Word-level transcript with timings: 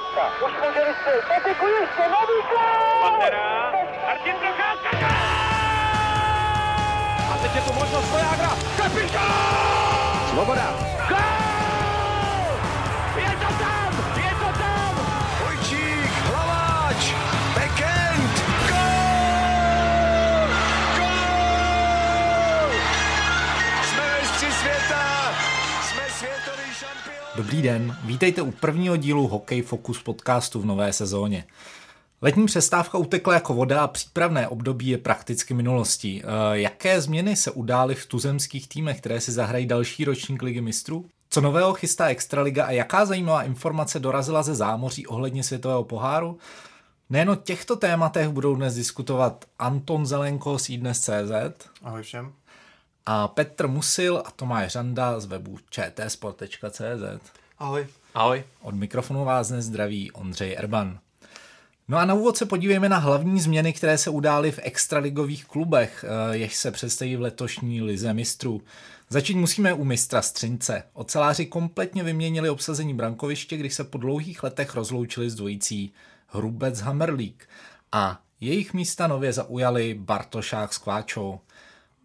Procházka. 0.00 0.46
Už 0.46 0.52
může 0.52 0.84
vystřelit. 0.88 1.24
Petriku 1.28 1.66
ještě, 1.66 2.02
nový 2.02 2.38
gol! 2.50 3.00
Pantera, 3.02 3.72
Martin 4.06 4.34
Procházka, 4.34 5.08
A 7.32 7.38
teď 7.42 7.54
je 7.54 7.60
tu 7.60 7.72
možnost 7.72 8.10
Vojágra. 8.10 8.50
Kapitán! 8.76 10.30
Svoboda. 10.30 10.99
Dobrý 27.40 27.62
den, 27.62 27.96
vítejte 28.04 28.42
u 28.42 28.50
prvního 28.50 28.96
dílu 28.96 29.28
Hokej 29.28 29.62
Focus 29.62 30.02
podcastu 30.02 30.60
v 30.60 30.66
nové 30.66 30.92
sezóně. 30.92 31.44
Letní 32.22 32.46
přestávka 32.46 32.98
utekla 32.98 33.34
jako 33.34 33.54
voda 33.54 33.82
a 33.82 33.86
přípravné 33.86 34.48
období 34.48 34.88
je 34.88 34.98
prakticky 34.98 35.54
minulostí. 35.54 36.22
E, 36.22 36.24
jaké 36.52 37.00
změny 37.00 37.36
se 37.36 37.50
udály 37.50 37.94
v 37.94 38.06
tuzemských 38.06 38.68
týmech, 38.68 39.00
které 39.00 39.20
si 39.20 39.32
zahrají 39.32 39.66
další 39.66 40.04
ročník 40.04 40.42
ligy 40.42 40.60
mistrů? 40.60 41.06
Co 41.30 41.40
nového 41.40 41.74
chystá 41.74 42.06
Extraliga 42.06 42.64
a 42.64 42.70
jaká 42.70 43.04
zajímavá 43.04 43.42
informace 43.42 43.98
dorazila 43.98 44.42
ze 44.42 44.54
zámoří 44.54 45.06
ohledně 45.06 45.44
světového 45.44 45.84
poháru? 45.84 46.38
Nejen 47.10 47.30
o 47.30 47.36
těchto 47.36 47.76
tématech 47.76 48.28
budou 48.28 48.54
dnes 48.54 48.74
diskutovat 48.74 49.44
Anton 49.58 50.06
Zelenko 50.06 50.58
z 50.58 50.70
iDnes.cz 50.70 51.68
Ahoj 51.82 52.02
všem. 52.02 52.32
A 53.12 53.28
Petr 53.28 53.68
Musil 53.68 54.22
a 54.26 54.30
Tomáš 54.30 54.72
Řanda 54.72 55.20
z 55.20 55.26
webu 55.26 55.58
čtsport.cz. 55.70 57.30
Ahoj. 57.58 57.86
Ahoj. 58.14 58.44
Od 58.62 58.74
mikrofonu 58.74 59.24
vás 59.24 59.48
dnes 59.48 59.64
zdraví 59.64 60.12
Ondřej 60.12 60.54
Erban. 60.58 60.98
No 61.88 61.98
a 61.98 62.04
na 62.04 62.14
úvod 62.14 62.36
se 62.36 62.46
podívejme 62.46 62.88
na 62.88 62.98
hlavní 62.98 63.40
změny, 63.40 63.72
které 63.72 63.98
se 63.98 64.10
udály 64.10 64.52
v 64.52 64.58
extraligových 64.62 65.44
klubech, 65.44 66.04
eh, 66.04 66.36
jež 66.36 66.56
se 66.56 66.70
představí 66.70 67.16
v 67.16 67.20
letošní 67.20 67.82
lize 67.82 68.14
mistrů. 68.14 68.62
Začít 69.08 69.34
musíme 69.34 69.72
u 69.72 69.84
mistra 69.84 70.22
Střince. 70.22 70.82
Oceláři 70.92 71.46
kompletně 71.46 72.02
vyměnili 72.02 72.50
obsazení 72.50 72.94
brankoviště, 72.94 73.56
když 73.56 73.74
se 73.74 73.84
po 73.84 73.98
dlouhých 73.98 74.42
letech 74.42 74.74
rozloučili 74.74 75.30
s 75.30 75.34
dvojicí 75.34 75.92
Hrubec 76.26 76.80
Hammerlík 76.80 77.48
a 77.92 78.20
jejich 78.40 78.74
místa 78.74 79.06
nově 79.06 79.32
zaujali 79.32 79.94
Bartošák 79.94 80.72
s 80.72 80.78
Kváčou. 80.78 81.40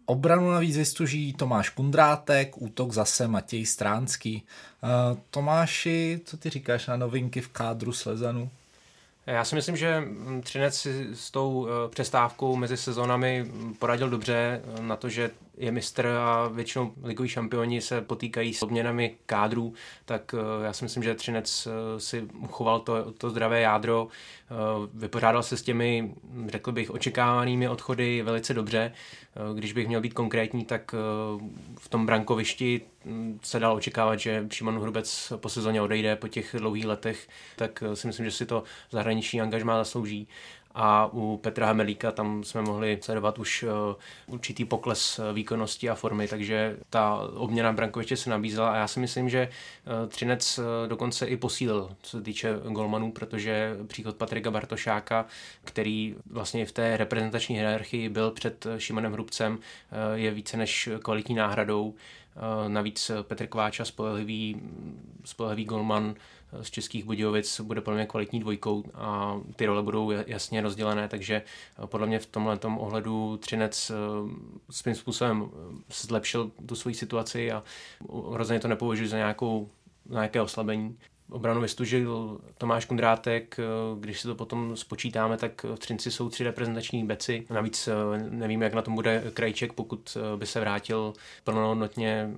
Obranu 0.06 0.50
navíc 0.50 0.76
vystuží 0.76 1.32
Tomáš 1.32 1.68
Kundrátek, 1.68 2.62
útok 2.62 2.92
zase 2.92 3.28
Matěj 3.28 3.66
Stránský. 3.66 4.42
Uh, 4.82 5.18
Tomáši, 5.30 6.20
co 6.24 6.36
ty 6.36 6.50
říkáš 6.50 6.86
na 6.86 6.96
novinky 6.96 7.40
v 7.40 7.48
kádru 7.48 7.92
Slezanu? 7.92 8.50
Já 9.26 9.44
si 9.44 9.54
myslím, 9.54 9.76
že 9.76 10.00
mm, 10.00 10.42
Třinec 10.42 10.74
si 10.74 11.08
s 11.14 11.30
tou 11.30 11.68
eh, 11.68 11.88
přestávkou 11.88 12.56
mezi 12.56 12.76
sezónami 12.76 13.42
mm, 13.42 13.74
poradil 13.74 14.10
dobře 14.10 14.60
eh, 14.64 14.82
na 14.82 14.96
to, 14.96 15.08
že 15.08 15.30
je 15.56 15.72
mistr 15.72 16.06
a 16.06 16.48
většinou 16.48 16.92
ligoví 17.02 17.28
šampioni 17.28 17.80
se 17.80 18.00
potýkají 18.00 18.54
s 18.54 18.62
obměnami 18.62 19.16
kádrů, 19.26 19.74
tak 20.04 20.34
eh, 20.34 20.64
já 20.64 20.72
si 20.72 20.84
myslím, 20.84 21.02
že 21.02 21.14
Třinec 21.14 21.68
si 21.98 22.22
uchoval 22.38 22.80
to, 22.80 23.12
to 23.12 23.30
zdravé 23.30 23.60
jádro, 23.60 24.08
vypořádal 24.94 25.42
se 25.42 25.56
s 25.56 25.62
těmi, 25.62 26.14
řekl 26.46 26.72
bych, 26.72 26.90
očekávanými 26.90 27.68
odchody 27.68 28.22
velice 28.22 28.54
dobře. 28.54 28.92
Když 29.54 29.72
bych 29.72 29.88
měl 29.88 30.00
být 30.00 30.14
konkrétní, 30.14 30.64
tak 30.64 30.94
v 31.78 31.88
tom 31.88 32.06
brankovišti 32.06 32.80
se 33.42 33.58
dal 33.58 33.76
očekávat, 33.76 34.16
že 34.16 34.46
Šimon 34.52 34.80
Hrubec 34.80 35.32
po 35.36 35.48
sezóně 35.48 35.82
odejde 35.82 36.16
po 36.16 36.28
těch 36.28 36.54
dlouhých 36.58 36.86
letech, 36.86 37.28
tak 37.56 37.82
si 37.94 38.06
myslím, 38.06 38.26
že 38.26 38.32
si 38.32 38.46
to 38.46 38.62
zahraniční 38.90 39.40
angažmá 39.40 39.78
zaslouží. 39.78 40.28
A 40.78 41.10
u 41.12 41.36
Petra 41.42 41.66
Hemelíka 41.66 42.12
tam 42.12 42.44
jsme 42.44 42.62
mohli 42.62 42.98
sledovat 43.02 43.38
už 43.38 43.64
určitý 44.26 44.64
pokles 44.64 45.20
výkonnosti 45.32 45.90
a 45.90 45.94
formy, 45.94 46.28
takže 46.28 46.76
ta 46.90 47.16
obměna 47.34 47.72
brankoviště 47.72 48.16
se 48.16 48.30
nabízela 48.30 48.70
a 48.70 48.76
já 48.76 48.88
si 48.88 49.00
myslím, 49.00 49.28
že 49.28 49.48
Třinec 50.08 50.60
dokonce 50.86 51.26
i 51.26 51.36
posílil, 51.36 51.90
co 52.02 52.16
se 52.16 52.22
týče 52.22 52.54
golmanů, 52.68 53.12
protože 53.12 53.76
příchod 53.86 54.16
Patrika 54.16 54.50
Bartošáka, 54.50 55.26
který 55.64 56.14
vlastně 56.30 56.66
v 56.66 56.72
té 56.72 56.96
reprezentační 56.96 57.56
hierarchii 57.56 58.08
byl 58.08 58.30
před 58.30 58.66
Šimonem 58.78 59.12
Hrubcem, 59.12 59.58
je 60.14 60.30
více 60.30 60.56
než 60.56 60.88
kvalitní 61.02 61.34
náhradou. 61.34 61.94
Navíc 62.68 63.10
Petr 63.22 63.46
Kváča, 63.46 63.84
spolehlivý, 63.84 64.62
spolehlivý 65.24 65.64
golman 65.64 66.14
z 66.62 66.70
Českých 66.70 67.04
Budějovic, 67.04 67.60
bude 67.60 67.80
podle 67.80 67.96
mě 67.96 68.06
kvalitní 68.06 68.40
dvojkou 68.40 68.84
a 68.94 69.40
ty 69.56 69.66
role 69.66 69.82
budou 69.82 70.10
jasně 70.10 70.60
rozdělené, 70.60 71.08
takže 71.08 71.42
podle 71.86 72.06
mě 72.06 72.18
v 72.18 72.26
tomhle 72.26 72.58
ohledu 72.76 73.36
Třinec 73.36 73.92
svým 74.70 74.94
způsobem 74.94 75.50
zlepšil 75.92 76.50
tu 76.66 76.74
svoji 76.74 76.94
situaci 76.94 77.52
a 77.52 77.62
rozhodně 78.08 78.60
to 78.60 78.68
nepovažuji 78.68 79.08
za 79.08 79.16
nějakou, 79.16 79.70
za 80.08 80.14
nějaké 80.14 80.40
oslabení. 80.40 80.98
Obranu 81.30 81.60
vystužil 81.60 82.38
Tomáš 82.58 82.84
Kundrátek, 82.84 83.56
když 84.00 84.20
si 84.20 84.28
to 84.28 84.34
potom 84.34 84.76
spočítáme, 84.76 85.36
tak 85.36 85.64
v 85.64 85.78
Třinci 85.78 86.10
jsou 86.10 86.28
tři 86.28 86.44
reprezentační 86.44 87.06
beci. 87.06 87.46
Navíc 87.50 87.88
nevím, 88.30 88.62
jak 88.62 88.74
na 88.74 88.82
tom 88.82 88.94
bude 88.94 89.24
Krajček, 89.34 89.72
pokud 89.72 90.16
by 90.36 90.46
se 90.46 90.60
vrátil 90.60 91.12
plnohodnotně, 91.44 92.30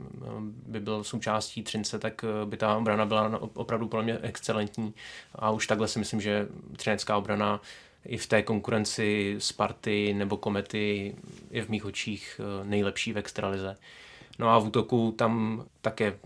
by 0.67 0.81
byl 0.81 1.05
součástí 1.05 1.63
Třince, 1.63 1.99
tak 1.99 2.25
by 2.45 2.57
ta 2.57 2.77
obrana 2.77 3.07
byla 3.07 3.41
opravdu 3.55 3.89
pro 3.89 4.03
mě 4.03 4.19
excelentní. 4.23 4.95
A 5.35 5.51
už 5.51 5.67
takhle 5.67 5.89
si 5.89 5.99
myslím, 5.99 6.21
že 6.21 6.49
třinecká 6.77 7.17
obrana 7.17 7.61
i 8.07 8.17
v 8.17 8.27
té 8.27 8.43
konkurenci 8.43 9.37
Sparty 9.39 10.15
nebo 10.15 10.37
Komety 10.37 11.15
je 11.51 11.63
v 11.65 11.69
mých 11.69 11.85
očích 11.85 12.41
nejlepší 12.65 13.13
v 13.13 13.19
extralize. 13.19 13.77
No 14.39 14.51
a 14.51 14.59
v 14.59 14.67
útoku 14.67 15.15
tam 15.19 15.65
také 15.81 16.19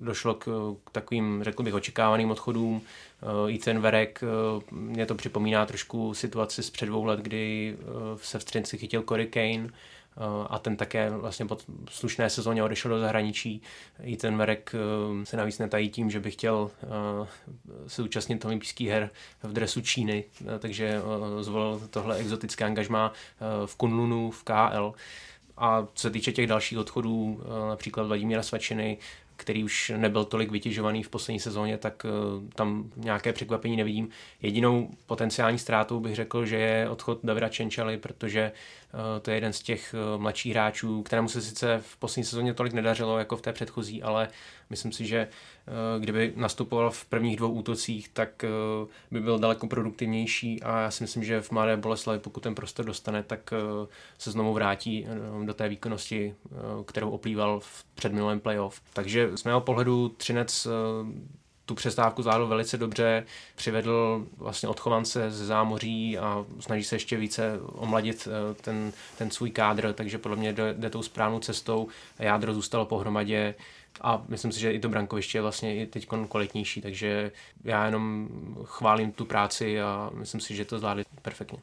došlo 0.00 0.34
k, 0.34 0.44
k 0.84 0.90
takovým, 0.90 1.44
řekl 1.44 1.62
bych, 1.62 1.74
očekávaným 1.74 2.30
odchodům. 2.30 2.82
I 3.48 3.58
ten 3.58 3.80
Verek, 3.80 4.24
mě 4.70 5.06
to 5.06 5.14
připomíná 5.14 5.66
trošku 5.66 6.14
situaci 6.14 6.62
z 6.62 6.70
před 6.70 6.86
dvou 6.86 7.04
let, 7.04 7.20
kdy 7.20 7.76
se 8.16 8.38
v 8.38 8.42
Střinci 8.42 8.78
chytil 8.78 9.02
Cory 9.08 9.26
Kane 9.26 9.68
a 10.48 10.58
ten 10.58 10.76
také 10.76 11.10
vlastně 11.10 11.46
po 11.46 11.58
slušné 11.90 12.30
sezóně 12.30 12.62
odešel 12.62 12.90
do 12.90 13.00
zahraničí. 13.00 13.62
I 14.02 14.16
ten 14.16 14.36
Verek 14.36 14.74
se 15.24 15.36
navíc 15.36 15.58
netají 15.58 15.88
tím, 15.90 16.10
že 16.10 16.20
by 16.20 16.30
chtěl 16.30 16.70
se 17.86 18.02
účastnit 18.02 18.44
olympijských 18.44 18.88
her 18.88 19.10
v 19.42 19.52
dresu 19.52 19.80
Číny, 19.80 20.24
takže 20.58 21.00
zvolil 21.40 21.82
tohle 21.90 22.16
exotické 22.16 22.64
angažmá 22.64 23.12
v 23.66 23.76
Kunlunu, 23.76 24.30
v 24.30 24.44
KL. 24.44 24.94
A 25.60 25.86
co 25.94 26.02
se 26.02 26.10
týče 26.10 26.32
těch 26.32 26.46
dalších 26.46 26.78
odchodů, 26.78 27.40
například 27.68 28.06
Vladimíra 28.06 28.42
Svačiny, 28.42 28.98
který 29.36 29.64
už 29.64 29.92
nebyl 29.96 30.24
tolik 30.24 30.50
vytěžovaný 30.50 31.02
v 31.02 31.08
poslední 31.08 31.40
sezóně, 31.40 31.78
tak 31.78 32.06
tam 32.54 32.90
nějaké 32.96 33.32
překvapení 33.32 33.76
nevidím. 33.76 34.08
Jedinou 34.42 34.90
potenciální 35.06 35.58
ztrátou 35.58 36.00
bych 36.00 36.14
řekl, 36.14 36.46
že 36.46 36.56
je 36.56 36.88
odchod 36.90 37.18
Davida 37.24 37.48
Čenčaly, 37.48 37.98
protože 37.98 38.52
to 39.22 39.30
je 39.30 39.36
jeden 39.36 39.52
z 39.52 39.62
těch 39.62 39.94
mladších 40.16 40.52
hráčů, 40.52 41.02
kterému 41.02 41.28
se 41.28 41.42
sice 41.42 41.80
v 41.82 41.96
poslední 41.96 42.24
sezóně 42.24 42.54
tolik 42.54 42.72
nedařilo 42.72 43.18
jako 43.18 43.36
v 43.36 43.42
té 43.42 43.52
předchozí, 43.52 44.02
ale 44.02 44.28
myslím 44.70 44.92
si, 44.92 45.06
že 45.06 45.28
kdyby 45.98 46.32
nastupoval 46.36 46.90
v 46.90 47.04
prvních 47.04 47.36
dvou 47.36 47.52
útocích, 47.52 48.08
tak 48.08 48.44
by 49.10 49.20
byl 49.20 49.38
daleko 49.38 49.66
produktivnější 49.66 50.62
a 50.62 50.80
já 50.80 50.90
si 50.90 51.04
myslím, 51.04 51.24
že 51.24 51.40
v 51.40 51.50
Mladé 51.50 51.76
Boleslavi, 51.76 52.18
pokud 52.18 52.42
ten 52.42 52.54
prostor 52.54 52.86
dostane, 52.86 53.22
tak 53.22 53.54
se 54.18 54.30
znovu 54.30 54.54
vrátí 54.54 55.06
do 55.44 55.54
té 55.54 55.68
výkonnosti, 55.68 56.34
kterou 56.86 57.10
oplýval 57.10 57.60
v 57.60 57.84
předminulém 57.94 58.40
playoff. 58.40 58.82
Takže 58.92 59.36
z 59.36 59.44
mého 59.44 59.60
pohledu 59.60 60.08
Třinec 60.08 60.66
tu 61.70 61.74
přestávku 61.74 62.22
zvládl 62.22 62.46
velice 62.46 62.78
dobře, 62.78 63.26
přivedl 63.54 64.26
vlastně 64.36 64.68
odchovance 64.68 65.30
ze 65.30 65.46
zámoří 65.46 66.18
a 66.18 66.44
snaží 66.60 66.84
se 66.84 66.94
ještě 66.94 67.16
více 67.16 67.60
omladit 67.62 68.28
ten, 68.60 68.92
ten 69.18 69.30
svůj 69.30 69.50
kádr, 69.50 69.92
takže 69.92 70.18
podle 70.18 70.36
mě 70.36 70.52
jde, 70.52 70.74
jde 70.74 70.90
tou 70.90 71.02
správnou 71.02 71.38
cestou. 71.38 71.88
Jádro 72.18 72.54
zůstalo 72.54 72.86
pohromadě 72.86 73.54
a 74.00 74.22
myslím 74.28 74.52
si, 74.52 74.60
že 74.60 74.72
i 74.72 74.80
to 74.80 74.88
brankoviště 74.88 75.38
je 75.38 75.42
vlastně 75.42 75.76
i 75.76 75.86
teď 75.86 76.08
kvalitnější, 76.28 76.80
takže 76.80 77.32
já 77.64 77.86
jenom 77.86 78.28
chválím 78.64 79.12
tu 79.12 79.24
práci 79.24 79.80
a 79.80 80.10
myslím 80.14 80.40
si, 80.40 80.56
že 80.56 80.64
to 80.64 80.78
zvládli 80.78 81.04
perfektně. 81.22 81.58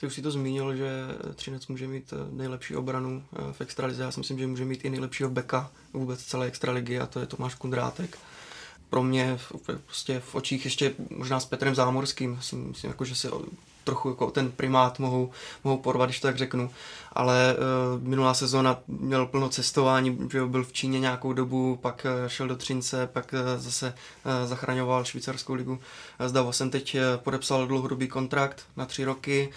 Ty 0.00 0.06
už 0.06 0.14
si 0.14 0.22
to 0.22 0.30
zmínil, 0.30 0.76
že 0.76 0.90
Třinec 1.34 1.66
může 1.66 1.88
mít 1.88 2.14
nejlepší 2.30 2.76
obranu 2.76 3.24
v 3.52 3.60
extralize. 3.60 4.02
Já 4.02 4.10
si 4.10 4.20
myslím, 4.20 4.38
že 4.38 4.46
může 4.46 4.64
mít 4.64 4.84
i 4.84 4.90
nejlepšího 4.90 5.30
beka 5.30 5.70
vůbec 5.92 6.24
celé 6.24 6.46
extraligy 6.46 6.98
a 6.98 7.06
to 7.06 7.20
je 7.20 7.26
Tomáš 7.26 7.54
Kundrátek 7.54 8.18
pro 8.90 9.02
mě 9.02 9.36
v, 9.36 9.52
prostě 9.84 10.20
v 10.20 10.34
očích 10.34 10.64
ještě 10.64 10.94
možná 11.10 11.40
s 11.40 11.46
Petrem 11.46 11.74
Zámorským. 11.74 12.36
Myslím, 12.36 12.68
myslím 12.68 12.90
jako, 12.90 13.04
že 13.04 13.14
se 13.14 13.30
trochu 13.84 14.08
jako 14.08 14.30
ten 14.30 14.50
primát 14.52 14.98
mohou, 14.98 15.30
mohou 15.64 15.78
porvat, 15.78 16.08
když 16.08 16.20
to 16.20 16.28
tak 16.28 16.36
řeknu. 16.36 16.70
Ale 17.12 17.56
uh, 17.56 18.02
minulá 18.02 18.34
sezóna 18.34 18.78
měl 18.86 19.26
plno 19.26 19.48
cestování, 19.48 20.18
že 20.32 20.44
byl 20.46 20.64
v 20.64 20.72
Číně 20.72 21.00
nějakou 21.00 21.32
dobu, 21.32 21.78
pak 21.82 22.06
uh, 22.22 22.28
šel 22.28 22.48
do 22.48 22.56
Třince, 22.56 23.06
pak 23.06 23.32
uh, 23.32 23.62
zase 23.62 23.94
uh, 24.24 24.48
zachraňoval 24.48 25.04
švýcarskou 25.04 25.54
ligu. 25.54 25.78
Zdavo 26.26 26.52
jsem 26.52 26.70
teď 26.70 26.96
podepsal 27.16 27.66
dlouhodobý 27.66 28.08
kontrakt 28.08 28.62
na 28.76 28.86
tři 28.86 29.04
roky, 29.04 29.48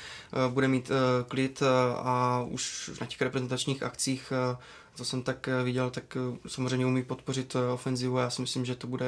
uh, 0.47 0.53
bude 0.53 0.67
mít 0.67 0.91
uh, 0.91 0.95
klid 1.27 1.63
a 1.95 2.45
už 2.49 2.91
na 3.01 3.07
těch 3.07 3.21
reprezentačních 3.21 3.83
akcích 3.83 4.33
uh, 4.51 4.57
co 4.99 5.05
jsem 5.05 5.23
tak 5.23 5.49
viděl, 5.63 5.89
tak 5.89 6.17
samozřejmě 6.47 6.85
umí 6.85 7.03
podpořit 7.03 7.55
ofenzivu 7.73 8.17
a 8.17 8.21
já 8.21 8.29
si 8.29 8.41
myslím, 8.41 8.65
že 8.65 8.75
to 8.75 8.87
bude 8.87 9.07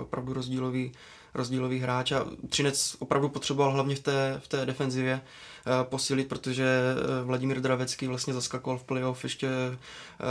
opravdu 0.00 0.32
rozdílový, 0.32 0.92
rozdílový 1.34 1.78
hráč. 1.78 2.12
A 2.12 2.26
Třinec 2.48 2.96
opravdu 2.98 3.28
potřeboval 3.28 3.72
hlavně 3.72 3.94
v 3.94 4.00
té, 4.00 4.40
v 4.44 4.48
té 4.48 4.66
defenzivě 4.66 5.20
posílit, 5.82 6.28
protože 6.28 6.80
Vladimír 7.24 7.60
Dravecký 7.60 8.06
vlastně 8.06 8.34
zaskakoval 8.34 8.78
v 8.78 8.84
playoff 8.84 9.24
ještě 9.24 9.48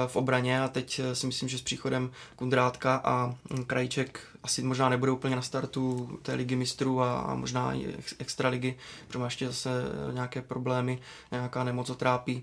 v 0.08 0.16
obraně 0.16 0.62
a 0.62 0.68
teď 0.68 1.02
si 1.14 1.28
myslím, 1.28 1.50
že 1.50 1.58
s 1.58 1.62
příchodem 1.62 2.12
Kundrátka 2.36 3.02
a 3.04 3.36
Krajček 3.68 4.20
asi 4.44 4.64
možná 4.64 4.90
nebude 4.90 5.12
úplně 5.12 5.36
na 5.36 5.42
startu 5.42 6.10
té 6.22 6.34
ligy 6.34 6.56
mistrů 6.56 7.02
a, 7.02 7.20
a 7.20 7.36
možná 7.36 7.74
i 7.74 7.96
extraligy, 8.20 8.76
protože 9.08 9.20
má 9.20 9.26
ještě 9.26 9.48
zase 9.48 9.70
nějaké 10.12 10.42
problémy, 10.42 11.00
nějaká 11.31 11.64
nemoc 11.64 11.98
trápí. 11.98 12.36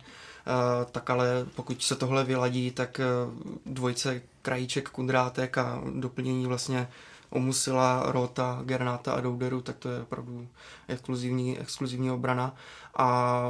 Uh, 0.47 0.91
tak 0.93 1.11
ale 1.11 1.47
pokud 1.55 1.83
se 1.83 1.97
tohle 1.97 2.25
vyladí, 2.25 2.71
tak 2.71 3.01
uh, 3.27 3.35
dvojce 3.67 4.23
Krajíček, 4.43 4.89
Kundrátek 4.89 5.59
a 5.59 5.83
doplnění 5.95 6.47
vlastně 6.47 6.89
Omusila, 7.31 8.03
Rota, 8.07 8.61
Gernáta 8.65 9.13
a 9.13 9.21
Douderu, 9.21 9.61
tak 9.61 9.77
to 9.77 9.89
je 9.89 10.03
opravdu 10.03 10.49
exkluzivní, 10.89 11.59
exkluzivní 11.59 12.11
obrana. 12.11 12.55
A 12.97 13.43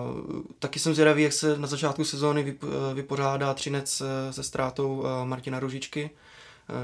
taky 0.58 0.78
jsem 0.78 0.94
zvědavý, 0.94 1.22
jak 1.22 1.32
se 1.32 1.58
na 1.58 1.66
začátku 1.66 2.04
sezóny 2.04 2.56
vypořádá 2.94 3.54
Třinec 3.54 4.02
se 4.30 4.42
ztrátou 4.42 5.04
Martina 5.24 5.60
Ružičky, 5.60 6.10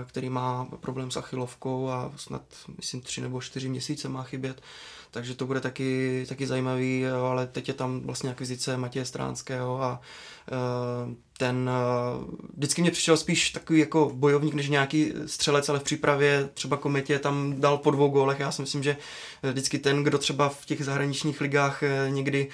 který 0.06 0.30
má 0.30 0.68
problém 0.80 1.10
s 1.10 1.16
achilovkou 1.16 1.88
a 1.88 2.12
snad, 2.16 2.42
myslím, 2.76 3.00
tři 3.00 3.20
nebo 3.20 3.40
čtyři 3.40 3.68
měsíce 3.68 4.08
má 4.08 4.22
chybět 4.22 4.62
takže 5.12 5.34
to 5.34 5.46
bude 5.46 5.60
taky, 5.60 6.24
taky 6.28 6.46
zajímavý, 6.46 7.06
ale 7.06 7.46
teď 7.46 7.68
je 7.68 7.74
tam 7.74 8.00
vlastně 8.00 8.30
akvizice 8.30 8.76
Matěje 8.76 9.04
Stránského 9.04 9.82
a 9.82 10.00
ten 11.42 11.70
uh, 11.70 12.24
vždycky 12.56 12.82
mě 12.82 12.90
přišel 12.90 13.16
spíš 13.16 13.50
takový 13.50 13.78
jako 13.78 14.10
bojovník 14.14 14.54
než 14.54 14.68
nějaký 14.68 15.12
střelec, 15.26 15.68
ale 15.68 15.78
v 15.78 15.82
přípravě 15.82 16.48
třeba 16.54 16.76
Kometě 16.76 17.18
tam 17.18 17.60
dal 17.60 17.78
po 17.78 17.90
dvou 17.90 18.08
gólech. 18.08 18.40
Já 18.40 18.52
si 18.52 18.62
myslím, 18.62 18.82
že 18.82 18.96
vždycky 19.42 19.78
ten, 19.78 20.02
kdo 20.02 20.18
třeba 20.18 20.48
v 20.48 20.66
těch 20.66 20.84
zahraničních 20.84 21.40
ligách 21.40 21.82
eh, 21.82 22.10
někdy, 22.10 22.48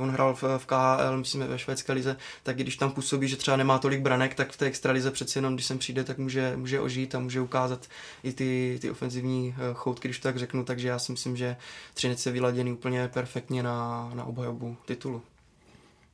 on 0.00 0.10
hrál 0.10 0.34
v, 0.34 0.42
v 0.58 0.66
KHL, 0.66 1.18
myslím 1.18 1.46
ve 1.46 1.58
švédské 1.58 1.92
lize, 1.92 2.16
tak 2.42 2.56
když 2.56 2.76
tam 2.76 2.90
působí, 2.90 3.28
že 3.28 3.36
třeba 3.36 3.56
nemá 3.56 3.78
tolik 3.78 4.00
branek, 4.00 4.34
tak 4.34 4.52
v 4.52 4.56
té 4.56 4.66
extralize 4.66 5.10
přeci 5.10 5.38
jenom, 5.38 5.54
když 5.54 5.66
sem 5.66 5.78
přijde, 5.78 6.04
tak 6.04 6.18
může, 6.18 6.56
může 6.56 6.80
ožít 6.80 7.14
a 7.14 7.18
může 7.18 7.40
ukázat 7.40 7.86
i 8.22 8.32
ty, 8.32 8.78
ty 8.80 8.90
ofenzivní 8.90 9.54
choutky, 9.74 10.08
když 10.08 10.18
to 10.18 10.22
tak 10.22 10.36
řeknu. 10.36 10.64
Takže 10.64 10.88
já 10.88 10.98
si 10.98 11.12
myslím, 11.12 11.36
že 11.36 11.56
Třinec 11.94 12.26
je 12.26 12.32
vyladěný 12.32 12.72
úplně 12.72 13.08
perfektně 13.08 13.62
na, 13.62 14.10
na 14.14 14.24
obhajobu 14.24 14.76
titulu. 14.86 15.22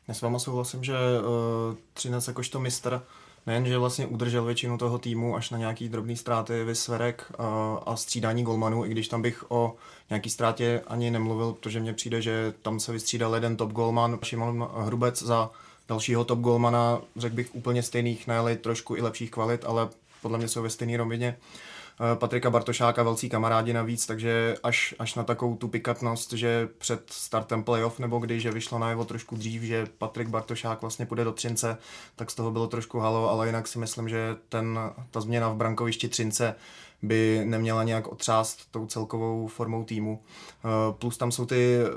Já 0.09 0.15
s 0.15 0.23
váma 0.23 0.39
souhlasím, 0.39 0.85
že 0.85 0.95
uh, 0.95 1.77
Třinec 1.95 2.29
jakožto 2.29 2.61
mistr 2.61 3.03
nejenže 3.47 3.79
vlastně 3.79 4.07
udržel 4.07 4.45
většinu 4.45 4.79
toho 4.79 4.99
týmu 4.99 5.37
až 5.37 5.51
na 5.51 5.59
nějaký 5.59 5.89
drobný 5.89 6.17
ztráty 6.17 6.65
Vysverek 6.65 7.33
uh, 7.39 7.45
a 7.87 7.97
střídání 7.97 8.45
golmanů, 8.45 8.85
i 8.85 8.89
když 8.89 9.09
tam 9.09 9.23
bych 9.23 9.51
o 9.51 9.75
nějaký 10.11 10.31
ztrátě 10.31 10.83
ani 10.87 11.11
nemluvil, 11.11 11.53
protože 11.53 11.81
mně 11.81 11.93
přijde, 11.93 12.23
že 12.23 12.55
tam 12.63 12.81
se 12.81 12.93
vystřídal 12.93 13.35
jeden 13.35 13.57
top 13.57 13.73
golman, 13.73 14.19
Šimon 14.23 14.69
Hrubec 14.77 15.23
za 15.23 15.51
dalšího 15.89 16.25
top 16.25 16.39
golmana, 16.39 17.01
řekl 17.17 17.37
bych 17.37 17.55
úplně 17.55 17.83
stejných, 17.83 18.27
ne 18.27 18.57
trošku 18.57 18.97
i 18.97 19.03
lepších 19.03 19.31
kvalit, 19.31 19.65
ale 19.65 19.89
podle 20.23 20.39
mě 20.39 20.49
jsou 20.49 20.63
ve 20.63 20.71
stejné 20.71 20.97
rovině. 20.97 21.37
Uh, 21.39 21.45
Eh, 21.49 21.76
Patrika 22.15 22.51
Bartošáka 22.51 23.03
velcí 23.03 23.29
kamarádi 23.29 23.73
navíc, 23.73 24.07
takže 24.07 24.57
až, 24.63 24.95
až 24.99 25.15
na 25.15 25.25
takovou 25.25 25.57
tu 25.57 25.69
pikatnost, 25.69 26.33
že 26.33 26.69
před 26.79 27.03
startem 27.11 27.65
playoff 27.65 27.99
nebo 27.99 28.19
když 28.19 28.43
že 28.43 28.51
vyšlo 28.51 28.79
najevo 28.79 29.05
trošku 29.05 29.37
dřív, 29.37 29.63
že 29.63 29.87
Patrik 29.99 30.29
Bartošák 30.29 30.81
vlastně 30.81 31.07
půjde 31.07 31.25
do 31.25 31.33
Třince, 31.33 31.79
tak 32.17 32.31
z 32.31 32.35
toho 32.35 32.51
bylo 32.51 32.67
trošku 32.67 32.99
halo, 32.99 33.31
ale 33.31 33.47
jinak 33.47 33.69
si 33.69 33.79
myslím, 33.79 34.09
že 34.09 34.37
ten, 34.49 34.79
ta 35.11 35.21
změna 35.21 35.49
v 35.49 35.57
brankovišti 35.57 36.09
Třince 36.09 36.55
by 37.03 37.43
neměla 37.45 37.83
nějak 37.83 38.09
otřást 38.09 38.71
tou 38.71 38.87
celkovou 38.87 39.47
formou 39.47 39.85
týmu. 39.85 40.23
Eh, 40.65 40.69
plus 40.93 41.17
tam 41.17 41.33
jsou 41.33 41.47
ty 41.47 41.77
eh, 41.77 41.89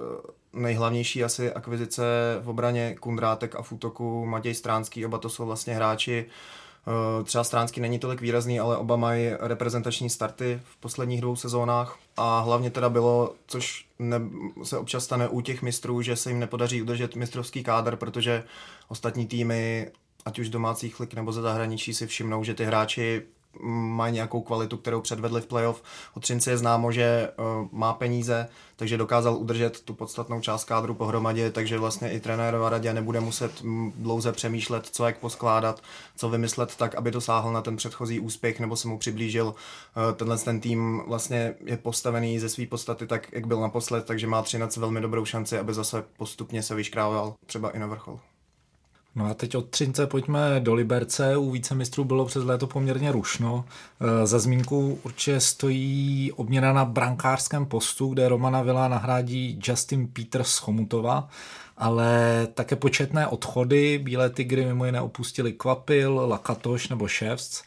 nejhlavnější 0.54 1.24
asi 1.24 1.54
akvizice 1.54 2.04
v 2.42 2.50
obraně 2.50 2.96
Kundrátek 3.00 3.56
a 3.56 3.62
v 3.62 3.72
útoku 3.72 4.26
Matěj 4.26 4.54
Stránský, 4.54 5.06
oba 5.06 5.18
to 5.18 5.30
jsou 5.30 5.46
vlastně 5.46 5.76
hráči, 5.76 6.26
Eh, 6.26 6.69
třeba 7.24 7.44
Stránský 7.44 7.82
není 7.82 8.00
tolik 8.00 8.22
výrazný, 8.22 8.60
ale 8.60 8.78
oba 8.78 8.96
mají 8.96 9.30
reprezentační 9.40 10.10
starty 10.10 10.62
v 10.64 10.78
posledních 10.78 11.22
dvou 11.22 11.36
sezónách. 11.36 11.98
A 12.18 12.40
hlavně 12.40 12.72
teda 12.72 12.90
bylo, 12.90 13.34
což 13.48 13.86
ne, 14.00 14.22
se 14.64 14.78
občas 14.78 15.04
stane 15.04 15.28
u 15.28 15.42
těch 15.42 15.62
mistrů, 15.62 16.02
že 16.02 16.16
se 16.16 16.30
jim 16.30 16.40
nepodaří 16.40 16.82
udržet 16.82 17.16
mistrovský 17.16 17.64
kádr, 17.64 17.96
protože 17.96 18.44
ostatní 18.88 19.28
týmy, 19.28 19.92
ať 20.26 20.40
už 20.40 20.50
domácích 20.50 21.00
lig 21.00 21.14
nebo 21.14 21.32
ze 21.32 21.42
zahraničí 21.42 21.94
si 21.94 22.08
všimnou, 22.08 22.44
že 22.44 22.54
ty 22.54 22.66
hráči 22.66 23.22
mají 23.62 24.14
nějakou 24.14 24.42
kvalitu, 24.42 24.78
kterou 24.78 25.02
předvedli 25.02 25.42
v 25.42 25.46
playoff. 25.46 25.84
O 26.14 26.20
Třinci 26.20 26.50
je 26.50 26.58
známo, 26.58 26.92
že 26.92 27.30
uh, 27.38 27.68
má 27.72 27.94
peníze, 27.94 28.48
takže 28.76 28.98
dokázal 28.98 29.36
udržet 29.36 29.82
tu 29.82 29.94
podstatnou 29.94 30.42
část 30.42 30.64
kádru 30.64 30.94
pohromadě, 30.94 31.52
takže 31.52 31.78
vlastně 31.78 32.12
i 32.12 32.20
trenér 32.20 32.58
Varadě 32.58 32.94
nebude 32.94 33.20
muset 33.20 33.52
dlouze 33.96 34.32
přemýšlet, 34.32 34.86
co 34.86 35.06
jak 35.06 35.18
poskládat, 35.18 35.82
co 36.16 36.30
vymyslet 36.30 36.76
tak, 36.76 36.96
aby 36.96 37.12
dosáhl 37.12 37.54
na 37.54 37.62
ten 37.62 37.76
předchozí 37.76 38.20
úspěch 38.20 38.60
nebo 38.60 38.76
se 38.76 38.88
mu 38.88 38.98
přiblížil. 38.98 39.46
Uh, 39.46 39.54
tenhle 40.16 40.38
ten 40.38 40.60
tým 40.60 41.02
vlastně 41.08 41.54
je 41.66 41.78
postavený 41.78 42.40
ze 42.40 42.50
své 42.50 42.66
podstaty 42.66 43.08
tak, 43.08 43.34
jak 43.34 43.48
byl 43.48 43.62
naposled, 43.62 44.06
takže 44.06 44.28
má 44.28 44.42
Třinec 44.42 44.78
velmi 44.78 45.02
dobrou 45.02 45.26
šanci, 45.26 45.60
aby 45.60 45.74
zase 45.74 46.04
postupně 46.18 46.64
se 46.64 46.76
vyškrával 46.76 47.36
třeba 47.46 47.70
i 47.70 47.80
na 47.80 47.88
vrchol. 47.88 48.20
No 49.16 49.26
a 49.26 49.34
teď 49.34 49.56
od 49.56 49.70
Třince 49.70 50.08
pojďme 50.08 50.60
do 50.60 50.74
Liberce. 50.74 51.38
U 51.38 51.52
vícemistrů 51.52 52.04
bylo 52.04 52.26
přes 52.26 52.44
léto 52.44 52.68
poměrně 52.68 53.12
rušno. 53.12 53.66
E, 54.02 54.28
za 54.28 54.40
zmínku 54.40 55.00
určitě 55.04 55.40
stojí 55.40 56.32
obměna 56.32 56.74
na 56.74 56.86
brankářském 56.86 57.66
postu, 57.66 58.08
kde 58.08 58.30
Romana 58.30 58.62
Vila 58.62 58.88
nahrádí 58.88 59.60
Justin 59.64 60.08
Peters 60.08 60.50
z 60.50 60.58
Chomutova, 60.58 61.30
ale 61.78 62.48
také 62.54 62.76
početné 62.76 63.28
odchody. 63.28 63.98
Bílé 63.98 64.30
tygry 64.30 64.66
mimo 64.66 64.86
jiné 64.86 65.02
opustili 65.02 65.54
Kvapil, 65.54 66.16
Lakatoš 66.28 66.88
nebo 66.88 67.08
Ševc 67.08 67.62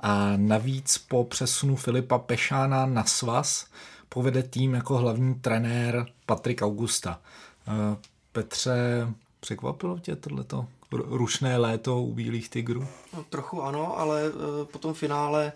a 0.00 0.32
navíc 0.36 0.98
po 0.98 1.24
přesunu 1.24 1.76
Filipa 1.76 2.18
Pešána 2.18 2.86
na 2.86 3.04
svaz 3.04 3.66
povede 4.08 4.42
tým 4.42 4.74
jako 4.74 4.96
hlavní 4.96 5.34
trenér 5.34 6.06
Patrik 6.26 6.62
Augusta. 6.62 7.20
E, 7.68 7.96
Petře, 8.32 9.08
překvapilo 9.40 9.98
tě 9.98 10.16
tohleto? 10.16 10.66
Rušné 10.92 11.56
léto 11.56 12.02
u 12.02 12.14
Bílých 12.14 12.48
tigrů? 12.48 12.86
No, 13.16 13.24
trochu 13.30 13.62
ano, 13.62 13.98
ale 13.98 14.30
uh, 14.30 14.64
po 14.64 14.78
tom 14.78 14.94
finále 14.94 15.52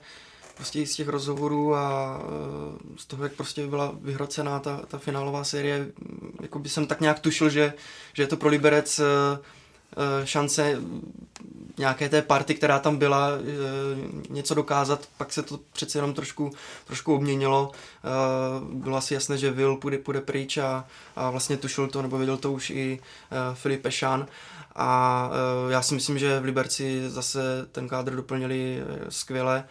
prostě 0.57 0.87
z 0.87 0.95
těch 0.95 1.09
rozhovorů 1.09 1.75
a 1.75 2.19
uh, 2.19 2.97
z 2.97 3.07
toho, 3.07 3.23
jak 3.23 3.33
prostě 3.33 3.67
byla 3.67 3.95
vyhrocená 4.01 4.59
ta, 4.59 4.81
ta 4.89 4.99
finálová 4.99 5.45
série, 5.45 5.87
jako 6.43 6.59
by 6.59 6.69
jsem 6.69 6.87
tak 6.87 7.01
nějak 7.01 7.21
tušil, 7.21 7.51
že, 7.51 7.75
že 8.13 8.23
je 8.23 8.27
to 8.27 8.37
pro 8.37 8.49
Liberec 8.49 8.99
uh, 8.99 9.05
šance 10.25 10.81
nějaké 11.79 12.09
té 12.09 12.23
party, 12.23 12.55
která 12.55 12.79
tam 12.79 12.97
byla, 12.97 13.29
něco 14.31 14.55
dokázat, 14.55 15.09
pak 15.17 15.33
se 15.33 15.43
to 15.43 15.61
přece 15.73 15.99
jenom 15.99 16.15
trošku, 16.15 16.53
trošku 16.87 17.15
obměnilo. 17.15 17.71
Bylo 18.73 18.97
asi 18.97 19.15
jasné, 19.15 19.39
že 19.39 19.51
Will 19.51 19.77
půjde, 19.77 19.99
půjde 19.99 20.21
pryč 20.21 20.59
a, 20.59 20.85
a 21.17 21.31
vlastně 21.31 21.57
tušil 21.57 21.89
to, 21.89 22.03
nebo 22.03 22.17
věděl 22.17 22.37
to 22.37 22.53
už 22.53 22.71
i 22.71 23.01
Filip 23.55 23.83
Pešán. 23.83 24.27
A 24.75 25.31
uh, 25.65 25.71
já 25.71 25.83
si 25.83 25.95
myslím, 25.95 26.19
že 26.19 26.41
v 26.41 26.45
Liberci 26.45 27.11
zase 27.11 27.67
ten 27.73 27.89
kádr 27.89 28.17
doplnili 28.17 28.83
eh, 28.83 29.11
skvěle. 29.11 29.65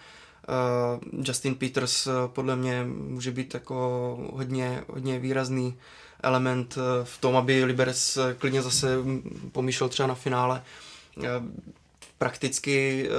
Uh, 0.50 1.24
Justin 1.26 1.56
Peters 1.56 2.08
podle 2.28 2.56
mě 2.56 2.84
může 2.84 3.32
být 3.32 3.54
jako 3.54 4.18
hodně, 4.34 4.84
hodně 4.88 5.20
výrazný 5.20 5.78
element 6.24 6.78
v 7.04 7.18
tom, 7.18 7.36
aby 7.36 7.64
Liberec 7.64 8.18
klidně 8.38 8.62
zase 8.62 8.98
pomýšlel 9.52 9.90
třeba 9.90 10.08
na 10.08 10.16
finále. 10.16 10.64
Prakticky 12.18 13.10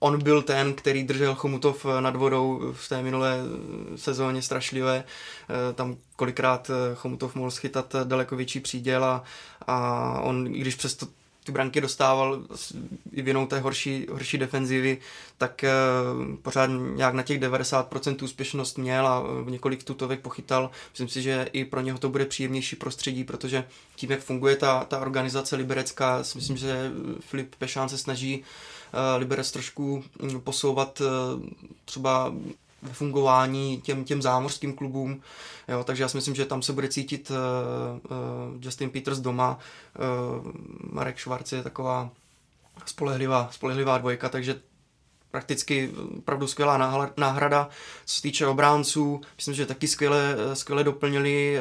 on 0.00 0.22
byl 0.22 0.42
ten, 0.42 0.74
který 0.74 1.04
držel 1.04 1.34
Chomutov 1.34 1.86
nad 2.00 2.16
vodou 2.16 2.72
v 2.72 2.88
té 2.88 3.02
minulé 3.02 3.38
sezóně 3.96 4.42
strašlivé. 4.42 5.04
Tam 5.74 5.96
kolikrát 6.16 6.70
Chomutov 6.94 7.34
mohl 7.34 7.50
schytat 7.50 7.96
daleko 8.04 8.36
větší 8.36 8.60
příděl 8.60 9.04
a, 9.04 9.24
a 9.66 10.20
on, 10.20 10.46
i 10.46 10.58
když 10.60 10.74
přesto 10.74 11.06
ty 11.44 11.52
branky 11.52 11.80
dostával 11.80 12.42
i 13.12 13.22
vinou 13.22 13.46
té 13.46 13.60
horší, 13.60 14.06
horší 14.10 14.38
defenzivy, 14.38 14.98
tak 15.38 15.64
eh, 15.64 15.70
pořád 16.42 16.70
nějak 16.94 17.14
na 17.14 17.22
těch 17.22 17.40
90% 17.40 18.24
úspěšnost 18.24 18.78
měl 18.78 19.06
a 19.06 19.20
v 19.42 19.50
několik 19.50 19.84
tutovek 19.84 20.20
pochytal. 20.20 20.70
Myslím 20.90 21.08
si, 21.08 21.22
že 21.22 21.48
i 21.52 21.64
pro 21.64 21.80
něho 21.80 21.98
to 21.98 22.08
bude 22.08 22.24
příjemnější 22.24 22.76
prostředí, 22.76 23.24
protože 23.24 23.64
tím, 23.96 24.10
jak 24.10 24.20
funguje 24.20 24.56
ta, 24.56 24.84
ta 24.84 24.98
organizace 24.98 25.56
liberecká, 25.56 26.24
si 26.24 26.38
myslím, 26.38 26.56
že 26.56 26.92
Filip 27.20 27.54
Pešán 27.56 27.88
se 27.88 27.98
snaží 27.98 28.44
Liberec 29.16 29.50
trošku 29.50 30.04
hm, 30.22 30.40
posouvat 30.40 31.02
třeba 31.84 32.32
ve 32.82 32.92
fungování 32.92 33.80
těm, 33.80 34.04
těm 34.04 34.22
zámořským 34.22 34.72
klubům. 34.72 35.22
Jo, 35.68 35.84
takže 35.84 36.02
já 36.02 36.08
si 36.08 36.16
myslím, 36.16 36.34
že 36.34 36.46
tam 36.46 36.62
se 36.62 36.72
bude 36.72 36.88
cítit 36.88 37.30
uh, 37.30 37.36
Justin 38.60 38.90
Peters 38.90 39.18
doma. 39.18 39.58
Marek 40.92 41.16
Švarc 41.16 41.52
je 41.52 41.62
taková 41.62 42.10
spolehlivá, 42.86 43.48
spolehlivá 43.52 43.98
dvojka, 43.98 44.28
takže 44.28 44.60
prakticky 45.30 45.90
opravdu 46.18 46.46
skvělá 46.46 47.00
náhrada. 47.16 47.68
Co 48.06 48.14
se 48.14 48.22
týče 48.22 48.46
obránců, 48.46 49.20
myslím, 49.36 49.54
že 49.54 49.66
taky 49.66 49.88
skvěle, 49.88 50.36
skvěle 50.54 50.84
doplnili 50.84 51.60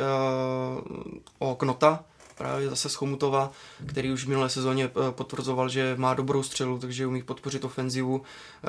o 1.40 1.56
Knota, 1.56 2.04
právě 2.40 2.70
zase 2.70 2.90
z 2.90 2.96
Chomutova, 2.96 3.52
který 3.86 4.12
už 4.12 4.26
v 4.26 4.28
minulé 4.28 4.50
sezóně 4.50 4.86
eh, 4.86 5.12
potvrzoval, 5.12 5.70
že 5.70 5.96
má 5.98 6.14
dobrou 6.14 6.44
střelu, 6.44 6.80
takže 6.80 7.08
umí 7.08 7.24
podpořit 7.24 7.64
ofenzivu. 7.64 8.22
Eh, 8.22 8.68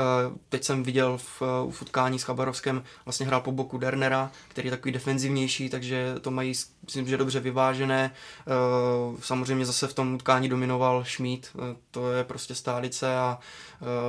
teď 0.48 0.64
jsem 0.64 0.82
viděl 0.82 1.18
v, 1.18 1.42
eh, 1.42 1.72
v 1.72 1.82
utkání 1.82 2.18
s 2.18 2.22
Chabarovskem, 2.22 2.82
vlastně 3.04 3.26
hrál 3.26 3.40
po 3.40 3.52
boku 3.52 3.78
Dernera, 3.78 4.30
který 4.48 4.66
je 4.66 4.70
takový 4.70 4.92
defenzivnější, 4.92 5.68
takže 5.68 6.14
to 6.20 6.30
mají, 6.30 6.52
myslím, 6.84 7.08
že 7.08 7.16
dobře 7.16 7.40
vyvážené. 7.40 8.10
Samozřejmě 9.20 9.66
zase 9.66 9.86
v 9.86 9.94
tom 9.94 10.14
utkání 10.14 10.48
dominoval 10.48 11.04
Schmid, 11.04 11.56
to 11.90 12.12
je 12.12 12.24
prostě 12.24 12.54
stálice 12.54 13.16
a 13.16 13.38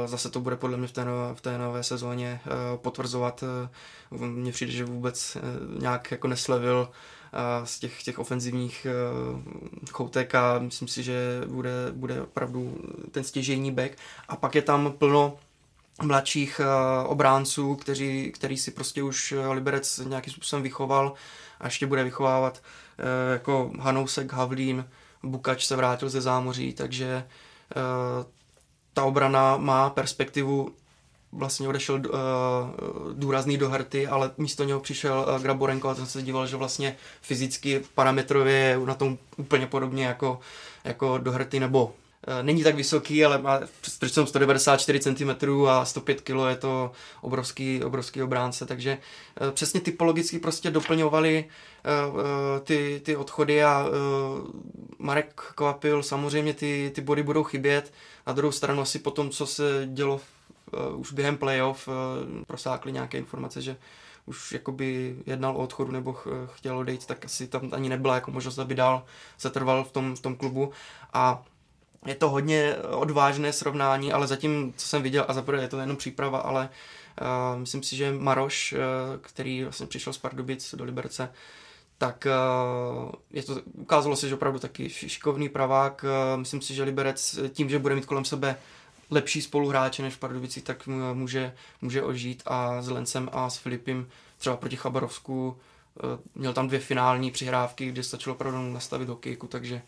zase 0.06 0.30
to 0.30 0.40
bude 0.40 0.56
podle 0.56 0.78
mě 0.78 0.88
v 0.88 0.92
té 0.92 1.06
nové, 1.06 1.36
v 1.36 1.42
té 1.42 1.58
nové 1.58 1.84
sezóně 1.84 2.42
potvrzovat. 2.76 3.44
Mně 4.12 4.52
přijde, 4.52 4.72
že 4.72 4.86
vůbec 4.86 5.38
nějak 5.80 6.12
jako 6.12 6.28
neslevil 6.28 6.90
z 7.64 7.80
těch, 7.80 8.04
těch 8.04 8.20
ofenzivních 8.20 8.88
eh, 8.90 9.92
choutek 9.92 10.36
a 10.36 10.60
myslím 10.60 10.88
si, 10.88 11.04
že 11.04 11.42
bude, 11.48 11.72
bude 11.92 12.22
opravdu 12.22 12.78
ten 13.12 13.24
stěžejní 13.24 13.72
back. 13.72 13.92
A 14.28 14.36
pak 14.36 14.56
je 14.56 14.62
tam 14.62 14.92
plno 14.92 15.38
mladších 16.04 16.62
eh, 16.64 17.08
obránců, 17.08 17.76
kteří, 17.76 18.32
který 18.32 18.58
si 18.58 18.72
prostě 18.72 19.04
už 19.04 19.34
Liberec 19.52 19.98
nějakým 19.98 20.34
způsobem 20.34 20.64
vychoval 20.64 21.14
a 21.60 21.66
ještě 21.66 21.88
bude 21.88 22.04
vychovávat 22.04 22.62
eh, 23.00 23.34
jako 23.34 23.72
Hanousek, 23.80 24.34
Havlín, 24.34 24.86
Bukač 25.24 25.66
se 25.66 25.76
vrátil 25.76 26.10
ze 26.10 26.22
zámoří, 26.22 26.74
takže 26.74 27.28
ta 28.94 29.04
obrana 29.04 29.58
má 29.58 29.90
perspektivu 29.90 30.76
vlastně 31.34 31.68
odešel 31.68 31.96
uh, 31.96 32.12
důrazný 33.14 33.58
do 33.58 33.70
hrty, 33.70 34.08
ale 34.08 34.32
místo 34.38 34.64
něho 34.64 34.80
přišel 34.80 35.26
uh, 35.36 35.42
Graborenko 35.42 35.90
a 35.90 35.96
ten 35.96 36.06
se 36.06 36.22
díval, 36.22 36.48
že 36.48 36.58
vlastně 36.58 36.98
fyzicky, 37.22 37.82
parametrově 37.96 38.54
je 38.54 38.80
na 38.86 38.94
tom 38.94 39.18
úplně 39.38 39.68
podobně 39.68 40.06
jako, 40.06 40.40
jako 40.84 41.18
do 41.18 41.32
hrty 41.32 41.60
nebo 41.60 41.86
uh, 41.86 41.94
není 42.42 42.64
tak 42.64 42.76
vysoký, 42.76 43.26
ale 43.26 43.38
má 43.38 43.60
jsem 44.08 44.28
194 44.28 45.00
cm 45.00 45.30
a 45.68 45.86
105 45.86 46.22
kg 46.22 46.36
je 46.50 46.56
to 46.56 46.92
obrovský, 47.22 47.84
obrovský 47.84 48.24
obránce, 48.24 48.66
takže 48.66 48.98
uh, 49.42 49.52
přesně 49.52 49.82
typologicky 49.82 50.40
prostě 50.40 50.72
doplňovali 50.72 51.46
uh, 51.46 52.20
ty, 52.64 53.02
ty 53.04 53.16
odchody 53.16 53.64
a 53.64 53.86
Marek 55.00 55.42
Kvapil, 55.56 56.04
samozřejmě 56.04 56.54
ty, 56.54 56.92
ty 56.96 57.02
body 57.02 57.24
budou 57.24 57.44
chybět, 57.44 57.94
na 58.28 58.34
druhou 58.34 58.52
stranu 58.52 58.82
asi 58.82 59.00
po 59.00 59.12
tom, 59.12 59.30
co 59.30 59.46
se 59.46 59.84
dělo 59.86 60.18
v 60.18 60.41
už 60.96 61.14
během 61.14 61.38
playoff 61.38 61.88
uh, 61.88 61.94
prosákly 62.48 62.92
nějaké 62.92 63.18
informace, 63.18 63.62
že 63.62 63.78
už 64.26 64.52
jakoby 64.52 65.16
jednal 65.26 65.58
o 65.58 65.60
odchodu 65.60 65.92
nebo 65.92 66.14
ch- 66.14 66.28
chtěl 66.54 66.78
odejít, 66.78 67.06
tak 67.06 67.26
asi 67.26 67.48
tam 67.48 67.70
ani 67.72 67.90
nebyla 67.90 68.16
jako 68.16 68.32
možnost, 68.32 68.60
aby 68.60 68.76
dál 68.76 69.04
se 69.38 69.50
trval 69.50 69.84
v 69.84 69.92
tom, 69.92 70.16
v 70.16 70.20
tom 70.20 70.36
klubu 70.36 70.72
a 71.14 71.44
je 72.06 72.16
to 72.16 72.30
hodně 72.30 72.76
odvážné 72.76 73.54
srovnání, 73.54 74.14
ale 74.14 74.28
zatím, 74.28 74.74
co 74.78 74.88
jsem 74.88 75.02
viděl, 75.02 75.26
a 75.28 75.34
zaprvé 75.34 75.62
je 75.62 75.68
to 75.68 75.80
jenom 75.80 75.98
příprava, 75.98 76.40
ale 76.40 76.70
uh, 77.22 77.60
myslím 77.60 77.84
si, 77.84 77.96
že 77.96 78.12
Maroš, 78.12 78.74
uh, 78.74 78.80
který 79.22 79.64
vlastně 79.64 79.88
přišel 79.88 80.14
z 80.14 80.18
Pardubic 80.18 80.76
do 80.76 80.84
Liberce, 80.84 81.34
tak 81.98 82.28
uh, 83.06 83.12
je 83.32 83.44
to, 83.44 83.62
ukázalo 83.74 84.16
se, 84.16 84.30
že 84.30 84.36
opravdu 84.36 84.60
taky 84.60 84.90
šikovný 84.90 85.50
pravák. 85.50 86.06
Uh, 86.34 86.40
myslím 86.40 86.62
si, 86.62 86.74
že 86.74 86.84
Liberec 86.84 87.40
tím, 87.54 87.70
že 87.70 87.80
bude 87.80 87.96
mít 87.96 88.06
kolem 88.06 88.26
sebe 88.26 88.56
lepší 89.12 89.42
spoluhráče 89.42 90.04
než 90.04 90.14
v 90.14 90.20
Pardubicích, 90.20 90.64
tak 90.64 90.88
může, 91.14 91.54
může 91.82 92.04
ožít 92.04 92.44
a 92.46 92.82
s 92.82 92.90
Lencem 92.90 93.30
a 93.32 93.50
s 93.50 93.58
Filipem 93.58 94.08
třeba 94.38 94.58
proti 94.58 94.76
Chabarovsku 94.76 95.58
eh, 95.98 96.20
měl 96.36 96.54
tam 96.54 96.68
dvě 96.68 96.80
finální 96.80 97.32
přihrávky, 97.32 97.86
kde 97.86 98.04
stačilo 98.04 98.36
opravdu 98.36 98.74
nastavit 98.74 99.10
hokejku, 99.10 99.48
takže 99.48 99.82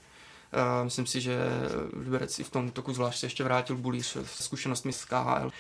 Uh, 0.54 0.84
myslím 0.84 1.06
si, 1.06 1.22
že 1.22 1.38
Liberec 1.94 2.40
i 2.40 2.44
v 2.44 2.50
tom 2.50 2.72
toku 2.72 2.94
zvlášť 2.94 3.20
se 3.20 3.26
ještě 3.26 3.44
vrátil 3.44 3.76
Bulíř 3.76 4.18
s 4.26 4.44
zkušenostmi 4.44 4.94
z 4.94 5.06
KHL. 5.06 5.52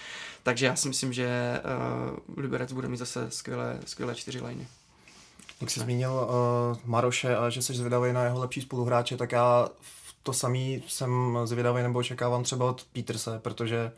Takže 0.43 0.65
já 0.65 0.75
si 0.75 0.87
myslím, 0.87 1.13
že 1.13 1.59
uh, 2.37 2.37
Liberec 2.37 2.71
bude 2.71 2.87
mít 2.87 2.97
zase 2.97 3.31
skvělé, 3.31 3.79
skvělé 3.85 4.15
čtyři 4.15 4.41
liny. 4.41 4.67
Jak 5.61 5.69
jsi 5.69 5.79
zmínil 5.79 6.11
uh, 6.11 6.77
Maroše 6.85 7.35
a 7.37 7.49
že 7.49 7.61
jsi 7.61 7.73
zvědavý 7.73 8.13
na 8.13 8.23
jeho 8.23 8.39
lepší 8.39 8.61
spoluhráče, 8.61 9.17
tak 9.17 9.31
já 9.31 9.67
to 10.23 10.33
samý 10.33 10.83
jsem 10.87 11.39
zvědavý 11.43 11.83
nebo 11.83 11.99
očekávám 11.99 12.43
třeba 12.43 12.65
od 12.65 12.83
Peterse, 12.93 13.39
protože 13.39 13.91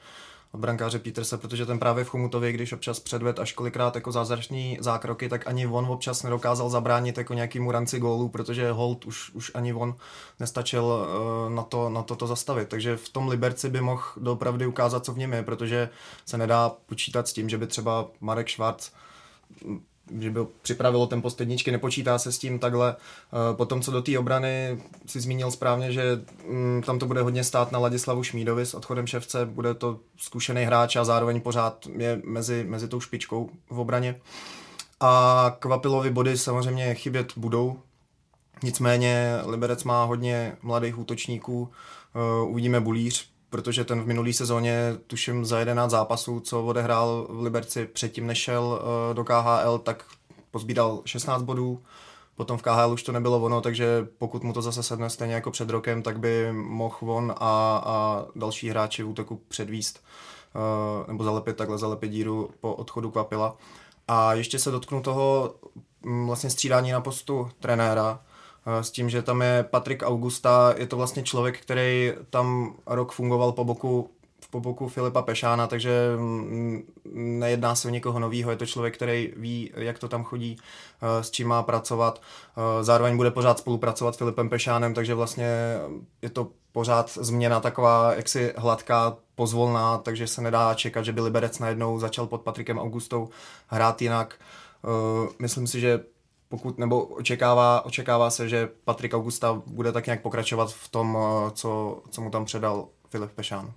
od 0.51 0.59
brankáře 0.59 0.99
Peterse, 0.99 1.37
protože 1.37 1.65
ten 1.65 1.79
právě 1.79 2.03
v 2.03 2.09
Chomutově, 2.09 2.51
když 2.51 2.73
občas 2.73 2.99
předved 2.99 3.39
až 3.39 3.53
kolikrát 3.53 3.95
jako 3.95 4.11
zázračný 4.11 4.77
zákroky, 4.81 5.29
tak 5.29 5.47
ani 5.47 5.67
on 5.67 5.85
občas 5.85 6.23
nedokázal 6.23 6.69
zabránit 6.69 7.17
jako 7.17 7.33
nějakýmu 7.33 7.71
ranci 7.71 7.99
gólů, 7.99 8.29
protože 8.29 8.71
Holt 8.71 9.05
už, 9.05 9.31
už 9.33 9.51
ani 9.53 9.73
on 9.73 9.95
nestačil 10.39 10.83
uh, 10.83 11.53
na, 11.53 11.63
to, 11.63 11.89
na 11.89 12.03
to, 12.03 12.15
to 12.15 12.27
zastavit. 12.27 12.69
Takže 12.69 12.97
v 12.97 13.09
tom 13.09 13.27
Liberci 13.27 13.69
by 13.69 13.81
mohl 13.81 14.03
doopravdy 14.17 14.65
ukázat, 14.67 15.05
co 15.05 15.13
v 15.13 15.17
něm 15.17 15.33
je, 15.33 15.43
protože 15.43 15.89
se 16.25 16.37
nedá 16.37 16.69
počítat 16.85 17.27
s 17.27 17.33
tím, 17.33 17.49
že 17.49 17.57
by 17.57 17.67
třeba 17.67 18.07
Marek 18.21 18.49
Schwarz 18.49 18.91
že 20.19 20.31
by 20.31 20.39
připravilo 20.61 21.07
ten 21.07 21.21
postedničky, 21.21 21.71
nepočítá 21.71 22.17
se 22.17 22.31
s 22.31 22.37
tím 22.37 22.59
takhle. 22.59 22.95
Eh, 22.95 23.55
potom, 23.55 23.81
co 23.81 23.91
do 23.91 24.01
té 24.01 24.19
obrany, 24.19 24.83
si 25.05 25.19
zmínil 25.19 25.51
správně, 25.51 25.91
že 25.91 26.21
mm, 26.49 26.81
tam 26.85 26.99
to 26.99 27.05
bude 27.05 27.21
hodně 27.21 27.43
stát 27.43 27.71
na 27.71 27.79
Ladislavu 27.79 28.23
Šmídovi 28.23 28.65
s 28.65 28.73
odchodem 28.73 29.07
ševce, 29.07 29.45
bude 29.45 29.73
to 29.73 29.99
zkušený 30.17 30.63
hráč 30.63 30.95
a 30.95 31.03
zároveň 31.03 31.41
pořád 31.41 31.87
je 31.97 32.21
mezi, 32.23 32.65
mezi 32.67 32.87
tou 32.87 32.99
špičkou 32.99 33.49
v 33.69 33.79
obraně. 33.79 34.15
A 34.99 35.55
Kvapilovi 35.59 36.09
body 36.09 36.37
samozřejmě 36.37 36.95
chybět 36.95 37.33
budou, 37.37 37.79
nicméně 38.63 39.37
Liberec 39.45 39.83
má 39.83 40.03
hodně 40.03 40.57
mladých 40.61 40.99
útočníků, 40.99 41.69
eh, 42.15 42.45
uvidíme 42.45 42.79
Bulíř, 42.79 43.34
protože 43.49 43.85
ten 43.85 44.01
v 44.01 44.07
minulý 44.07 44.33
sezóně, 44.33 44.97
tuším 45.07 45.45
za 45.45 45.59
11 45.59 45.91
zápasů, 45.91 46.39
co 46.39 46.65
odehrál 46.65 47.27
v 47.29 47.41
Liberci 47.41 47.85
předtím, 47.85 48.27
nešel 48.27 48.81
eh, 48.81 49.13
do 49.13 49.23
KHL, 49.23 49.77
tak 49.77 50.05
pozbíral 50.51 51.01
16 51.05 51.43
bodů, 51.43 51.83
potom 52.35 52.57
v 52.57 52.61
KHL 52.61 52.93
už 52.93 53.03
to 53.03 53.11
nebylo 53.11 53.39
ono, 53.39 53.61
takže 53.61 54.07
pokud 54.17 54.43
mu 54.43 54.53
to 54.53 54.61
zase 54.61 54.83
sedne 54.83 55.09
stejně 55.09 55.33
jako 55.33 55.51
před 55.51 55.69
rokem, 55.69 56.03
tak 56.03 56.19
by 56.19 56.51
mohl 56.51 56.97
on 57.01 57.31
a, 57.37 57.81
a 57.85 58.25
další 58.35 58.69
hráči 58.69 59.03
v 59.03 59.09
útoku 59.09 59.41
předvíst 59.47 60.03
uh, 60.55 61.07
nebo 61.07 61.23
zalepit 61.23 61.55
takhle 61.55 61.77
zalepit 61.77 62.09
díru 62.09 62.49
po 62.61 62.73
odchodu 62.73 63.11
Kvapila. 63.11 63.57
A 64.07 64.33
ještě 64.33 64.59
se 64.59 64.71
dotknu 64.71 65.01
toho 65.01 65.55
mm, 66.03 66.27
vlastně 66.27 66.49
střídání 66.49 66.91
na 66.91 67.01
postu 67.01 67.51
trenéra, 67.59 68.19
s 68.81 68.91
tím, 68.91 69.09
že 69.09 69.21
tam 69.21 69.41
je 69.41 69.65
Patrik 69.69 70.03
Augusta, 70.05 70.73
je 70.77 70.87
to 70.87 70.97
vlastně 70.97 71.23
člověk, 71.23 71.59
který 71.59 72.13
tam 72.29 72.75
rok 72.85 73.11
fungoval 73.11 73.51
po 73.51 73.63
boku 73.63 74.09
po 74.55 74.59
boku 74.59 74.87
Filipa 74.87 75.21
Pešána, 75.21 75.67
takže 75.67 76.11
nejedná 77.13 77.75
se 77.75 77.87
o 77.87 77.91
někoho 77.91 78.19
nového, 78.19 78.51
je 78.51 78.57
to 78.57 78.65
člověk, 78.65 78.95
který 78.95 79.33
ví, 79.37 79.71
jak 79.75 79.99
to 79.99 80.07
tam 80.07 80.23
chodí, 80.23 80.57
s 81.21 81.31
čím 81.31 81.47
má 81.47 81.63
pracovat. 81.63 82.21
Zároveň 82.81 83.17
bude 83.17 83.31
pořád 83.31 83.59
spolupracovat 83.59 84.15
s 84.15 84.17
Filipem 84.17 84.49
Pešánem, 84.49 84.93
takže 84.93 85.13
vlastně 85.13 85.47
je 86.21 86.29
to 86.29 86.47
pořád 86.71 87.09
změna 87.21 87.59
taková 87.59 88.13
jaksi 88.13 88.53
hladká, 88.57 89.17
pozvolná, 89.35 89.97
takže 89.97 90.27
se 90.27 90.41
nedá 90.41 90.73
čekat, 90.73 91.05
že 91.05 91.11
by 91.11 91.21
Liberec 91.21 91.59
najednou 91.59 91.99
začal 91.99 92.27
pod 92.27 92.41
Patrikem 92.41 92.79
Augustou 92.79 93.29
hrát 93.67 94.01
jinak. 94.01 94.35
Myslím 95.39 95.67
si, 95.67 95.79
že 95.79 95.99
pokud, 96.49 96.77
nebo 96.77 97.05
očekává, 97.05 97.85
očekává 97.85 98.29
se, 98.29 98.49
že 98.49 98.69
Patrik 98.83 99.13
Augusta 99.13 99.61
bude 99.65 99.91
tak 99.91 100.05
nějak 100.05 100.21
pokračovat 100.21 100.73
v 100.73 100.89
tom, 100.89 101.17
eh, 101.17 101.51
co, 101.51 102.01
co 102.09 102.21
mu 102.21 102.29
tam 102.29 102.45
předal 102.45 102.87
Filip 103.09 103.31
Pešán. 103.31 103.73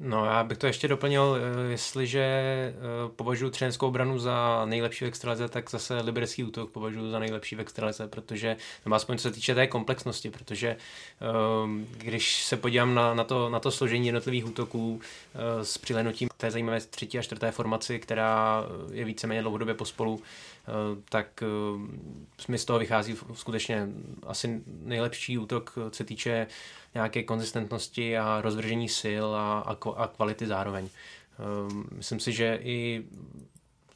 No 0.00 0.24
já 0.24 0.44
bych 0.44 0.58
to 0.58 0.66
ještě 0.66 0.88
doplnil, 0.88 1.36
eh, 1.36 1.70
jestliže 1.70 2.20
eh, 2.20 2.74
považuji 3.16 3.50
třenerskou 3.50 3.86
obranu 3.86 4.18
za 4.18 4.64
nejlepší 4.64 5.04
v 5.04 5.08
extralize, 5.08 5.48
tak 5.48 5.70
zase 5.70 6.00
liberecký 6.00 6.44
útok 6.44 6.70
považuji 6.70 7.10
za 7.10 7.18
nejlepší 7.18 7.56
v 7.56 7.60
extralize, 7.60 8.08
protože, 8.08 8.56
nebo 8.84 8.96
aspoň 8.96 9.18
co 9.18 9.22
se 9.22 9.30
týče 9.30 9.54
té 9.54 9.66
komplexnosti, 9.66 10.30
protože 10.30 10.76
ehm, 11.20 11.86
když 11.92 12.44
se 12.44 12.56
podívám 12.56 12.94
na, 12.94 13.14
na, 13.14 13.24
to, 13.24 13.48
na 13.50 13.60
to 13.60 13.70
složení 13.70 14.06
jednotlivých 14.06 14.46
útoků 14.46 15.00
eh, 15.34 15.64
s 15.64 15.78
přilenutím 15.78 16.28
té 16.36 16.50
zajímavé 16.50 16.80
třetí 16.80 17.18
a 17.18 17.22
čtvrté 17.22 17.50
formaci, 17.50 17.98
která 17.98 18.64
je 18.92 19.04
víceméně 19.04 19.42
dlouhodobě 19.42 19.74
pospolu, 19.74 20.22
tak 21.08 21.44
mi 22.48 22.58
z 22.58 22.64
toho 22.64 22.78
vychází 22.78 23.16
skutečně 23.34 23.88
asi 24.26 24.62
nejlepší 24.82 25.38
útok, 25.38 25.72
co 25.90 25.96
se 25.96 26.04
týče 26.04 26.46
nějaké 26.94 27.22
konzistentnosti 27.22 28.18
a 28.18 28.40
rozvržení 28.40 28.88
sil 29.00 29.26
a, 29.34 29.58
a, 29.60 29.76
a 29.96 30.06
kvality 30.06 30.46
zároveň. 30.46 30.88
Ehm, 31.38 31.84
myslím 31.92 32.20
si, 32.20 32.32
že 32.32 32.58
i 32.62 33.04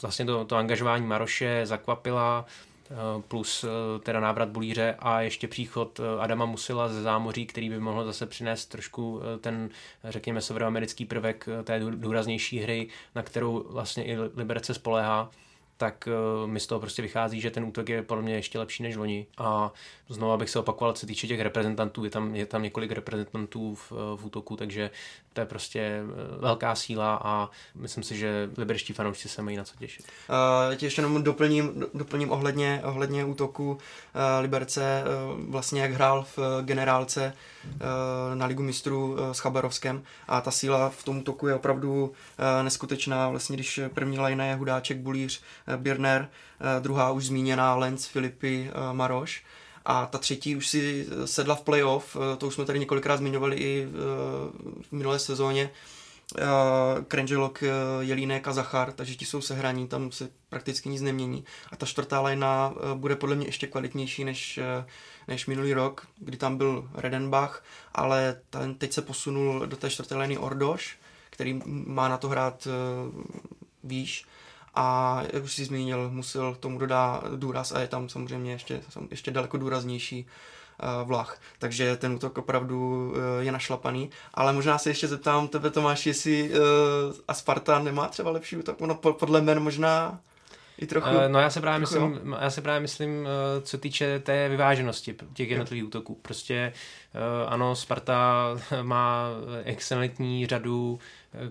vlastně 0.03 0.25
to, 0.25 0.45
to 0.45 0.57
angažování 0.57 1.07
Maroše 1.07 1.61
zakvapila, 1.65 2.47
eh, 2.91 2.95
plus 3.29 3.65
eh, 3.65 3.69
teda 3.99 4.21
návrat 4.21 4.49
Bulíře 4.49 4.95
a 4.99 5.21
ještě 5.21 5.49
příchod 5.49 6.01
eh, 6.01 6.21
Adama 6.21 6.47
Musila 6.47 6.89
ze 6.89 7.03
zámoří, 7.03 7.47
který 7.47 7.69
by 7.69 7.81
mohl 7.81 8.05
zase 8.05 8.27
přinést 8.27 8.67
trošku 8.67 9.21
ten, 9.41 9.71
řekněme, 10.05 10.41
severoamerický 10.41 11.05
prvek 11.05 11.49
té 11.65 11.81
důraznější 11.81 12.59
hry, 12.59 12.89
na 13.15 13.23
kterou 13.23 13.67
vlastně 13.71 14.05
i 14.05 14.17
Liberce 14.19 14.75
spoléhá 14.75 15.31
tak 15.83 16.09
uh, 16.09 16.51
mi 16.51 16.61
z 16.61 16.67
toho 16.67 16.81
prostě 16.81 17.03
vychází, 17.03 17.41
že 17.41 17.51
ten 17.51 17.65
útok 17.65 17.89
je 17.89 18.03
podle 18.03 18.23
mě 18.23 18.35
ještě 18.35 18.59
lepší 18.59 18.83
než 18.83 18.97
loni. 18.97 19.27
A 19.39 19.73
znovu 20.09 20.37
bych 20.39 20.51
se 20.51 20.59
opakoval, 20.59 20.93
co 20.93 21.01
se 21.01 21.07
týče 21.07 21.27
těch 21.27 21.41
reprezentantů, 21.41 22.05
je 22.05 22.11
tam, 22.11 22.35
je 22.35 22.47
tam 22.47 22.63
několik 22.63 22.93
reprezentantů 22.93 23.75
v, 23.75 23.93
v 24.17 24.25
útoku, 24.25 24.57
takže 24.57 24.91
to 25.33 25.41
je 25.41 25.47
prostě 25.47 25.81
eh, 25.81 26.03
velká 26.41 26.75
síla 26.75 27.21
a 27.25 27.51
myslím 27.75 28.05
si, 28.05 28.17
že 28.17 28.51
liberští 28.57 28.93
fanoušci 28.93 29.29
se 29.29 29.43
mají 29.43 29.57
na 29.57 29.65
co 29.65 29.77
těšit. 29.79 30.07
Uh, 30.69 30.75
tě 30.75 30.87
ještě 30.87 31.01
jenom 31.01 31.23
doplním, 31.23 31.85
doplním 31.95 32.31
ohledně, 32.31 32.81
ohledně 32.85 33.25
útoku 33.25 33.71
uh, 33.71 33.79
Liberce, 34.41 35.05
uh, 35.05 35.51
vlastně 35.51 35.83
jak 35.83 35.93
hrál 35.93 36.27
v 36.37 36.63
generálce 36.63 37.33
uh, 37.65 37.79
na 38.35 38.47
Ligu 38.47 38.63
mistrů 38.63 39.13
uh, 39.13 39.33
s 39.33 39.39
Chabarovskem 39.39 40.03
a 40.29 40.41
ta 40.41 40.51
síla 40.51 40.91
v 40.91 41.05
tom 41.05 41.19
útoku 41.19 41.49
je 41.49 41.55
opravdu 41.55 42.05
uh, 42.05 42.13
neskutečná. 42.63 43.29
Vlastně 43.29 43.57
když 43.57 43.81
první 43.95 44.19
lajna 44.19 44.45
je 44.45 44.55
Hudáček, 44.55 44.99
Bulíř, 44.99 45.43
uh, 45.69 45.77
Birner, 45.77 46.29
uh, 46.61 46.83
druhá 46.83 47.11
už 47.11 47.27
zmíněná 47.27 47.75
Lenz, 47.75 48.07
Filipy, 48.07 48.71
uh, 48.75 48.97
Maroš, 48.97 49.45
a 49.85 50.07
ta 50.07 50.19
třetí 50.19 50.57
už 50.57 50.69
si 50.69 51.07
sedla 51.25 51.55
v 51.55 51.63
playoff, 51.63 52.17
eh, 52.17 52.37
to 52.37 52.47
už 52.47 52.55
jsme 52.55 52.65
tady 52.65 52.79
několikrát 52.79 53.17
zmiňovali 53.17 53.57
i 53.57 53.87
eh, 53.89 53.93
v 54.83 54.93
minulé 54.93 55.19
sezóně, 55.19 55.71
Krenželok, 57.09 57.63
eh, 57.63 57.69
Jelínek 58.01 58.49
a 58.49 58.53
Zachar, 58.53 58.93
takže 58.93 59.15
ti 59.15 59.25
jsou 59.25 59.41
sehraní, 59.41 59.89
tam 59.89 60.13
se 60.13 60.29
prakticky 60.49 60.89
nic 60.89 61.03
nemění. 61.03 61.45
A 61.73 61.77
ta 61.77 61.87
čtvrtá 61.87 62.21
lajna 62.21 62.75
bude 62.95 63.17
podle 63.17 63.37
mě 63.37 63.47
ještě 63.47 63.67
kvalitnější 63.67 64.25
než, 64.25 64.61
než 65.29 65.47
minulý 65.47 65.75
rok, 65.75 66.07
kdy 66.19 66.37
tam 66.37 66.57
byl 66.57 66.89
Redenbach, 66.95 67.65
ale 67.95 68.41
ten 68.51 68.75
teď 68.75 68.93
se 68.93 69.03
posunul 69.03 69.67
do 69.67 69.77
té 69.77 69.91
čtvrté 69.91 70.17
lajny 70.17 70.39
Ordoš, 70.39 70.99
který 71.31 71.61
má 71.67 72.09
na 72.09 72.17
to 72.17 72.29
hrát 72.29 72.69
výš 73.85 74.27
a 74.75 75.23
jak 75.33 75.45
už 75.45 75.55
si 75.55 75.65
zmínil, 75.65 76.11
musel 76.11 76.55
tomu 76.55 76.79
dodá 76.79 77.23
důraz 77.37 77.73
a 77.73 77.81
je 77.81 77.89
tam 77.89 78.09
samozřejmě 78.09 78.53
ještě, 78.53 78.81
ještě 79.11 79.31
daleko 79.31 79.57
důraznější 79.57 80.27
uh, 80.83 81.09
vlach. 81.09 81.41
Takže 81.59 81.97
ten 81.97 82.13
útok 82.13 82.39
opravdu 82.39 83.11
uh, 83.11 83.17
je 83.41 83.53
našlapaný. 83.53 84.11
Ale 84.35 84.53
možná 84.53 84.79
se 84.79 84.91
ještě 84.91 85.09
zeptám 85.09 85.49
tebe, 85.49 85.71
Tomáš, 85.71 86.07
jestli 86.07 86.51
uh, 86.51 86.57
a 87.29 87.35
Sparta 87.35 87.79
nemá 87.79 88.09
třeba 88.09 88.31
lepší 88.31 88.57
útok? 88.57 88.81
No 88.81 88.95
podle 88.95 89.41
men 89.41 89.61
možná 89.61 90.21
i 90.79 90.87
trochu. 90.87 91.09
no 91.29 91.39
já 91.39 91.51
se 91.51 91.61
právě 91.61 91.81
myslím, 91.81 92.37
já 92.41 92.51
se 92.51 92.63
právě 92.63 92.81
myslím, 92.81 93.29
co 93.63 93.79
týče 93.79 94.19
té 94.19 94.49
vyváženosti 94.49 95.17
těch 95.35 95.51
jednotlivých 95.51 95.85
útoků. 95.85 96.19
Prostě 96.23 96.73
ano, 97.47 97.77
Sparta 97.77 98.47
má 98.83 99.29
excelentní 99.65 100.47
řadu 100.47 100.99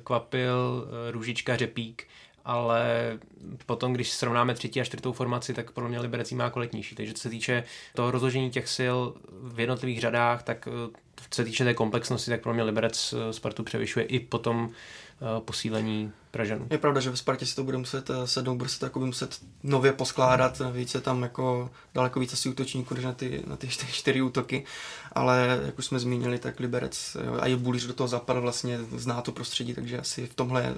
Kvapil, 0.04 0.88
Růžička, 1.12 1.56
Řepík, 1.56 2.08
ale 2.46 3.20
potom, 3.66 3.94
když 3.94 4.12
srovnáme 4.12 4.54
třetí 4.54 4.82
a 4.82 4.84
čtvrtou 4.84 5.12
formaci, 5.12 5.54
tak 5.54 5.72
podle 5.72 5.90
mě 5.90 6.00
Liberec 6.00 6.32
má 6.32 6.50
kvalitnější. 6.50 6.96
Takže 6.96 7.14
co 7.14 7.22
se 7.22 7.30
týče 7.30 7.64
toho 7.96 8.12
rozložení 8.12 8.52
těch 8.52 8.70
sil 8.78 8.98
v 9.44 9.60
jednotlivých 9.60 10.02
řadách, 10.02 10.44
tak 10.44 10.68
eh, 10.68 10.98
co 11.30 11.36
se 11.36 11.44
týče 11.44 11.64
té 11.64 11.74
komplexnosti, 11.74 12.32
tak 12.32 12.42
pro 12.42 12.54
mě 12.54 12.64
Liberec 12.64 13.14
eh, 13.14 13.34
Spartu 13.34 13.64
převyšuje 13.64 14.06
i 14.06 14.20
potom 14.20 14.70
eh, 14.70 15.42
posílení 15.42 16.12
Pražanů. 16.32 16.68
Je 16.70 16.78
pravda, 16.78 17.02
že 17.02 17.10
v 17.10 17.16
Spartě 17.16 17.46
si 17.46 17.56
to 17.56 17.64
bude 17.64 17.78
muset 17.78 18.12
sednout, 18.26 18.56
bude 18.56 18.70
se 18.70 18.80
to 18.80 18.86
jako 18.86 19.00
muset 19.00 19.40
nově 19.64 19.94
poskládat, 19.94 20.62
více 20.72 21.02
tam 21.02 21.24
jako 21.24 21.70
daleko 21.94 22.20
více 22.20 22.34
asi 22.34 22.50
útočníků, 22.50 22.94
než 22.94 23.04
na 23.04 23.14
ty, 23.14 23.44
na 23.48 23.56
ty 23.56 23.68
čtyři, 23.68 23.92
čtyři 23.92 24.22
útoky, 24.22 24.66
ale 25.12 25.62
jak 25.66 25.80
už 25.80 25.86
jsme 25.86 26.00
zmínili, 26.00 26.40
tak 26.40 26.60
Liberec 26.60 27.18
a 27.40 27.48
i 27.48 27.56
Bulíř 27.56 27.86
do 27.86 27.94
toho 27.94 28.08
zapadl 28.08 28.42
vlastně, 28.42 28.80
zná 28.96 29.22
to 29.22 29.32
prostředí, 29.32 29.74
takže 29.74 30.00
asi 30.00 30.28
v 30.28 30.34
tomhle 30.34 30.76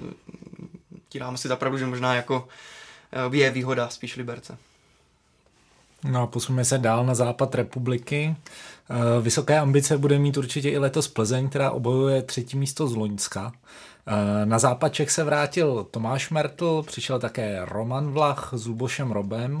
dám 1.18 1.36
si 1.36 1.48
zapravdu, 1.48 1.78
že 1.78 1.86
možná 1.86 2.14
jako 2.14 2.48
eh, 3.12 3.36
je 3.36 3.50
výhoda 3.50 3.88
spíš 3.88 4.16
Liberce. 4.16 4.58
No 6.04 6.22
a 6.22 6.26
posuneme 6.26 6.64
se 6.64 6.78
dál 6.78 7.06
na 7.06 7.14
západ 7.14 7.54
republiky. 7.54 8.36
Eh, 8.90 9.22
vysoké 9.22 9.58
ambice 9.58 9.98
bude 9.98 10.18
mít 10.18 10.36
určitě 10.36 10.70
i 10.70 10.78
letos 10.78 11.08
Plzeň, 11.08 11.48
která 11.48 11.70
obojuje 11.70 12.22
třetí 12.22 12.56
místo 12.58 12.88
z 12.88 12.94
Loňska. 12.94 13.52
Eh, 14.06 14.46
na 14.46 14.58
západ 14.58 14.88
Čech 14.88 15.10
se 15.10 15.24
vrátil 15.24 15.86
Tomáš 15.90 16.30
Mertl, 16.30 16.82
přišel 16.82 17.18
také 17.18 17.64
Roman 17.64 18.10
Vlach 18.10 18.50
s 18.52 18.66
Lubošem 18.66 19.10
Robem. 19.12 19.60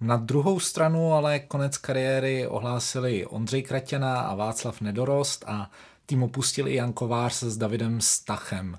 Na 0.00 0.16
druhou 0.16 0.60
stranu 0.60 1.12
ale 1.12 1.38
konec 1.38 1.78
kariéry 1.78 2.46
ohlásili 2.46 3.26
Ondřej 3.26 3.62
Kratěna 3.62 4.20
a 4.20 4.34
Václav 4.34 4.80
Nedorost 4.80 5.44
a 5.46 5.70
tým 6.06 6.22
opustil 6.22 6.68
i 6.68 6.74
Jan 6.74 6.92
Kovář 6.92 7.42
s 7.42 7.56
Davidem 7.56 8.00
Stachem. 8.00 8.78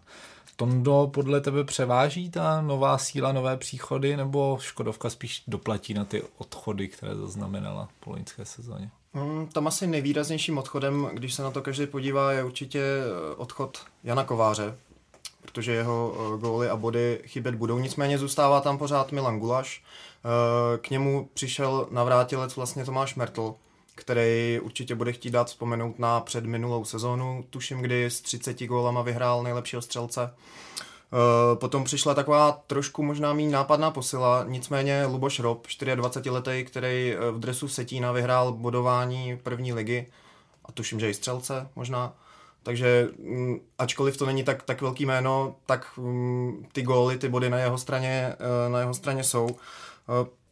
Tondo 0.62 1.10
podle 1.14 1.42
tebe 1.42 1.64
převáží 1.64 2.30
ta 2.30 2.62
nová 2.62 2.98
síla, 2.98 3.32
nové 3.32 3.58
příchody, 3.58 4.18
nebo 4.18 4.58
Škodovka 4.62 5.10
spíš 5.10 5.44
doplatí 5.48 5.94
na 5.94 6.06
ty 6.06 6.24
odchody, 6.38 6.88
které 6.88 7.16
zaznamenala 7.16 7.90
po 8.00 8.10
loňské 8.10 8.46
sezóně? 8.46 8.90
Hmm, 9.14 9.48
tam 9.48 9.68
asi 9.68 9.88
nejvýraznějším 9.88 10.58
odchodem, 10.58 11.10
když 11.14 11.34
se 11.34 11.44
na 11.44 11.52
to 11.52 11.62
každý 11.62 11.88
podívá, 11.88 12.32
je 12.32 12.44
určitě 12.44 12.80
eh, 12.82 13.36
odchod 13.36 13.80
Jana 14.04 14.24
Kováře, 14.24 14.78
protože 15.42 15.72
jeho 15.72 16.14
eh, 16.16 16.38
góly 16.38 16.70
a 16.70 16.76
body 16.76 17.22
chybět 17.26 17.56
budou. 17.56 17.80
Nicméně 17.80 18.18
zůstává 18.18 18.62
tam 18.62 18.78
pořád 18.78 19.12
Milan 19.12 19.40
Gulaš. 19.40 19.84
Eh, 19.84 20.78
k 20.78 20.90
němu 20.90 21.30
přišel 21.34 21.88
navrátilec 21.92 22.56
vlastně 22.56 22.86
Tomáš 22.86 23.16
Mertl, 23.16 23.56
který 23.96 24.60
určitě 24.64 24.96
bude 24.96 25.14
chtít 25.14 25.30
dát 25.30 25.48
vzpomenout 25.48 26.00
na 26.00 26.20
předminulou 26.20 26.86
sezónu, 26.86 27.46
tuším, 27.50 27.82
kdy 27.82 28.06
s 28.06 28.22
30 28.22 28.64
gólama 28.64 29.02
vyhrál 29.02 29.44
nejlepšího 29.44 29.82
střelce. 29.82 30.34
Eh, 31.14 31.56
potom 31.56 31.84
přišla 31.84 32.14
taková 32.14 32.64
trošku 32.68 33.04
možná 33.04 33.34
méně 33.34 33.50
nápadná 33.50 33.92
posila, 33.92 34.46
nicméně 34.48 35.06
Luboš 35.06 35.40
Rob, 35.40 35.68
24-letý, 35.68 36.66
který 36.66 37.14
eh, 37.14 37.32
v 37.32 37.40
dresu 37.40 37.68
Setína 37.68 38.12
vyhrál 38.12 38.52
bodování 38.52 39.38
první 39.44 39.74
ligy 39.74 40.08
a 40.66 40.72
tuším, 40.72 41.00
že 41.00 41.10
i 41.10 41.14
střelce 41.14 41.68
možná. 41.76 42.14
Takže 42.64 43.08
mm, 43.20 43.60
ačkoliv 43.78 44.18
to 44.18 44.26
není 44.26 44.44
tak, 44.44 44.64
tak 44.64 44.82
velký 44.82 45.06
jméno, 45.06 45.56
tak 45.66 45.98
mm, 45.98 46.66
ty 46.72 46.82
góly, 46.82 47.18
ty 47.18 47.30
body 47.30 47.50
na 47.50 47.60
jeho 47.60 47.78
straně, 47.78 48.36
eh, 48.40 48.70
na 48.70 48.80
jeho 48.80 48.94
straně 48.94 49.24
jsou. 49.24 49.48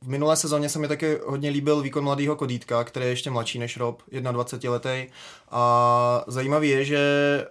V 0.01 0.07
minulé 0.07 0.35
sezóně 0.35 0.69
se 0.69 0.79
mi 0.79 0.87
taky 0.87 1.19
hodně 1.25 1.49
líbil 1.49 1.81
výkon 1.81 2.03
mladého 2.03 2.35
Kodítka, 2.35 2.83
který 2.83 3.05
je 3.05 3.09
ještě 3.09 3.29
mladší 3.29 3.59
než 3.59 3.77
Rob, 3.77 4.01
21 4.31 4.71
letý. 4.71 5.11
A 5.51 6.23
zajímavý 6.27 6.69
je, 6.69 6.85
že 6.85 6.99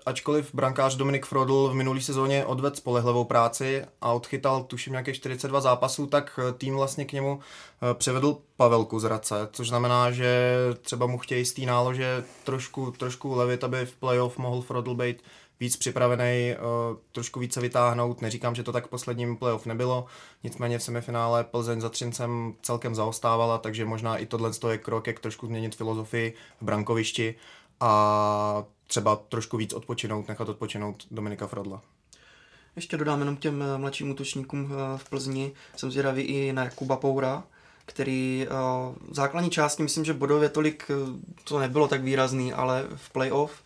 ačkoliv 0.06 0.54
brankář 0.54 0.96
Dominik 0.96 1.26
Frodl 1.26 1.68
v 1.68 1.74
minulé 1.74 2.00
sezóně 2.00 2.44
odvedl 2.44 2.76
spolehlivou 2.76 3.24
práci 3.24 3.84
a 4.00 4.12
odchytal 4.12 4.62
tuším 4.62 4.92
nějakých 4.92 5.16
42 5.16 5.60
zápasů, 5.60 6.06
tak 6.06 6.40
tým 6.58 6.74
vlastně 6.74 7.04
k 7.04 7.12
němu 7.12 7.40
eh, 7.40 7.94
převedl 7.94 8.38
Pavelku 8.56 9.00
z 9.00 9.04
Race, 9.04 9.48
což 9.52 9.68
znamená, 9.68 10.10
že 10.10 10.52
třeba 10.82 11.06
mu 11.06 11.18
chtějí 11.18 11.44
z 11.44 11.52
té 11.52 11.62
nálože 11.62 12.24
trošku, 12.44 12.90
trošku 12.90 13.34
levit, 13.34 13.64
aby 13.64 13.86
v 13.86 13.96
playoff 13.96 14.38
mohl 14.38 14.60
Frodl 14.60 14.94
být 14.94 15.22
víc 15.60 15.76
připravený, 15.76 16.54
uh, 16.54 16.96
trošku 17.12 17.40
více 17.40 17.60
vytáhnout. 17.60 18.22
Neříkám, 18.22 18.54
že 18.54 18.62
to 18.62 18.72
tak 18.72 18.86
v 18.86 18.90
posledním 18.90 19.36
playoff 19.36 19.66
nebylo, 19.66 20.06
nicméně 20.44 20.78
v 20.78 20.82
semifinále 20.82 21.44
Plzeň 21.44 21.80
za 21.80 21.88
Třincem 21.88 22.54
celkem 22.62 22.94
zaostávala, 22.94 23.58
takže 23.58 23.84
možná 23.84 24.16
i 24.16 24.26
tohle 24.26 24.50
je 24.70 24.78
krok, 24.78 25.06
jak 25.06 25.20
trošku 25.20 25.46
změnit 25.46 25.74
filozofii 25.74 26.34
v 26.60 26.64
brankovišti 26.64 27.34
a 27.80 28.64
třeba 28.86 29.16
trošku 29.16 29.56
víc 29.56 29.72
odpočinout, 29.72 30.28
nechat 30.28 30.48
odpočinout 30.48 31.06
Dominika 31.10 31.46
Frodla. 31.46 31.82
Ještě 32.76 32.96
dodám 32.96 33.20
jenom 33.20 33.36
těm 33.36 33.62
eh, 33.62 33.78
mladším 33.78 34.10
útočníkům 34.10 34.72
eh, 34.72 34.98
v 34.98 35.10
Plzni. 35.10 35.52
Jsem 35.76 35.90
zvědavý 35.90 36.22
i 36.22 36.52
na 36.52 36.70
Kuba 36.70 36.96
Poura, 36.96 37.44
který 37.86 38.46
v 39.10 39.14
základní 39.14 39.50
části, 39.50 39.82
myslím, 39.82 40.04
že 40.04 40.12
bodově 40.12 40.48
tolik 40.48 40.90
to 41.44 41.58
nebylo 41.58 41.88
tak 41.88 42.02
výrazný, 42.02 42.52
ale 42.52 42.86
v 42.96 43.10
playoff 43.10 43.62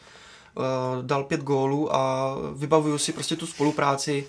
dal 1.02 1.24
pět 1.24 1.40
gólů 1.40 1.96
a 1.96 2.34
vybavuju 2.54 2.98
si 2.98 3.12
prostě 3.12 3.36
tu 3.36 3.46
spolupráci 3.46 4.26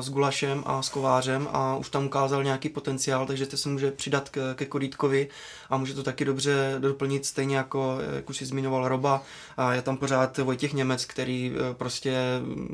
s 0.00 0.10
Gulašem 0.10 0.62
a 0.66 0.82
s 0.82 0.88
Kovářem 0.88 1.48
a 1.52 1.76
už 1.76 1.88
tam 1.88 2.06
ukázal 2.06 2.44
nějaký 2.44 2.68
potenciál, 2.68 3.26
takže 3.26 3.46
to 3.46 3.56
se 3.56 3.68
může 3.68 3.90
přidat 3.90 4.28
ke, 4.28 4.40
ke 4.54 4.66
Korítkovi 4.66 5.28
a 5.70 5.76
může 5.76 5.94
to 5.94 6.02
taky 6.02 6.24
dobře 6.24 6.76
doplnit, 6.78 7.26
stejně 7.26 7.56
jako, 7.56 7.98
jak 8.14 8.30
už 8.30 8.36
si 8.36 8.46
zmiňoval 8.46 8.88
Roba. 8.88 9.22
A 9.56 9.74
je 9.74 9.82
tam 9.82 9.96
pořád 9.96 10.38
Vojtěch 10.38 10.72
Němec, 10.72 11.04
který 11.04 11.52
prostě 11.72 12.16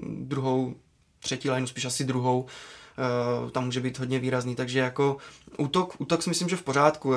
druhou, 0.03 0.75
třetí 1.19 1.51
lineu, 1.51 1.67
spíš 1.67 1.85
asi 1.85 2.05
druhou, 2.05 2.47
tam 3.53 3.65
může 3.65 3.81
být 3.81 3.99
hodně 3.99 4.19
výrazný, 4.19 4.57
takže 4.57 4.79
jako 4.79 5.17
útok, 5.57 5.95
útok 5.99 6.23
si 6.23 6.31
myslím, 6.31 6.49
že 6.49 6.57
v 6.57 6.63
pořádku. 6.63 7.13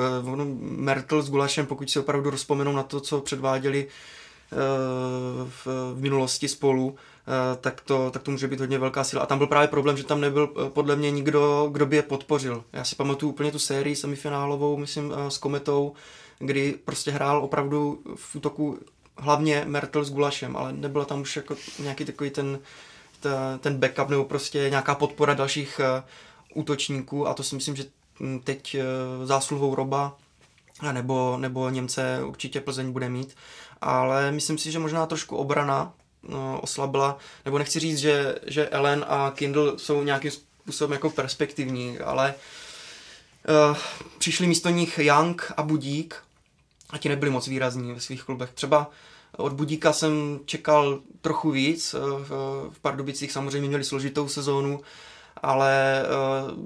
Mertel 0.60 1.22
s 1.22 1.30
Gulašem, 1.30 1.66
pokud 1.66 1.90
si 1.90 1.98
opravdu 1.98 2.30
rozpomenou 2.30 2.72
na 2.72 2.82
to, 2.82 3.00
co 3.00 3.20
předváděli 3.20 3.88
v, 5.48 5.66
v 5.94 6.00
minulosti 6.00 6.48
spolu, 6.48 6.96
Eh, 7.26 7.56
tak 7.60 7.80
to, 7.80 8.10
tak 8.10 8.22
to 8.22 8.30
může 8.30 8.48
být 8.48 8.60
hodně 8.60 8.78
velká 8.78 9.04
síla. 9.04 9.22
A 9.22 9.26
tam 9.26 9.38
byl 9.38 9.46
právě 9.46 9.68
problém, 9.68 9.96
že 9.96 10.04
tam 10.04 10.20
nebyl 10.20 10.48
eh, 10.66 10.70
podle 10.70 10.96
mě 10.96 11.10
nikdo, 11.10 11.68
kdo 11.72 11.86
by 11.86 11.96
je 11.96 12.02
podpořil. 12.02 12.64
Já 12.72 12.84
si 12.84 12.96
pamatuju 12.96 13.32
úplně 13.32 13.52
tu 13.52 13.58
sérii 13.58 13.96
semifinálovou, 13.96 14.76
myslím, 14.76 15.12
eh, 15.12 15.30
s 15.30 15.38
Kometou, 15.38 15.92
kdy 16.38 16.74
prostě 16.84 17.10
hrál 17.10 17.44
opravdu 17.44 18.02
v 18.16 18.36
útoku 18.36 18.78
hlavně 19.16 19.64
Mertel 19.66 20.04
s 20.04 20.10
Gulašem, 20.10 20.56
ale 20.56 20.72
nebyl 20.72 21.04
tam 21.04 21.20
už 21.20 21.36
jako 21.36 21.56
nějaký 21.78 22.04
takový 22.04 22.30
ten, 22.30 22.58
ten 23.60 23.76
backup 23.76 24.08
nebo 24.08 24.24
prostě 24.24 24.70
nějaká 24.70 24.94
podpora 24.94 25.34
dalších 25.34 25.80
útočníků 26.54 27.28
a 27.28 27.34
to 27.34 27.42
si 27.42 27.54
myslím, 27.54 27.76
že 27.76 27.84
hm, 28.20 28.40
teď 28.44 28.76
zásluhou 29.24 29.74
Roba 29.74 30.16
nebo, 30.82 31.36
nebo 31.40 31.68
Němce 31.68 32.20
určitě 32.24 32.60
Plzeň 32.60 32.92
bude 32.92 33.08
mít, 33.08 33.36
ale 33.80 34.32
myslím 34.32 34.58
si, 34.58 34.72
že 34.72 34.78
možná 34.78 35.06
trošku 35.06 35.36
obrana 35.36 35.92
no, 36.28 36.60
oslabila, 36.60 37.18
nebo 37.44 37.58
nechci 37.58 37.80
říct, 37.80 37.98
že, 37.98 38.34
že 38.46 38.68
Ellen 38.68 39.04
a 39.08 39.32
Kindle 39.34 39.72
jsou 39.78 40.02
nějakým 40.02 40.30
způsobem 40.30 40.92
jako 40.92 41.10
perspektivní, 41.10 41.98
ale 41.98 42.34
uh, 43.70 43.76
přišli 44.18 44.46
místo 44.46 44.68
nich 44.68 44.98
Young 44.98 45.52
a 45.56 45.62
Budík 45.62 46.16
a 46.90 46.98
ti 46.98 47.08
nebyli 47.08 47.30
moc 47.30 47.46
výrazní 47.46 47.92
ve 47.92 48.00
svých 48.00 48.22
klubech. 48.22 48.50
Třeba 48.54 48.90
od 49.36 49.52
Budíka 49.52 49.92
jsem 49.92 50.40
čekal 50.44 51.00
trochu 51.20 51.50
víc, 51.50 51.94
v, 52.18 52.28
v 52.72 52.78
Pardubicích 52.82 53.32
samozřejmě 53.32 53.68
měli 53.68 53.84
složitou 53.84 54.28
sezónu, 54.28 54.80
ale 55.42 56.02
uh, 56.02 56.58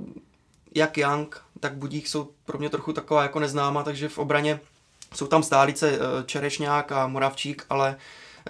jak 0.74 0.98
Young, 0.98 1.45
tak 1.60 1.74
Budík 1.76 2.08
jsou 2.08 2.30
pro 2.44 2.58
mě 2.58 2.70
trochu 2.70 2.92
taková 2.92 3.22
jako 3.22 3.40
neznáma, 3.40 3.82
takže 3.82 4.08
v 4.08 4.18
obraně 4.18 4.60
jsou 5.14 5.26
tam 5.26 5.42
stálice 5.42 5.98
Čerešňák 6.26 6.92
a 6.92 7.06
Moravčík, 7.06 7.66
ale 7.70 7.96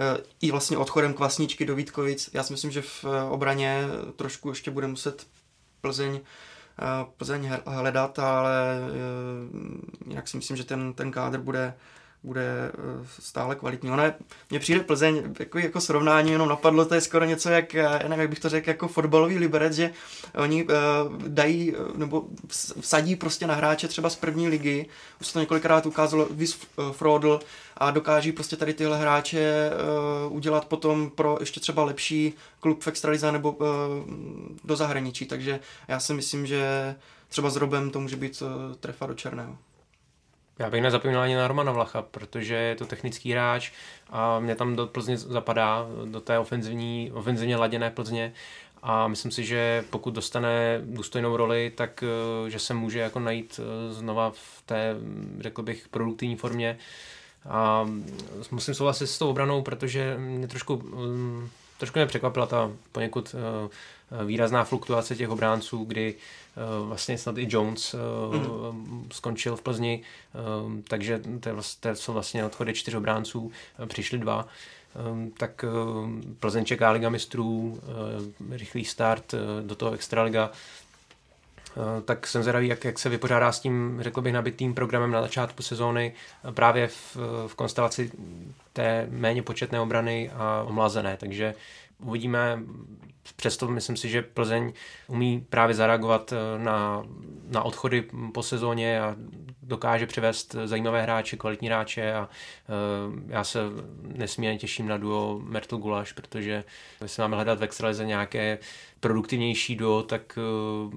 Eh, 0.00 0.22
i 0.40 0.50
vlastně 0.50 0.78
odchodem 0.78 1.14
Kvasničky 1.14 1.66
do 1.66 1.74
Vítkovic. 1.74 2.30
Já 2.32 2.42
si 2.42 2.52
myslím, 2.52 2.70
že 2.70 2.82
v 2.82 3.04
eh, 3.04 3.22
obraně 3.22 3.82
trošku 4.16 4.48
ještě 4.48 4.70
bude 4.70 4.86
muset 4.86 5.26
Plzeň 5.80 6.20
eh, 6.20 7.06
Plzeň 7.16 7.50
hledat, 7.66 8.18
ale 8.18 8.80
jinak 10.06 10.28
si 10.28 10.36
myslím, 10.36 10.56
že 10.56 10.64
ten, 10.64 10.92
ten 10.92 11.10
kádr 11.10 11.38
bude, 11.38 11.74
bude 12.26 12.42
eh, 12.42 13.06
stále 13.18 13.54
kvalitní. 13.54 13.90
Ona 13.90 14.04
je, 14.04 14.14
mně 14.50 14.58
přijde 14.58 14.80
Plzeň 14.80 15.34
jako, 15.38 15.58
jako 15.58 15.80
srovnání 15.80 16.32
jenom 16.32 16.48
napadlo, 16.48 16.84
to 16.84 16.94
je 16.94 17.00
skoro 17.00 17.24
něco 17.24 17.50
jak, 17.50 17.74
eh, 17.74 17.78
já 17.78 18.08
nevím, 18.08 18.20
jak 18.20 18.30
bych 18.30 18.40
to 18.40 18.48
řekl, 18.48 18.68
jako 18.68 18.88
fotbalový 18.88 19.38
liberec, 19.38 19.72
že 19.72 19.90
oni 20.34 20.64
uh, 20.64 20.70
dají 21.28 21.74
nebo 21.94 22.24
vsadí 22.80 23.16
prostě 23.16 23.46
na 23.46 23.54
hráče 23.54 23.88
třeba 23.88 24.10
z 24.10 24.16
první 24.16 24.48
ligy, 24.48 24.86
už 25.20 25.26
se 25.26 25.32
to 25.32 25.40
několikrát 25.40 25.86
ukázalo, 25.86 26.28
Vis 26.30 26.58
Frodl 26.92 27.40
a 27.76 27.90
dokáží 27.90 28.32
prostě 28.32 28.56
tady 28.56 28.74
tyhle 28.74 28.98
hráče 28.98 29.70
uh, 30.26 30.36
udělat 30.36 30.64
potom 30.64 31.10
pro 31.10 31.36
ještě 31.40 31.60
třeba 31.60 31.84
lepší 31.84 32.34
klub 32.60 32.82
v 32.82 32.88
extralize 32.88 33.32
nebo 33.32 33.52
uh, 33.52 33.66
do 34.64 34.76
zahraničí, 34.76 35.26
takže 35.26 35.60
já 35.88 36.00
si 36.00 36.14
myslím, 36.14 36.46
že 36.46 36.94
třeba 37.28 37.50
s 37.50 37.56
Robem 37.56 37.90
to 37.90 38.00
může 38.00 38.16
být 38.16 38.42
uh, 38.42 38.74
trefa 38.74 39.06
do 39.06 39.14
černého. 39.14 39.58
Já 40.58 40.70
bych 40.70 40.82
nezapomněl 40.82 41.20
ani 41.20 41.34
na 41.34 41.48
Romana 41.48 41.72
Vlacha, 41.72 42.02
protože 42.02 42.54
je 42.54 42.74
to 42.74 42.86
technický 42.86 43.32
hráč 43.32 43.72
a 44.10 44.40
mě 44.40 44.54
tam 44.54 44.76
do 44.76 44.86
Plzně 44.86 45.18
zapadá, 45.18 45.86
do 46.04 46.20
té 46.20 46.38
ofenzivní, 46.38 47.10
ofenzivně 47.14 47.56
laděné 47.56 47.90
Plzně. 47.90 48.32
A 48.82 49.08
myslím 49.08 49.32
si, 49.32 49.44
že 49.44 49.84
pokud 49.90 50.14
dostane 50.14 50.80
důstojnou 50.84 51.36
roli, 51.36 51.72
tak 51.74 52.02
eh, 52.02 52.50
že 52.50 52.58
se 52.58 52.74
může 52.74 52.98
jako 52.98 53.20
najít 53.20 53.60
eh, 53.62 53.92
znova 53.92 54.30
v 54.30 54.62
té, 54.66 54.94
řekl 55.40 55.62
bych, 55.62 55.88
produktivní 55.88 56.36
formě. 56.36 56.78
A 57.48 57.88
musím 58.50 58.74
souhlasit 58.74 59.06
s 59.06 59.18
tou 59.18 59.30
obranou, 59.30 59.62
protože 59.62 60.16
mě 60.18 60.48
trošku, 60.48 60.76
mm, 60.76 61.48
trošku 61.78 61.98
mě 61.98 62.06
překvapila 62.06 62.46
ta 62.46 62.70
poněkud 62.92 63.34
eh, 63.34 63.68
výrazná 64.24 64.64
fluktuace 64.64 65.16
těch 65.16 65.28
obránců, 65.28 65.84
kdy 65.84 66.14
Eh, 66.56 66.86
vlastně 66.86 67.18
snad 67.18 67.38
i 67.38 67.46
Jones 67.50 67.94
mm. 68.72 69.08
skončil 69.12 69.56
v 69.56 69.62
Plzni, 69.62 70.02
eh, 70.34 70.82
takže 70.88 71.20
to, 71.40 71.48
je 71.48 71.52
vlastně, 71.52 71.90
to 71.90 71.96
jsou 71.96 72.12
vlastně 72.12 72.44
odchody 72.44 72.74
čtyř 72.74 72.94
obránců, 72.94 73.52
přišli 73.86 74.18
dva. 74.18 74.48
Tak 75.36 75.64
Plzeň 76.40 76.64
čeká 76.64 76.90
Liga 76.90 77.08
mistrů, 77.08 77.80
rychlý 78.50 78.84
start 78.84 79.34
do 79.62 79.74
toho 79.74 79.92
Extraliga, 79.92 80.50
tak 82.04 82.26
jsem 82.26 82.42
zvědavý, 82.42 82.68
jak, 82.68 82.84
jak 82.84 82.98
se 82.98 83.08
vypořádá 83.08 83.52
s 83.52 83.60
tím, 83.60 83.98
řekl 84.02 84.20
bych, 84.20 84.32
nabitým 84.32 84.74
programem 84.74 85.10
na 85.10 85.22
začátku 85.22 85.62
sezóny, 85.62 86.14
právě 86.50 86.88
v, 86.88 87.16
v 87.46 87.54
konstelaci 87.54 88.10
té 88.72 89.06
méně 89.10 89.42
početné 89.42 89.80
obrany 89.80 90.30
a 90.30 90.64
omlazené, 90.66 91.16
takže 91.16 91.54
uvidíme, 91.98 92.62
přesto 93.36 93.68
myslím 93.68 93.96
si, 93.96 94.08
že 94.08 94.22
Plzeň 94.22 94.72
umí 95.08 95.46
právě 95.50 95.74
zareagovat 95.74 96.32
eh, 96.32 96.58
na, 96.58 97.02
na 97.48 97.62
odchody 97.62 98.04
po 98.34 98.42
sezóně 98.42 99.00
a 99.00 99.16
dokáže 99.66 100.06
přivést 100.06 100.56
zajímavé 100.64 101.02
hráče, 101.02 101.36
kvalitní 101.36 101.68
hráče 101.68 102.12
a 102.12 102.28
uh, 102.28 103.20
já 103.26 103.44
se 103.44 103.60
nesmírně 104.02 104.58
těším 104.58 104.88
na 104.88 104.96
duo 104.96 105.40
Mertel 105.42 105.78
Gulaš, 105.78 106.12
protože 106.12 106.64
jestli 107.02 107.20
máme 107.20 107.36
hledat 107.36 107.58
v 107.58 107.62
extralize 107.62 108.06
nějaké 108.06 108.58
produktivnější 109.00 109.76
duo, 109.76 110.02
tak 110.02 110.38
uh, 110.86 110.94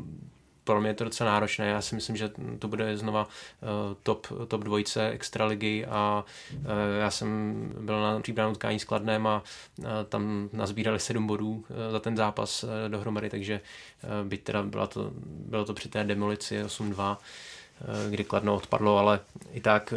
pro 0.69 0.81
mě 0.81 0.89
je 0.89 0.93
to 0.93 1.03
docela 1.03 1.31
náročné. 1.31 1.67
Já 1.67 1.81
si 1.81 1.95
myslím, 1.95 2.15
že 2.15 2.31
to 2.59 2.67
bude 2.67 2.97
znova 2.97 3.23
uh, 3.25 3.69
top, 4.03 4.27
top 4.47 4.63
dvojce 4.63 5.09
extraligy 5.09 5.85
a 5.85 6.25
uh, 6.53 6.61
já 6.99 7.11
jsem 7.11 7.29
byl 7.79 8.01
na 8.01 8.19
přípravném 8.19 8.51
utkání 8.51 8.79
s 8.79 8.83
Kladnem 8.83 9.27
a 9.27 9.43
uh, 9.77 9.85
tam 10.09 10.49
nazbírali 10.53 10.99
sedm 10.99 11.27
bodů 11.27 11.65
za 11.91 11.99
ten 11.99 12.17
zápas 12.17 12.65
dohromady, 12.87 13.29
takže 13.29 13.61
byť 14.23 14.43
teda 14.43 14.63
byla 14.63 14.87
to, 14.87 15.11
bylo 15.25 15.65
to 15.65 15.73
při 15.73 15.89
té 15.89 16.03
demolici 16.03 16.63
8-2, 16.63 17.17
kdy 18.09 18.23
Kladno 18.23 18.55
odpadlo, 18.55 18.97
ale 18.97 19.19
i 19.51 19.61
tak 19.61 19.93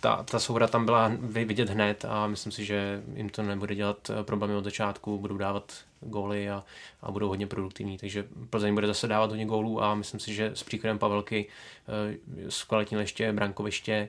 ta, 0.00 0.22
ta 0.22 0.38
souhra 0.38 0.66
tam 0.66 0.84
byla 0.84 1.12
vidět 1.20 1.70
hned 1.70 2.04
a 2.08 2.26
myslím 2.26 2.52
si, 2.52 2.64
že 2.64 3.02
jim 3.14 3.28
to 3.28 3.42
nebude 3.42 3.74
dělat 3.74 4.10
problémy 4.22 4.54
od 4.54 4.64
začátku, 4.64 5.18
budou 5.18 5.36
dávat 5.36 5.72
góly 6.00 6.50
a, 6.50 6.64
a 7.02 7.10
budou 7.10 7.28
hodně 7.28 7.46
produktivní. 7.46 7.98
Takže 7.98 8.24
Plzeň 8.50 8.74
bude 8.74 8.86
zase 8.86 9.08
dávat 9.08 9.30
hodně 9.30 9.46
gólů 9.46 9.82
a 9.82 9.94
myslím 9.94 10.20
si, 10.20 10.34
že 10.34 10.50
s 10.54 10.62
příkladem 10.62 10.98
Pavelky 10.98 11.48
eh, 11.88 12.50
zkvalitnil 12.50 13.00
ještě 13.00 13.32
brankoviště 13.32 14.08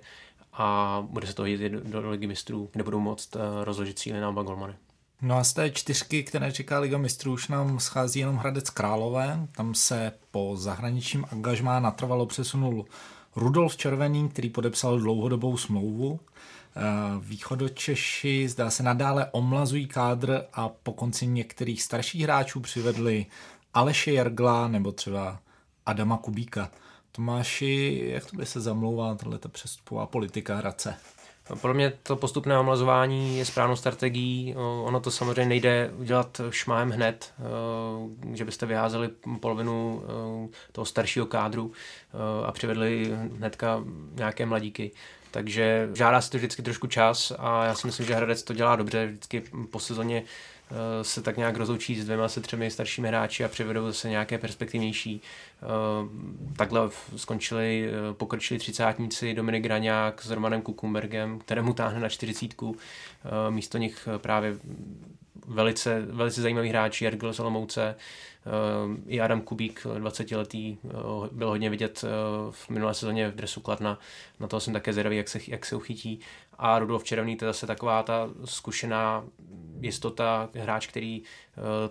a 0.53 0.99
bude 1.09 1.27
se 1.27 1.33
to 1.33 1.45
jít 1.45 1.61
do, 1.61 2.01
do 2.01 2.09
ligy 2.09 2.27
mistrů, 2.27 2.69
kde 2.73 2.83
budou 2.83 2.99
moct 2.99 3.35
eh, 3.35 3.39
rozložit 3.63 3.99
síly 3.99 4.19
na 4.19 4.29
oba 4.29 4.43
golmany. 4.43 4.73
No 5.21 5.37
a 5.37 5.43
z 5.43 5.53
té 5.53 5.69
čtyřky, 5.69 6.23
které 6.23 6.51
čeká 6.51 6.79
Liga 6.79 6.97
mistrů, 6.97 7.33
už 7.33 7.47
nám 7.47 7.79
schází 7.79 8.19
jenom 8.19 8.35
Hradec 8.35 8.69
Králové. 8.69 9.47
Tam 9.51 9.75
se 9.75 10.11
po 10.31 10.53
zahraničním 10.57 11.25
angažmá 11.31 11.79
natrvalo 11.79 12.25
přesunul 12.25 12.85
Rudolf 13.35 13.77
Červený, 13.77 14.29
který 14.29 14.49
podepsal 14.49 14.99
dlouhodobou 14.99 15.57
smlouvu. 15.57 16.19
Eh, 16.79 17.19
východočeši 17.19 18.49
zdá 18.49 18.69
se 18.69 18.83
nadále 18.83 19.27
omlazují 19.31 19.87
kádr 19.87 20.41
a 20.53 20.69
po 20.69 20.93
konci 20.93 21.27
některých 21.27 21.83
starších 21.83 22.21
hráčů 22.21 22.59
přivedli 22.59 23.25
Aleše 23.73 24.11
Jergla 24.11 24.67
nebo 24.67 24.91
třeba 24.91 25.39
Adama 25.85 26.17
Kubíka. 26.17 26.71
Tomáši, 27.11 28.03
jak 28.05 28.25
to 28.25 28.37
by 28.37 28.45
se 28.45 28.61
zamlouvá 28.61 29.15
tato 29.15 29.49
přestupová 29.49 30.05
politika 30.05 30.55
Hradce? 30.55 30.95
Podle 31.61 31.73
mě 31.73 31.93
to 32.03 32.15
postupné 32.15 32.59
omlazování 32.59 33.37
je 33.37 33.45
správnou 33.45 33.75
strategií. 33.75 34.55
Ono 34.83 34.99
to 34.99 35.11
samozřejmě 35.11 35.45
nejde 35.45 35.91
udělat 35.97 36.41
šmájem 36.49 36.89
hned, 36.89 37.33
že 38.33 38.45
byste 38.45 38.65
vyházeli 38.65 39.09
polovinu 39.39 40.03
toho 40.71 40.85
staršího 40.85 41.25
kádru 41.25 41.71
a 42.45 42.51
přivedli 42.51 43.17
hnedka 43.37 43.83
nějaké 44.15 44.45
mladíky. 44.45 44.91
Takže 45.37 45.89
žádá 45.93 46.21
se 46.21 46.31
to 46.31 46.37
vždycky 46.37 46.61
trošku 46.61 46.87
čas 46.87 47.31
a 47.37 47.65
já 47.65 47.75
si 47.75 47.87
myslím, 47.87 48.05
že 48.05 48.15
Hradec 48.15 48.43
to 48.43 48.53
dělá 48.53 48.75
dobře. 48.75 49.05
Vždycky 49.05 49.43
po 49.71 49.79
sezóně 49.79 50.23
se 51.01 51.21
tak 51.21 51.37
nějak 51.37 51.57
rozloučí 51.57 52.01
s 52.01 52.05
dvěma 52.05 52.27
se 52.27 52.41
třemi 52.41 52.71
staršími 52.71 53.07
hráči 53.07 53.43
a 53.43 53.47
přivedou 53.47 53.85
zase 53.85 54.09
nějaké 54.09 54.37
perspektivnější. 54.37 55.21
Takhle 56.55 56.89
skončili 57.15 57.89
pokročili 58.13 58.59
třicátníci 58.59 59.33
Dominik 59.33 59.63
Graňák 59.63 60.21
s 60.21 60.31
Romanem 60.31 60.61
Kukumbergem, 60.61 61.39
kterému 61.39 61.73
táhne 61.73 61.99
na 61.99 62.09
čtyřicítku. 62.09 62.77
Místo 63.49 63.77
nich 63.77 64.07
právě 64.17 64.57
velice, 65.47 66.01
velice 66.01 66.41
zajímavý 66.41 66.69
hráč 66.69 67.01
Jergl 67.01 67.33
z 67.33 67.39
Olomouce, 67.39 67.95
eh, 67.95 68.36
i 69.07 69.21
Adam 69.21 69.41
Kubík, 69.41 69.85
20-letý, 69.85 70.77
eh, 70.85 70.89
byl 71.31 71.49
hodně 71.49 71.69
vidět 71.69 72.03
eh, 72.03 72.09
v 72.51 72.69
minulé 72.69 72.93
sezóně 72.93 73.29
v 73.29 73.35
dresu 73.35 73.61
Kladna, 73.61 73.99
na 74.39 74.47
to 74.47 74.59
jsem 74.59 74.73
také 74.73 74.93
zvědavý, 74.93 75.17
jak 75.17 75.29
se, 75.29 75.39
jak 75.47 75.65
se 75.65 75.75
uchytí. 75.75 76.19
A 76.57 76.79
Rudolf 76.79 77.03
Červený, 77.03 77.35
to 77.35 77.45
je 77.45 77.49
zase 77.49 77.67
taková 77.67 78.03
ta 78.03 78.29
zkušená 78.45 79.23
jistota, 79.79 80.49
hráč, 80.55 80.87
který 80.87 81.21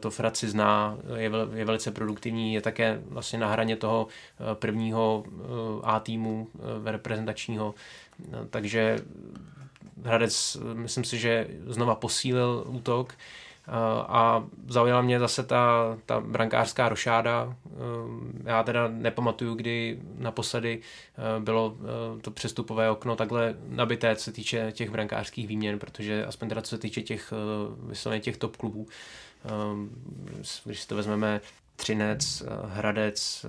to 0.00 0.10
Fraci 0.10 0.48
zná, 0.48 0.98
je, 1.16 1.30
je 1.54 1.64
velice 1.64 1.90
produktivní, 1.90 2.54
je 2.54 2.60
také 2.60 3.02
vlastně 3.08 3.38
na 3.38 3.48
hraně 3.48 3.76
toho 3.76 4.06
prvního 4.54 5.24
A 5.82 6.00
týmu 6.00 6.48
reprezentačního, 6.84 7.74
takže 8.50 8.98
Hradec, 10.04 10.56
myslím 10.72 11.04
si, 11.04 11.18
že 11.18 11.48
znova 11.66 11.94
posílil 11.94 12.64
útok 12.66 13.14
a 14.08 14.44
zaujala 14.68 15.02
mě 15.02 15.18
zase 15.18 15.42
ta, 15.42 15.96
ta 16.06 16.20
brankářská 16.20 16.88
rošáda. 16.88 17.56
Já 18.44 18.62
teda 18.62 18.88
nepamatuju, 18.88 19.54
kdy 19.54 19.98
naposledy 20.18 20.80
bylo 21.38 21.76
to 22.20 22.30
přestupové 22.30 22.90
okno 22.90 23.16
takhle 23.16 23.54
nabité, 23.68 24.16
co 24.16 24.24
se 24.24 24.32
týče 24.32 24.72
těch 24.72 24.90
brankářských 24.90 25.48
výměn, 25.48 25.78
protože 25.78 26.26
aspoň 26.26 26.48
teda 26.48 26.62
co 26.62 26.70
se 26.70 26.78
týče 26.78 27.02
těch 27.02 27.32
vysloveně 27.86 28.20
těch 28.20 28.36
top 28.36 28.56
klubů, 28.56 28.86
když 30.64 30.80
si 30.80 30.88
to 30.88 30.96
vezmeme 30.96 31.40
Třinec, 31.76 32.42
Hradec, 32.64 33.46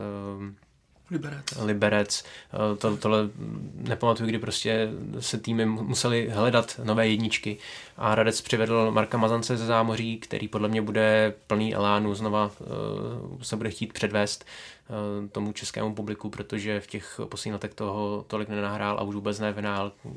Liberec. 1.12 1.46
Liberec. 1.62 2.24
Eh, 2.54 2.76
to, 2.78 2.98
tohle 2.98 3.30
nepamatuju, 3.74 4.30
kdy 4.30 4.40
prostě 4.40 4.90
se 5.20 5.38
týmy 5.38 5.66
museli 5.66 6.30
hledat 6.30 6.80
nové 6.84 7.08
jedničky 7.08 7.58
a 7.98 8.12
Hradec 8.12 8.42
přivedl 8.42 8.92
Marka 8.92 9.18
Mazance 9.18 9.58
ze 9.58 9.66
zámoří, 9.66 10.18
který 10.18 10.48
podle 10.48 10.68
mě 10.70 10.82
bude 10.82 11.34
plný 11.48 11.76
elánu, 11.76 12.16
znova 12.16 12.52
uh, 12.60 13.42
se 13.42 13.56
bude 13.56 13.70
chtít 13.70 13.94
předvést 13.94 14.46
uh, 14.90 15.30
tomu 15.30 15.52
českému 15.52 15.96
publiku, 15.96 16.30
protože 16.30 16.80
v 16.80 16.88
těch 16.88 17.20
posledních 17.30 17.54
letech 17.54 17.74
toho 17.74 18.26
tolik 18.28 18.50
nenahrál 18.50 18.98
a 19.00 19.04
už 19.04 19.16
vůbec 19.16 19.40
ne 19.40 19.56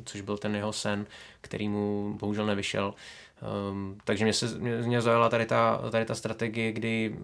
což 0.04 0.20
byl 0.20 0.38
ten 0.38 0.56
jeho 0.56 0.72
sen, 0.72 1.06
který 1.40 1.68
mu 1.68 2.16
bohužel 2.20 2.46
nevyšel. 2.46 2.94
Um, 3.70 3.98
takže 4.04 4.24
mě, 4.24 4.32
se, 4.32 4.58
mě, 4.58 4.76
mě 4.76 5.00
zaujala 5.00 5.28
tady 5.28 5.46
ta, 5.46 5.80
tady 5.90 6.04
ta 6.04 6.14
strategie, 6.14 6.72
kdy 6.72 7.16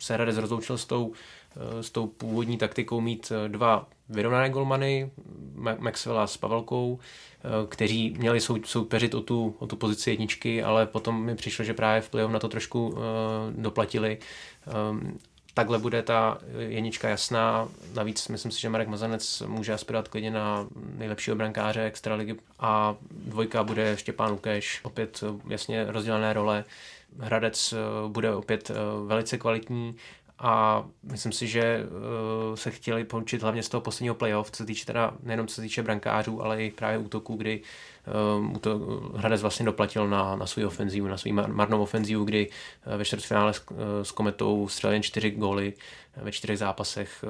se 0.00 0.14
Hradec 0.14 0.36
rozloučil 0.36 0.78
s 0.78 0.84
tou 0.84 1.12
Eh, 1.56 1.82
s 1.82 1.90
tou 1.90 2.06
původní 2.06 2.58
taktikou 2.58 3.00
mít 3.00 3.32
eh, 3.32 3.48
dva 3.48 3.88
vyrovnané 4.08 4.50
golmany, 4.50 5.10
Maxwella 5.78 6.26
s 6.26 6.36
Pavelkou, 6.36 6.98
eh, 6.98 7.48
kteří 7.68 8.14
měli 8.18 8.40
sou, 8.40 8.62
soupeřit 8.64 9.14
o 9.14 9.20
tu, 9.20 9.56
o 9.58 9.66
tu 9.66 9.76
pozici 9.76 10.10
jedničky, 10.10 10.62
ale 10.62 10.86
potom 10.86 11.24
mi 11.24 11.34
přišlo, 11.34 11.64
že 11.64 11.74
právě 11.74 12.00
v 12.00 12.28
na 12.28 12.38
to 12.38 12.48
trošku 12.48 12.88
uh, 12.88 12.98
doplatili. 13.50 14.18
Um, 14.90 15.18
takhle 15.60 15.78
bude 15.78 16.02
ta 16.02 16.38
jednička 16.58 17.08
jasná. 17.08 17.68
Navíc 17.94 18.28
myslím 18.28 18.52
si, 18.52 18.60
že 18.60 18.68
Marek 18.68 18.88
Mazanec 18.88 19.42
může 19.46 19.72
aspirovat 19.72 20.08
klidně 20.08 20.30
na 20.30 20.66
nejlepšího 20.96 21.36
brankáře 21.36 21.84
extraligy 21.84 22.36
a 22.58 22.96
dvojka 23.10 23.64
bude 23.64 23.96
Štěpán 23.96 24.30
Lukeš, 24.30 24.80
opět 24.82 25.24
jasně 25.48 25.84
rozdělené 25.88 26.32
role. 26.32 26.64
Hradec 27.18 27.74
bude 28.08 28.34
opět 28.34 28.70
velice 29.06 29.38
kvalitní 29.38 29.96
a 30.40 30.84
myslím 31.02 31.32
si, 31.32 31.46
že 31.46 31.86
uh, 32.50 32.56
se 32.56 32.70
chtěli 32.70 33.04
poučit 33.04 33.42
hlavně 33.42 33.62
z 33.62 33.68
toho 33.68 33.80
posledního 33.80 34.14
playoff, 34.14 34.50
co 34.50 34.56
se 34.56 34.66
týče 34.66 34.86
teda 34.86 35.14
nejenom 35.22 35.46
co 35.46 35.54
se 35.54 35.62
týče 35.62 35.82
brankářů, 35.82 36.42
ale 36.42 36.64
i 36.64 36.70
právě 36.70 36.98
útoku, 36.98 37.36
kdy 37.36 37.60
um, 38.38 38.54
to 38.54 38.78
Hradec 39.16 39.42
vlastně 39.42 39.66
doplatil 39.66 40.08
na, 40.08 40.36
na 40.36 40.46
svou 40.46 40.66
ofenzívu, 40.66 41.08
na 41.08 41.16
svou 41.16 41.32
marnou 41.32 41.82
ofenzívu, 41.82 42.24
kdy 42.24 42.48
uh, 42.48 42.94
ve 42.94 43.04
čtvrtfinále 43.04 43.54
s, 43.54 43.62
s 44.02 44.12
Kometou 44.12 44.68
střelil 44.68 44.92
jen 44.92 45.02
čtyři 45.02 45.30
góly 45.30 45.72
ve 46.16 46.32
čtyřech 46.32 46.58
zápasech. 46.58 47.24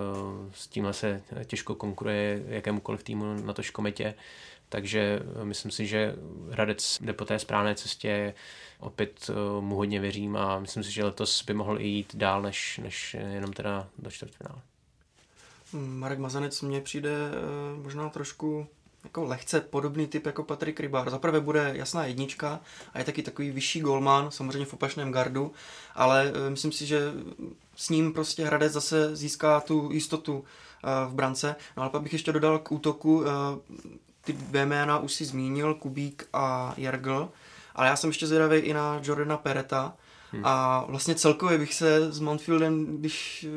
S 0.52 0.66
tímhle 0.66 0.92
se 0.92 1.22
těžko 1.44 1.74
konkuruje 1.74 2.42
jakémukoliv 2.48 3.02
týmu 3.02 3.34
na 3.44 3.52
tož 3.52 3.70
Kometě. 3.70 4.14
Takže 4.72 5.20
myslím 5.42 5.70
si, 5.70 5.86
že 5.86 6.14
Hradec 6.50 6.98
jde 7.00 7.12
po 7.12 7.24
té 7.24 7.38
správné 7.38 7.74
cestě 7.74 8.34
opět 8.80 9.30
uh, 9.30 9.64
mu 9.64 9.76
hodně 9.76 10.00
věřím 10.00 10.36
a 10.36 10.60
myslím 10.60 10.84
si, 10.84 10.92
že 10.92 11.04
letos 11.04 11.44
by 11.44 11.54
mohl 11.54 11.80
i 11.80 11.86
jít 11.86 12.16
dál 12.16 12.42
než, 12.42 12.80
než 12.82 13.16
jenom 13.32 13.52
teda 13.52 13.88
do 13.98 14.10
čtvrtfinále. 14.10 14.60
Marek 15.72 16.18
Mazanec 16.18 16.62
mně 16.62 16.80
přijde 16.80 17.10
uh, 17.10 17.82
možná 17.82 18.08
trošku 18.08 18.66
jako 19.04 19.24
lehce 19.24 19.60
podobný 19.60 20.06
typ 20.06 20.26
jako 20.26 20.42
Patrik 20.42 20.80
Rybár. 20.80 21.10
Zaprvé 21.10 21.40
bude 21.40 21.72
jasná 21.74 22.06
jednička 22.06 22.60
a 22.92 22.98
je 22.98 23.04
taky 23.04 23.22
takový 23.22 23.50
vyšší 23.50 23.80
golman, 23.80 24.30
samozřejmě 24.30 24.66
v 24.66 24.74
opačném 24.74 25.12
gardu, 25.12 25.52
ale 25.94 26.32
myslím 26.48 26.72
si, 26.72 26.86
že 26.86 27.12
s 27.76 27.88
ním 27.88 28.12
prostě 28.12 28.44
Hradec 28.44 28.72
zase 28.72 29.16
získá 29.16 29.60
tu 29.60 29.92
jistotu 29.92 30.44
v 31.08 31.14
brance. 31.14 31.56
No 31.76 31.82
ale 31.82 31.90
pak 31.90 32.02
bych 32.02 32.12
ještě 32.12 32.32
dodal 32.32 32.58
k 32.58 32.72
útoku, 32.72 33.24
ty 34.20 34.32
dvě 34.32 34.66
jména 34.66 34.98
už 34.98 35.12
si 35.12 35.24
zmínil, 35.24 35.74
Kubík 35.74 36.28
a 36.32 36.74
Jargl. 36.76 37.28
Ale 37.74 37.88
já 37.88 37.96
jsem 37.96 38.10
ještě 38.10 38.26
zvědavý 38.26 38.58
i 38.58 38.74
na 38.74 39.00
Jordana 39.02 39.36
Pereta. 39.36 39.94
Hmm. 40.32 40.42
A 40.46 40.84
vlastně 40.88 41.14
celkově 41.14 41.58
bych 41.58 41.74
se 41.74 42.12
s 42.12 42.20
Montfieldem, 42.20 42.98
když 42.98 43.46
eh, 43.48 43.50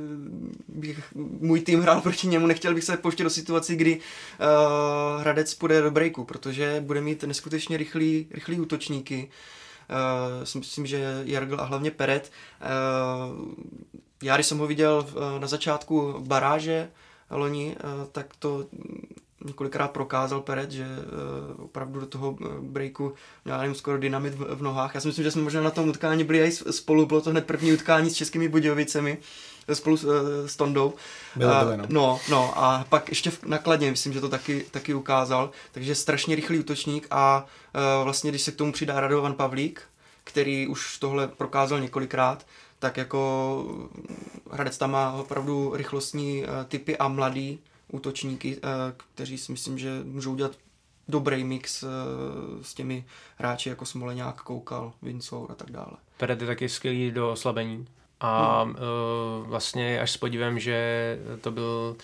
bych 0.68 1.14
můj 1.16 1.62
tým 1.62 1.82
hrál 1.82 2.02
proti 2.02 2.28
němu, 2.28 2.48
nechtěl 2.48 2.74
bych 2.74 2.84
se 2.84 2.98
pouštět 2.98 3.24
do 3.24 3.30
situaci, 3.30 3.76
kdy 3.76 3.96
uh, 3.96 5.22
Hradec 5.22 5.54
půjde 5.54 5.82
do 5.82 5.92
breaku, 5.92 6.24
protože 6.24 6.82
bude 6.86 7.02
mít 7.02 7.24
neskutečně 7.24 7.78
rychlý, 7.78 8.28
rychlý 8.32 8.60
útočníky. 8.60 9.30
Uh, 9.90 10.44
si 10.44 10.58
myslím, 10.58 10.86
že 10.86 11.22
Jargl 11.26 11.62
a 11.62 11.64
hlavně 11.64 11.92
Peret. 11.92 12.32
Uh, 12.62 13.54
já, 14.24 14.36
když 14.36 14.48
jsem 14.48 14.58
ho 14.58 14.68
viděl 14.68 15.06
uh, 15.08 15.40
na 15.40 15.48
začátku 15.48 16.16
baráže 16.20 16.90
loni, 17.30 17.76
uh, 17.84 18.08
tak 18.12 18.36
to 18.40 18.66
několikrát 19.44 19.92
prokázal 19.92 20.42
Peret, 20.42 20.72
že 20.72 20.86
uh, 20.86 21.66
opravdu 21.66 22.00
do 22.00 22.06
toho 22.06 22.38
eh, 22.42 22.48
breaku 22.62 23.14
měl 23.46 23.58
nevím, 23.58 23.76
skoro 23.76 23.98
dynamit 23.98 24.34
v, 24.34 24.56
v 24.56 24.62
nohách. 24.62 24.96
Já 24.96 25.02
si 25.02 25.08
myslím, 25.08 25.24
že 25.24 25.32
jsme 25.32 25.42
možná 25.42 25.62
na 25.62 25.72
tom 25.72 25.90
utkání 25.90 26.24
byli 26.24 26.40
i 26.40 26.52
spolu, 26.52 27.06
bylo 27.06 27.22
to 27.22 27.30
hned 27.30 27.46
první 27.46 27.74
utkání 27.74 28.10
s 28.10 28.14
českými 28.16 28.50
Budějovicemi 28.50 29.18
eh, 29.68 29.76
spolu 29.76 29.98
s, 29.98 30.04
uh, 30.04 30.14
s 30.46 30.56
Tondou. 30.56 30.94
Bylo, 31.36 31.52
bylo, 31.66 31.78
no. 31.78 31.86
no. 31.90 32.20
No, 32.30 32.54
a 32.56 32.86
pak 32.90 33.10
ještě 33.10 33.32
v 33.32 33.44
nakladně, 33.44 33.92
myslím, 33.92 34.14
že 34.14 34.22
to 34.22 34.30
taky, 34.30 34.66
taky 34.72 34.94
ukázal. 34.94 35.52
Takže 35.72 35.96
strašně 35.96 36.36
rychlý 36.36 36.60
útočník 36.60 37.08
a 37.12 37.46
uh, 37.76 38.04
vlastně, 38.04 38.32
když 38.32 38.42
se 38.42 38.52
k 38.52 38.56
tomu 38.56 38.72
přidá 38.72 39.00
Radovan 39.00 39.34
Pavlík, 39.34 39.82
který 40.24 40.68
už 40.68 40.98
tohle 40.98 41.28
prokázal 41.28 41.80
několikrát, 41.80 42.46
tak 42.80 42.98
jako 42.98 43.66
Hradec 44.52 44.78
tam 44.78 44.92
má 44.92 45.14
opravdu 45.14 45.72
rychlostní 45.76 46.44
uh, 46.44 46.50
typy 46.68 46.98
a 46.98 47.08
mladý, 47.08 47.60
útočníky, 47.94 48.58
eh, 48.58 48.68
kteří 49.14 49.38
si 49.38 49.52
myslím, 49.52 49.78
že 49.78 49.90
můžou 50.04 50.36
dělat 50.36 50.52
dobrý 51.08 51.44
mix 51.44 51.84
eh, 51.84 51.88
s 52.62 52.74
těmi 52.74 53.06
hráči 53.38 53.70
jako 53.70 53.86
Smoleňák, 53.86 54.42
Koukal, 54.42 54.94
Vincour 55.02 55.52
a 55.52 55.56
tak 55.56 55.72
dále. 55.72 55.98
Peret 56.18 56.42
je 56.42 56.48
taky 56.48 56.70
skvělý 56.70 57.12
do 57.12 57.32
oslabení. 57.32 57.88
A 58.20 58.64
hmm. 58.64 58.76
vlastně 59.44 60.02
až 60.02 60.12
s 60.12 60.18
podívem, 60.18 60.60
že 60.60 61.18
to 61.42 61.52
byl 61.52 61.96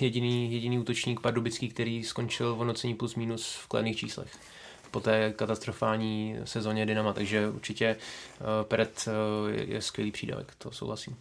jediný, 0.00 0.52
jediný 0.52 0.78
útočník 0.78 1.20
pardubický, 1.20 1.68
který 1.68 2.04
skončil 2.04 2.54
v 2.54 2.58
hodnocení 2.58 2.94
plus 2.94 3.14
minus 3.14 3.54
v 3.54 3.66
kladných 3.66 3.96
číslech 3.96 4.38
po 4.90 5.00
té 5.00 5.32
katastrofální 5.36 6.36
sezóně 6.44 6.86
Dynama, 6.86 7.12
takže 7.12 7.48
určitě 7.48 7.96
Peret 8.62 9.08
je 9.56 9.82
skvělý 9.82 10.10
přídavek, 10.10 10.54
to 10.58 10.72
souhlasím. 10.72 11.16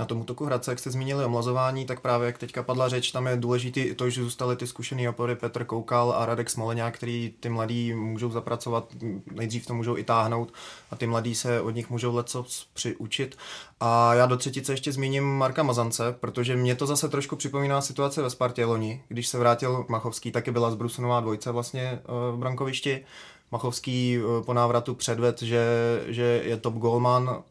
Na 0.00 0.06
tom 0.06 0.20
útoku 0.20 0.44
Hradce, 0.44 0.70
jak 0.70 0.78
jste 0.78 0.90
zmínili 0.90 1.24
omlazování, 1.24 1.86
tak 1.86 2.00
právě 2.00 2.26
jak 2.26 2.38
teďka 2.38 2.62
padla 2.62 2.88
řeč, 2.88 3.12
tam 3.12 3.26
je 3.26 3.36
důležitý 3.36 3.94
to, 3.94 4.10
že 4.10 4.22
zůstaly 4.22 4.56
ty 4.56 4.66
zkušený 4.66 5.08
opory 5.08 5.36
Petr 5.36 5.64
Koukal 5.64 6.12
a 6.12 6.26
Radek 6.26 6.50
Smoleňák, 6.50 6.94
který 6.94 7.34
ty 7.40 7.48
mladí 7.48 7.94
můžou 7.94 8.30
zapracovat, 8.30 8.94
nejdřív 9.32 9.66
to 9.66 9.74
můžou 9.74 9.96
i 9.96 10.04
táhnout 10.04 10.52
a 10.90 10.96
ty 10.96 11.06
mladí 11.06 11.34
se 11.34 11.60
od 11.60 11.70
nich 11.70 11.90
můžou 11.90 12.14
leco 12.14 12.46
přiučit. 12.72 13.36
A 13.80 14.14
já 14.14 14.26
do 14.26 14.36
třetice 14.36 14.72
ještě 14.72 14.92
zmíním 14.92 15.24
Marka 15.24 15.62
Mazance, 15.62 16.16
protože 16.20 16.56
mě 16.56 16.74
to 16.74 16.86
zase 16.86 17.08
trošku 17.08 17.36
připomíná 17.36 17.80
situace 17.80 18.22
ve 18.22 18.30
Spartě 18.30 18.64
loni, 18.64 19.02
když 19.08 19.28
se 19.28 19.38
vrátil 19.38 19.86
Machovský, 19.88 20.32
taky 20.32 20.50
byla 20.50 20.70
zbrusunová 20.70 21.20
dvojce 21.20 21.50
vlastně 21.50 21.82
eh, 21.82 22.02
v 22.32 22.36
brankovišti 22.36 23.04
Machovský 23.52 24.18
eh, 24.18 24.42
po 24.44 24.54
návratu 24.54 24.94
předved, 24.94 25.42
že, 25.42 25.64
že 26.06 26.42
je 26.44 26.56
top 26.56 26.74
goalman, 26.74 27.42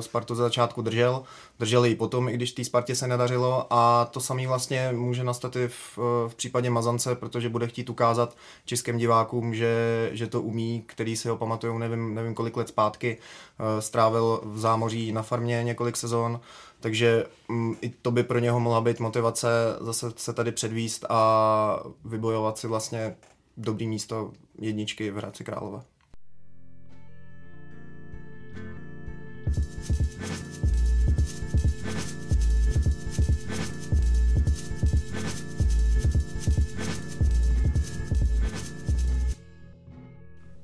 Spartu 0.00 0.34
za 0.34 0.42
začátku 0.42 0.82
držel, 0.82 1.22
držel 1.58 1.86
i 1.86 1.94
potom, 1.94 2.28
i 2.28 2.32
když 2.32 2.52
té 2.52 2.64
Spartě 2.64 2.96
se 2.96 3.08
nedařilo. 3.08 3.66
A 3.70 4.04
to 4.04 4.20
samé 4.20 4.46
vlastně 4.46 4.92
může 4.92 5.24
nastat 5.24 5.56
i 5.56 5.68
v, 5.68 5.98
v 6.28 6.34
případě 6.36 6.70
Mazance, 6.70 7.14
protože 7.14 7.48
bude 7.48 7.66
chtít 7.66 7.90
ukázat 7.90 8.36
českým 8.64 8.98
divákům, 8.98 9.54
že, 9.54 10.10
že 10.12 10.26
to 10.26 10.42
umí, 10.42 10.82
který 10.86 11.16
si 11.16 11.28
ho 11.28 11.36
pamatují, 11.36 11.78
nevím, 11.78 12.14
nevím 12.14 12.34
kolik 12.34 12.56
let 12.56 12.68
zpátky, 12.68 13.18
eh, 13.18 13.82
strávil 13.82 14.40
v 14.44 14.58
zámoří 14.58 15.12
na 15.12 15.22
farmě 15.22 15.64
několik 15.64 15.96
sezon, 15.96 16.40
takže 16.80 17.24
um, 17.48 17.76
i 17.80 17.88
to 17.88 18.10
by 18.10 18.22
pro 18.22 18.38
něho 18.38 18.60
mohla 18.60 18.80
být 18.80 19.00
motivace 19.00 19.48
zase 19.80 20.12
se 20.16 20.32
tady 20.32 20.52
předvíst 20.52 21.04
a 21.08 21.82
vybojovat 22.04 22.58
si 22.58 22.66
vlastně 22.66 23.16
dobrý 23.58 23.88
místo 23.88 24.32
jedničky 24.60 25.10
v 25.10 25.16
Hradci 25.16 25.44
Králové. 25.44 25.82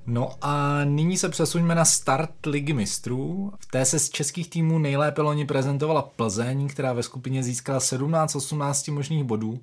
No 0.07 0.31
a 0.41 0.85
nyní 0.85 1.17
se 1.17 1.29
přesuňme 1.29 1.75
na 1.75 1.85
start 1.85 2.47
ligy 2.47 2.73
mistrů. 2.73 3.53
V 3.59 3.67
té 3.67 3.85
se 3.85 3.99
z 3.99 4.11
českých 4.11 4.51
týmů 4.51 4.79
nejlépe 4.79 5.23
loni 5.23 5.47
prezentovala 5.47 6.03
Plzeň, 6.03 6.69
která 6.69 6.93
ve 6.93 7.03
skupině 7.03 7.43
získala 7.43 7.79
17-18 7.79 8.93
možných 8.93 9.25
bodů 9.25 9.61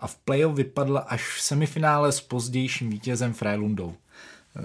a 0.00 0.06
v 0.06 0.16
playoff 0.16 0.56
vypadla 0.56 1.00
až 1.00 1.36
v 1.36 1.42
semifinále 1.42 2.12
s 2.12 2.20
pozdějším 2.20 2.90
vítězem 2.90 3.32
Frélundou. 3.32 3.94
Eh, 4.56 4.60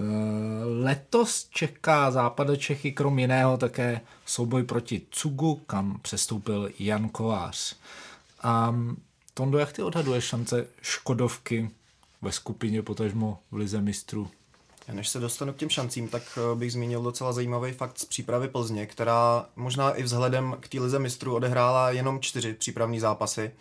letos 0.82 1.48
čeká 1.50 2.10
západa 2.10 2.56
Čechy 2.56 2.92
krom 2.92 3.18
jiného 3.18 3.56
také 3.56 4.00
souboj 4.26 4.62
proti 4.62 5.02
Cugu, 5.10 5.54
kam 5.54 5.98
přestoupil 6.02 6.70
Jan 6.78 7.08
Kovář. 7.08 7.76
A 8.42 8.74
Tondo, 9.34 9.58
jak 9.58 9.72
ty 9.72 9.82
odhaduješ 9.82 10.24
šance 10.24 10.66
Škodovky 10.82 11.70
ve 12.22 12.32
skupině, 12.32 12.82
potažmo 12.82 13.38
v 13.50 13.56
Lize 13.56 13.80
mistrů? 13.80 14.30
Já 14.88 14.94
než 14.94 15.08
se 15.08 15.20
dostanu 15.20 15.52
k 15.52 15.56
těm 15.56 15.68
šancím, 15.68 16.08
tak 16.08 16.22
eh, 16.36 16.56
bych 16.56 16.72
zmínil 16.72 17.02
docela 17.02 17.32
zajímavý 17.32 17.72
fakt 17.72 17.98
z 17.98 18.04
přípravy 18.04 18.48
Plzně, 18.48 18.86
která 18.86 19.46
možná 19.56 19.92
i 19.92 20.02
vzhledem 20.02 20.56
k 20.60 20.68
té 20.68 20.80
lize 20.80 20.98
mistrů 20.98 21.34
odehrála 21.34 21.90
jenom 21.90 22.20
čtyři 22.20 22.54
přípravní 22.54 23.00
zápasy. 23.00 23.52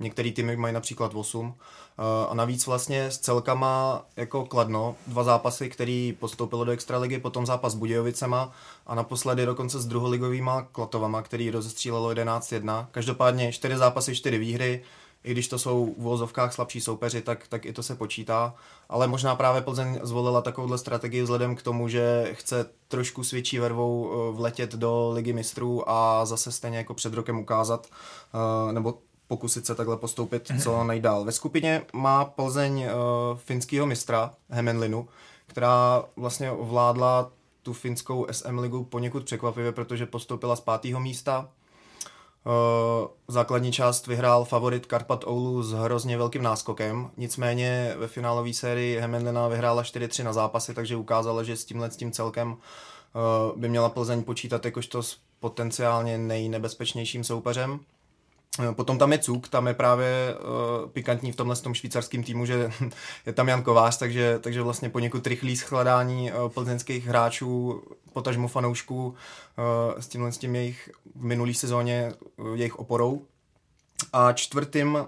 Některý 0.00 0.32
týmy 0.32 0.56
mají 0.56 0.74
například 0.74 1.14
8. 1.14 1.54
Eh, 1.98 2.26
a 2.28 2.34
navíc 2.34 2.66
vlastně 2.66 3.04
s 3.04 3.18
celkama 3.18 4.04
jako 4.16 4.44
Kladno, 4.44 4.96
dva 5.06 5.24
zápasy, 5.24 5.70
který 5.70 6.16
postoupilo 6.20 6.64
do 6.64 6.72
extraligy, 6.72 7.18
potom 7.18 7.46
zápas 7.46 7.72
s 7.72 7.76
Budějovicema 7.76 8.52
a 8.86 8.94
naposledy 8.94 9.46
dokonce 9.46 9.80
s 9.80 9.86
druholigovýma 9.86 10.62
Klatovama, 10.62 11.22
který 11.22 11.50
rozestřílelo 11.50 12.10
11-1. 12.10 12.86
Každopádně 12.90 13.52
čtyři 13.52 13.76
zápasy, 13.76 14.14
čtyři 14.14 14.38
výhry, 14.38 14.82
i 15.24 15.32
když 15.32 15.48
to 15.48 15.58
jsou 15.58 15.94
v 15.98 16.02
vozovkách 16.02 16.52
slabší 16.52 16.80
soupeři, 16.80 17.22
tak, 17.22 17.48
tak 17.48 17.66
i 17.66 17.72
to 17.72 17.82
se 17.82 17.94
počítá. 17.94 18.54
Ale 18.88 19.06
možná 19.06 19.36
právě 19.36 19.62
Plzeň 19.62 20.00
zvolila 20.02 20.40
takovouhle 20.42 20.78
strategii 20.78 21.22
vzhledem 21.22 21.56
k 21.56 21.62
tomu, 21.62 21.88
že 21.88 22.30
chce 22.32 22.66
trošku 22.88 23.24
s 23.24 23.30
větší 23.30 23.58
vervou 23.58 24.12
eh, 24.12 24.36
vletět 24.36 24.74
do 24.74 25.10
ligy 25.10 25.32
mistrů 25.32 25.90
a 25.90 26.24
zase 26.24 26.52
stejně 26.52 26.78
jako 26.78 26.94
před 26.94 27.14
rokem 27.14 27.38
ukázat, 27.38 27.86
eh, 28.68 28.72
nebo 28.72 28.98
pokusit 29.32 29.66
se 29.66 29.74
takhle 29.74 29.96
postoupit 29.96 30.52
co 30.62 30.84
nejdál. 30.84 31.24
Ve 31.24 31.32
skupině 31.32 31.82
má 31.92 32.24
Plzeň 32.24 32.84
uh, 32.84 33.38
finského 33.38 33.86
mistra 33.86 34.34
Hemenlinu, 34.50 35.08
která 35.46 36.04
vlastně 36.16 36.50
ovládla 36.50 37.30
tu 37.62 37.72
finskou 37.72 38.26
SM 38.30 38.58
ligu 38.58 38.84
poněkud 38.84 39.24
překvapivě, 39.24 39.72
protože 39.72 40.06
postoupila 40.06 40.56
z 40.56 40.60
pátého 40.60 41.00
místa. 41.00 41.48
Uh, 42.44 43.08
základní 43.28 43.72
část 43.72 44.06
vyhrál 44.06 44.44
favorit 44.44 44.86
Karpat 44.86 45.24
Oulu 45.26 45.62
s 45.62 45.72
hrozně 45.72 46.18
velkým 46.18 46.42
náskokem, 46.42 47.10
nicméně 47.16 47.94
ve 47.98 48.08
finálové 48.08 48.52
sérii 48.52 48.98
Hemenlina 48.98 49.48
vyhrála 49.48 49.82
4-3 49.82 50.24
na 50.24 50.32
zápasy, 50.32 50.74
takže 50.74 50.96
ukázala, 50.96 51.42
že 51.42 51.56
s 51.56 51.64
tímhle 51.64 51.90
s 51.90 51.96
tím 51.96 52.12
celkem 52.12 52.52
uh, 52.52 52.58
by 53.60 53.68
měla 53.68 53.88
Plzeň 53.88 54.22
počítat 54.22 54.64
jakožto 54.64 55.02
s 55.02 55.18
potenciálně 55.40 56.18
nejnebezpečnějším 56.18 57.24
soupeřem. 57.24 57.80
Eh, 58.60 58.72
potom 58.72 58.98
tam 58.98 59.12
je 59.12 59.18
Cuk, 59.18 59.48
tam 59.48 59.66
je 59.66 59.74
právě 59.74 60.34
uh, 60.34 60.90
pikantní 60.90 61.32
v 61.32 61.36
tomhle 61.36 61.56
tom 61.56 61.74
švýcarském 61.74 62.22
týmu, 62.22 62.46
že 62.46 62.72
je 63.26 63.32
tam 63.32 63.48
Jan 63.48 63.62
Kovář, 63.62 63.98
takže, 63.98 64.38
takže 64.38 64.62
vlastně 64.62 64.90
poněkud 64.90 65.26
rychlý 65.26 65.56
schledání 65.56 66.32
uh, 66.32 66.48
plzeňských 66.48 67.06
hráčů, 67.06 67.82
potažmo 68.12 68.48
fanoušků 68.48 69.06
uh, 69.06 69.14
s 70.00 70.08
tímhle 70.08 70.32
s 70.32 70.38
tím 70.38 70.56
jejich 70.56 70.90
v 71.14 71.24
minulý 71.24 71.54
sezóně 71.54 72.12
uh, 72.36 72.54
jejich 72.54 72.78
oporou. 72.78 73.22
A 74.12 74.32
čtvrtým 74.32 74.94
uh, 74.94 75.00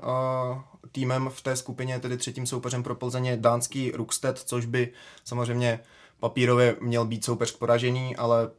týmem 0.93 1.31
v 1.35 1.43
té 1.43 1.57
skupině, 1.57 2.01
tedy 2.01 2.17
třetím 2.17 2.47
soupeřem 2.47 2.83
pro 2.83 2.95
Plzeň 2.95 3.27
je 3.27 3.37
dánský 3.37 3.91
Rukstedt, 3.91 4.39
což 4.39 4.67
by 4.67 4.89
samozřejmě 5.25 5.81
papírově 6.21 6.77
měl 6.81 7.05
být 7.05 7.25
soupeř 7.25 7.53
k 7.53 7.59
poražení, 7.59 8.17
ale 8.17 8.51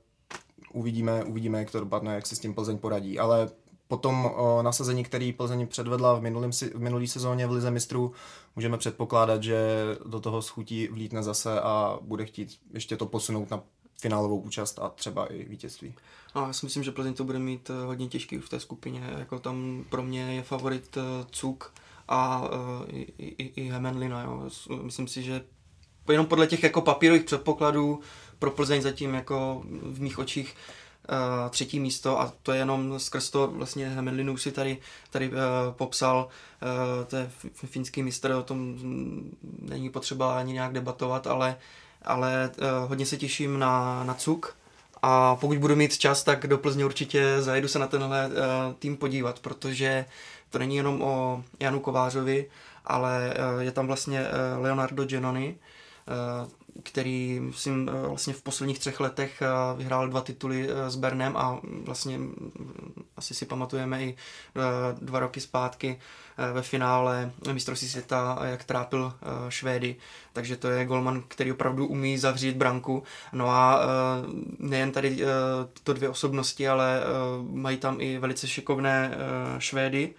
uvidíme, 0.74 1.24
uvidíme, 1.24 1.60
jak 1.60 1.72
to 1.72 1.80
dopadne, 1.80 2.16
jak 2.16 2.28
se 2.28 2.36
s 2.36 2.40
tím 2.40 2.54
Plzeň 2.54 2.78
poradí. 2.78 3.20
Ale 3.20 3.50
potom 3.88 4.32
nasazení, 4.62 5.04
který 5.04 5.34
Plzeň 5.34 5.68
předvedla 5.68 6.14
v, 6.14 6.22
minulým, 6.22 6.52
v 6.52 6.80
minulý 6.80 7.08
sezóně 7.08 7.48
v 7.48 7.52
Lize 7.52 7.72
mistrů, 7.72 8.12
můžeme 8.56 8.78
předpokládat, 8.78 9.44
že 9.44 9.82
do 10.06 10.20
toho 10.20 10.42
schutí 10.42 10.88
vlítne 10.88 11.24
zase 11.24 11.62
a 11.62 12.00
bude 12.02 12.26
chtít 12.26 12.60
ještě 12.74 12.98
to 12.98 13.06
posunout 13.06 13.52
na 13.52 13.64
finálovou 14.02 14.40
účast 14.40 14.80
a 14.80 14.90
třeba 14.90 15.26
i 15.26 15.44
vítězství. 15.44 15.94
A 16.34 16.48
já 16.48 16.54
si 16.54 16.66
myslím, 16.66 16.84
že 16.84 16.92
Plzeň 16.92 17.14
to 17.14 17.24
bude 17.24 17.40
mít 17.40 17.70
eh, 17.70 17.86
hodně 17.86 18.08
těžký 18.08 18.38
v 18.38 18.50
té 18.50 18.60
skupině. 18.60 19.14
Jako 19.18 19.40
tam 19.40 19.86
pro 19.90 20.04
mě 20.04 20.36
je 20.36 20.44
favorit 20.44 20.98
eh, 20.98 21.26
Cuk 21.32 21.74
a 22.08 22.42
uh, 22.42 22.50
i, 22.88 23.02
i, 23.18 23.62
i 23.62 23.70
Hemenlina. 23.70 24.22
Jo. 24.22 24.50
Myslím 24.82 25.08
si, 25.08 25.24
že 25.24 25.42
jenom 26.10 26.26
podle 26.26 26.48
těch 26.48 26.64
jako 26.64 26.82
papírových 26.82 27.24
předpokladů 27.24 28.00
pro 28.40 28.52
Plzeň 28.52 28.82
zatím 28.82 29.14
jako 29.14 29.64
v 29.66 30.02
mých 30.02 30.20
očích 30.20 30.56
uh, 31.10 31.50
třetí 31.50 31.80
místo 31.80 32.22
a 32.22 32.34
to 32.44 32.52
je 32.52 32.58
jenom 32.58 33.00
skrz 33.00 33.30
to 33.30 33.48
vlastně 33.48 33.90
Hemenlinu 33.90 34.38
si 34.38 34.52
tady, 34.52 34.78
tady 35.10 35.30
uh, 35.30 35.36
popsal, 35.72 36.28
uh, 36.62 37.06
to 37.06 37.16
je 37.16 37.30
finský 37.54 38.04
mistr, 38.04 38.32
o 38.32 38.44
tom 38.44 38.76
není 39.62 39.90
potřeba 39.90 40.38
ani 40.38 40.54
nějak 40.54 40.74
debatovat, 40.74 41.28
ale, 41.28 41.58
ale 42.06 42.52
uh, 42.58 42.90
hodně 42.90 43.06
se 43.06 43.18
těším 43.18 43.60
na, 43.60 44.04
na 44.04 44.14
Cuk 44.14 44.56
a 45.02 45.36
pokud 45.36 45.58
budu 45.58 45.76
mít 45.76 45.98
čas, 45.98 46.24
tak 46.24 46.48
do 46.48 46.58
Plzně 46.58 46.86
určitě 46.86 47.42
zajedu 47.42 47.68
se 47.68 47.80
na 47.80 47.88
tenhle 47.88 48.28
uh, 48.28 48.34
tým 48.80 48.98
podívat, 48.98 49.40
protože 49.40 50.06
to 50.50 50.60
není 50.60 50.76
jenom 50.76 51.02
o 51.02 51.44
Janu 51.60 51.80
Kovářovi, 51.80 52.50
ale 52.86 53.34
uh, 53.56 53.62
je 53.62 53.72
tam 53.72 53.88
vlastně 53.88 54.22
uh, 54.22 54.64
Leonardo 54.64 55.06
Genoni, 55.06 55.58
který 56.84 57.40
myslím 57.40 57.90
vlastně 58.08 58.34
v 58.34 58.42
posledních 58.42 58.80
třech 58.80 59.00
letech 59.00 59.42
eh, 59.42 59.48
vyhrál 59.78 60.08
dva 60.08 60.22
tituly 60.22 60.70
eh, 60.70 60.90
s 60.90 60.96
Bernem 60.96 61.38
a 61.38 61.60
vlastně 61.86 62.18
mm, 62.18 62.52
asi 63.18 63.34
si 63.34 63.46
pamatujeme 63.46 64.04
i 64.04 64.16
eh, 64.56 64.62
dva 65.02 65.20
roky 65.20 65.42
zpátky 65.42 66.00
ve 66.54 66.62
finále 66.62 67.32
mistrovství 67.54 67.88
světa, 67.88 68.40
jak 68.44 68.64
trápil 68.64 69.14
Švédy. 69.50 69.96
Takže 70.34 70.56
to 70.56 70.70
je 70.70 70.86
golman, 70.86 71.24
který 71.28 71.52
opravdu 71.52 71.88
umí 71.88 72.18
zavřít 72.18 72.58
branku. 72.58 73.04
No 73.34 73.50
a 73.50 73.80
nejen 74.60 74.92
tady 74.92 75.20
to 75.84 75.94
dvě 75.94 76.10
osobnosti, 76.10 76.68
ale 76.68 77.02
mají 77.52 77.78
tam 77.78 78.02
i 78.02 78.18
velice 78.18 78.48
šikovné 78.48 79.12
Švédy, 79.60 80.14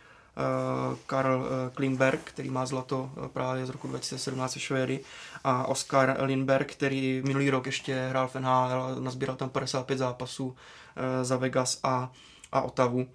Karl 1.07 1.46
Klimberg, 1.75 2.20
který 2.25 2.51
má 2.51 2.66
zlato 2.66 3.11
právě 3.33 3.66
z 3.66 3.70
roku 3.70 3.88
2017 3.88 4.59
Švédy 4.59 5.01
a 5.44 5.66
Oscar 5.66 6.16
Lindberg, 6.20 6.72
který 6.72 7.22
minulý 7.25 7.51
rok 7.51 7.66
ještě 7.66 8.07
hrál 8.09 8.29
v 8.29 8.35
NHL, 8.35 8.96
nazbíral 9.01 9.37
tam 9.37 9.51
55 9.51 9.99
zápasů 9.99 10.57
eh, 10.96 11.25
za 11.25 11.37
Vegas 11.37 11.81
a, 11.83 12.12
a 12.53 12.61
Otavu. 12.61 13.07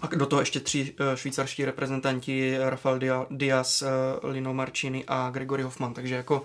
A 0.00 0.06
do 0.06 0.26
toho 0.26 0.42
ještě 0.42 0.60
tři 0.60 0.94
eh, 0.98 1.16
švýcarští 1.16 1.64
reprezentanti, 1.64 2.56
Rafael 2.58 3.26
Diaz, 3.30 3.82
eh, 3.82 3.88
Lino 4.22 4.54
Marcini 4.54 5.04
a 5.08 5.30
Gregory 5.30 5.62
Hoffman, 5.62 5.94
takže 5.94 6.14
jako 6.14 6.42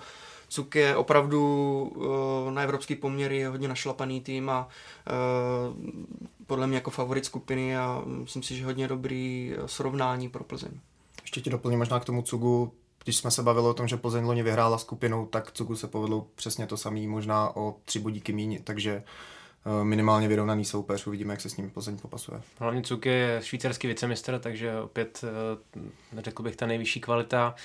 Cuk 0.47 0.75
je 0.75 0.95
opravdu 0.95 1.91
na 2.49 2.61
evropský 2.61 2.95
poměry 2.95 3.43
hodně 3.43 3.67
našlapaný 3.67 4.21
tým 4.21 4.49
a 4.49 4.67
podle 6.49 6.67
mě 6.67 6.77
jako 6.77 6.91
favorit 6.91 7.25
skupiny 7.25 7.77
a 7.77 8.03
myslím 8.05 8.43
si, 8.43 8.55
že 8.55 8.65
hodně 8.65 8.87
dobrý 8.87 9.53
srovnání 9.65 10.29
pro 10.29 10.43
Plzeň. 10.43 10.71
Ještě 11.21 11.41
ti 11.41 11.49
doplním 11.49 11.79
možná 11.79 11.99
k 11.99 12.05
tomu 12.05 12.21
Cugu, 12.21 12.73
když 13.03 13.17
jsme 13.17 13.31
se 13.31 13.43
bavili 13.43 13.67
o 13.67 13.73
tom, 13.73 13.87
že 13.87 13.97
Plzeň 13.97 14.25
loni 14.25 14.43
vyhrála 14.43 14.77
skupinu, 14.77 15.25
tak 15.25 15.51
Cugu 15.51 15.75
se 15.75 15.87
povedlo 15.87 16.27
přesně 16.35 16.67
to 16.67 16.77
samé, 16.77 17.07
možná 17.07 17.55
o 17.55 17.75
tři 17.85 17.99
bodíky 17.99 18.33
míň, 18.33 18.59
takže 18.63 19.03
minimálně 19.83 20.27
vyrovnaný 20.27 20.65
soupeř. 20.65 21.07
Uvidíme, 21.07 21.33
jak 21.33 21.41
se 21.41 21.49
s 21.49 21.57
ním 21.57 21.69
Plzeň 21.69 21.97
popasuje. 21.97 22.41
Hlavně 22.59 22.81
Cuk 22.81 23.05
je 23.05 23.39
švýcarský 23.43 23.87
vicemistr, 23.87 24.39
takže 24.39 24.79
opět 24.81 25.23
řekl 26.17 26.43
bych 26.43 26.55
ta 26.55 26.65
nejvyšší 26.65 26.99
kvalita. 26.99 27.55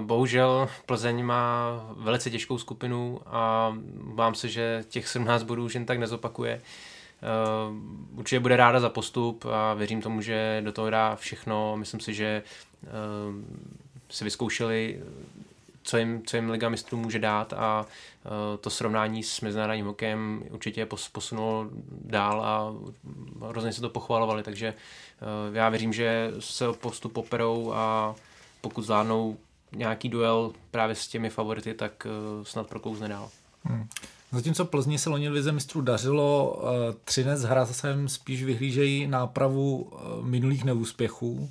Bohužel 0.00 0.68
Plzeň 0.86 1.24
má 1.24 1.70
velice 1.96 2.30
těžkou 2.30 2.58
skupinu 2.58 3.20
a 3.26 3.74
bám 4.14 4.34
se, 4.34 4.48
že 4.48 4.84
těch 4.88 5.08
17 5.08 5.42
bodů 5.42 5.64
už 5.64 5.74
jen 5.74 5.86
tak 5.86 5.98
nezopakuje. 5.98 6.62
Určitě 8.16 8.40
bude 8.40 8.56
ráda 8.56 8.80
za 8.80 8.88
postup 8.88 9.44
a 9.44 9.74
věřím 9.74 10.02
tomu, 10.02 10.20
že 10.20 10.60
do 10.64 10.72
toho 10.72 10.90
dá 10.90 11.16
všechno. 11.16 11.76
Myslím 11.76 12.00
si, 12.00 12.14
že 12.14 12.42
si 14.10 14.24
vyzkoušeli 14.24 15.00
co 15.86 15.98
jim, 15.98 16.22
co 16.26 16.36
jim 16.36 16.50
Liga 16.50 16.68
mistrů 16.68 16.98
může 16.98 17.18
dát 17.18 17.52
a 17.52 17.86
uh, 18.24 18.32
to 18.60 18.70
srovnání 18.70 19.22
s 19.22 19.40
mezinárodním 19.40 19.86
hokejem 19.86 20.44
určitě 20.50 20.86
posunulo 21.12 21.68
dál 21.90 22.40
a 22.44 22.74
hrozně 23.48 23.72
se 23.72 23.80
to 23.80 23.90
pochvalovali, 23.90 24.42
takže 24.42 24.74
já 25.52 25.68
věřím, 25.68 25.92
že 25.92 26.32
se 26.38 26.68
o 26.68 26.74
postup 26.74 27.12
poperou 27.12 27.72
a 27.72 28.14
pokud 28.60 28.82
zvládnou 28.82 29.36
nějaký 29.72 30.08
duel 30.08 30.52
právě 30.70 30.94
s 30.94 31.08
těmi 31.08 31.30
favority, 31.30 31.74
tak 31.74 32.06
snad 32.42 32.66
prokouzne 32.66 33.08
dál. 33.08 33.30
Hmm. 33.64 33.88
Zatímco 34.32 34.64
Plzni 34.64 34.98
se 34.98 35.10
loni 35.10 35.28
Lize 35.28 35.52
mistrů 35.52 35.80
dařilo, 35.80 36.62
Třinec 37.04 37.42
Hrazem 37.42 38.08
spíš 38.08 38.44
vyhlížejí 38.44 39.06
nápravu 39.06 39.92
minulých 40.22 40.64
neúspěchů 40.64 41.50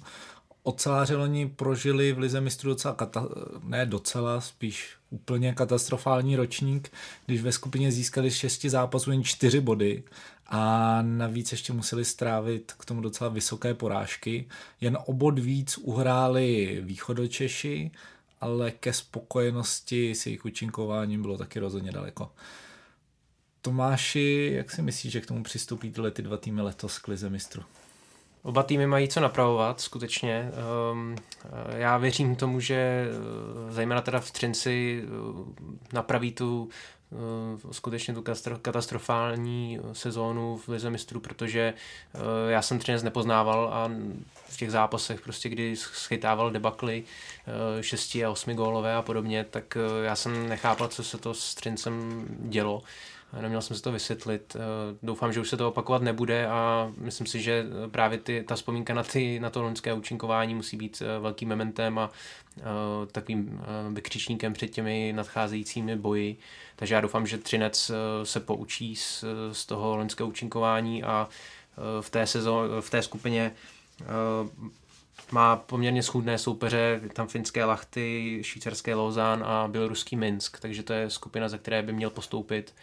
oceláři 0.66 1.16
loni 1.16 1.50
prožili 1.50 2.14
v 2.14 2.20
Lize 2.20 2.42
mistrů 2.42 2.70
docela, 2.70 2.96
kata- 2.96 3.30
ne 3.64 3.86
docela, 3.86 4.42
spíš 4.42 4.90
úplně 5.10 5.54
katastrofální 5.54 6.36
ročník, 6.36 6.92
když 7.26 7.42
ve 7.42 7.52
skupině 7.52 7.92
získali 7.92 8.32
šesti 8.32 8.70
zápasů 8.70 9.12
jen 9.12 9.24
čtyři 9.24 9.60
body 9.62 10.04
a 10.48 11.02
navíc 11.02 11.52
ještě 11.52 11.74
museli 11.74 12.06
strávit 12.06 12.74
k 12.80 12.86
tomu 12.86 13.02
docela 13.02 13.30
vysoké 13.30 13.74
porážky. 13.74 14.48
Jen 14.82 14.98
o 15.06 15.14
bod 15.14 15.40
víc 15.40 15.78
uhráli 15.78 16.80
východočeši, 16.84 17.92
ale 18.42 18.72
ke 18.72 18.94
spokojenosti 18.94 20.16
s 20.16 20.26
jejich 20.26 20.46
účinkováním 20.46 21.22
bylo 21.22 21.38
taky 21.38 21.60
rozhodně 21.60 21.92
daleko. 21.92 22.32
Tomáši, 23.62 24.52
jak 24.56 24.72
si 24.72 24.82
myslíš, 24.82 25.14
že 25.14 25.22
k 25.22 25.26
tomu 25.26 25.44
přistoupí 25.44 25.92
tyhle 25.92 26.12
ty 26.12 26.22
dva 26.22 26.38
týmy 26.38 26.62
letos 26.62 27.00
k 27.00 27.08
Lize 27.08 27.30
mistrů? 27.30 27.64
Oba 28.46 28.64
týmy 28.64 28.88
mají 28.88 29.08
co 29.08 29.20
napravovat, 29.20 29.82
skutečně. 29.82 30.52
Um, 30.92 31.16
já 31.70 31.98
věřím 31.98 32.36
tomu, 32.36 32.60
že 32.60 32.76
eh, 32.76 33.72
zejména 33.72 34.02
teda 34.02 34.20
v 34.20 34.32
Třinci 34.32 35.04
eh, 35.04 35.08
napraví 35.94 36.32
tu 36.32 36.70
skutečně 37.72 38.14
tu 38.14 38.24
katastrofální 38.62 39.80
sezónu 39.94 40.58
v 40.58 40.68
Lize 40.68 40.90
mistrů, 40.90 41.20
protože 41.20 41.74
já 42.50 42.62
jsem 42.62 42.80
Třinec 42.80 43.04
nepoznával 43.04 43.70
a 43.74 43.92
v 44.50 44.58
těch 44.58 44.72
zápasech, 44.72 45.22
prostě 45.22 45.50
kdy 45.50 45.76
schytával 45.76 46.52
debakly 46.52 47.04
6 47.82 48.16
a 48.16 48.30
8 48.30 48.56
gólové 48.56 48.96
a 48.96 49.02
podobně, 49.02 49.46
tak 49.52 49.78
já 50.04 50.16
jsem 50.16 50.50
nechápal, 50.50 50.88
co 50.88 51.04
se 51.04 51.18
to 51.18 51.34
s 51.34 51.56
Třincem 51.56 52.26
dělo 52.40 52.84
neměl 53.42 53.62
jsem 53.62 53.78
si 53.78 53.84
to 53.84 53.92
vysvětlit. 53.92 54.56
Eh, 54.56 54.60
doufám, 55.04 55.34
že 55.34 55.40
už 55.40 55.50
se 55.50 55.58
to 55.58 55.68
opakovat 55.68 56.02
nebude 56.02 56.48
a 56.48 56.92
myslím 56.98 57.28
si, 57.28 57.42
že 57.42 57.66
právě 57.92 58.18
ty, 58.18 58.44
ta 58.48 58.56
vzpomínka 58.56 58.94
na, 58.94 59.04
ty, 59.04 59.40
na 59.40 59.50
to 59.50 59.64
loňské 59.64 59.94
účinkování 59.94 60.56
musí 60.56 60.78
být 60.78 61.02
eh, 61.06 61.20
velkým 61.20 61.50
mementem 61.50 62.00
a 62.00 62.12
takovým 63.12 63.62
vykřičníkem 63.94 64.54
před 64.54 64.68
těmi 64.68 65.14
nadcházejícími 65.16 65.96
boji. 65.96 66.38
Takže 66.76 66.96
já 66.96 67.02
doufám, 67.02 67.28
že 67.28 67.38
Třinec 67.38 67.92
se 68.24 68.40
poučí 68.40 68.96
z, 68.96 69.24
z 69.52 69.66
toho 69.66 69.98
loňského 69.98 70.30
účinkování 70.30 71.04
a 71.04 71.28
v, 72.02 72.10
té 72.10 72.28
sezon, 72.28 72.70
v 72.82 72.90
té 72.90 73.02
skupině 73.02 73.52
má 75.32 75.56
poměrně 75.56 76.04
schůdné 76.04 76.38
soupeře, 76.38 77.02
tam 77.14 77.28
finské 77.28 77.66
Lachty, 77.66 78.40
švýcarské 78.42 78.96
Lausanne 78.96 79.46
a 79.46 79.68
běloruský 79.72 80.16
Minsk, 80.16 80.60
takže 80.60 80.84
to 80.84 80.94
je 80.94 81.10
skupina, 81.10 81.50
za 81.50 81.58
které 81.58 81.84
by 81.84 81.94
měl 81.94 82.10
postoupit. 82.10 82.74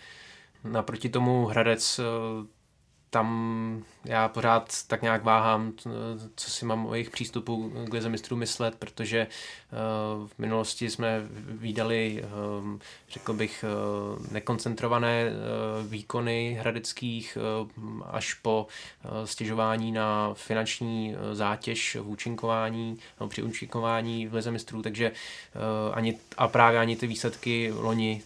Naproti 0.65 1.09
tomu 1.09 1.47
Hradec 1.47 1.99
eh, 1.99 2.05
tam 3.11 3.85
já 4.05 4.29
pořád 4.29 4.73
tak 4.87 5.03
nějak 5.03 5.25
váhám, 5.25 5.73
co 6.37 6.51
si 6.51 6.65
mám 6.65 6.87
o 6.87 6.95
jejich 6.95 7.11
přístupu 7.11 7.73
k 7.89 7.93
lize 7.93 8.09
mistrů 8.09 8.37
myslet, 8.37 8.75
protože 8.75 9.19
eh, 9.19 9.29
v 10.27 10.39
minulosti 10.39 10.91
jsme 10.91 11.23
výdali, 11.49 12.25
eh, 12.25 12.79
řekl 13.11 13.33
bych, 13.33 13.65
eh, 13.65 14.33
nekoncentrované 14.33 15.31
výkony 15.89 16.57
hradeckých 16.61 17.39
až 18.05 18.35
po 18.35 18.67
stěžování 19.25 19.93
na 19.93 20.35
finanční 20.35 21.17
zátěž 21.33 21.97
v 22.01 22.09
účinkování, 22.09 22.99
no, 23.21 23.29
při 23.29 23.43
účinkování 23.43 24.27
v 24.27 24.35
lize 24.35 24.51
mistrů, 24.51 24.83
takže 24.83 25.13
ani, 25.93 26.19
a 26.37 26.49
právě 26.49 26.81
ani 26.81 26.97
ty 26.97 27.07
výsledky 27.07 27.73
loni, 27.73 28.23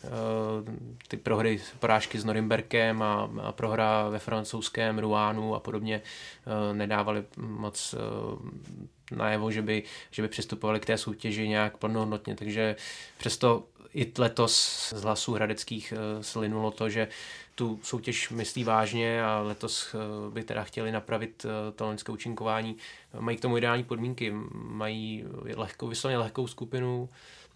ty 1.09 1.16
prohry, 1.16 1.61
porážky 1.79 2.18
s 2.18 2.24
Norimberkem 2.24 3.03
a, 3.03 3.31
a 3.43 3.53
prohra 3.53 4.09
ve 4.09 4.18
francouzském 4.18 4.99
Ruánu 4.99 5.55
a 5.55 5.61
podobně 5.67 6.03
eh, 6.03 6.75
nedávali 6.75 7.25
moc 7.37 7.95
eh, 7.95 9.17
najevo, 9.17 9.51
že 9.51 9.62
by, 9.62 9.83
že 10.11 10.23
by 10.23 10.29
přistupovali 10.29 10.81
k 10.81 10.87
té 10.87 10.99
soutěži 10.99 11.49
nějak 11.49 11.77
plnohodnotně, 11.77 12.35
takže 12.35 12.77
přesto 13.19 13.64
i 13.95 14.12
letos 14.19 14.55
z 14.97 15.03
hlasů 15.03 15.35
hradeckých 15.35 15.93
eh, 15.93 16.23
slinulo 16.23 16.71
to, 16.71 16.89
že 16.89 17.09
tu 17.55 17.81
soutěž 17.83 18.31
myslí 18.31 18.64
vážně 18.64 19.25
a 19.25 19.41
letos 19.41 19.95
by 20.31 20.45
teda 20.45 20.62
chtěli 20.64 20.93
napravit 20.93 21.47
to 21.77 21.87
loňské 21.87 22.12
účinkování. 22.12 22.77
Mají 23.21 23.37
k 23.37 23.41
tomu 23.41 23.57
ideální 23.57 23.85
podmínky, 23.85 24.33
mají 24.53 25.25
lehkou, 25.57 25.89
vysloveně 25.89 26.19
lehkou 26.19 26.47
skupinu, 26.47 27.09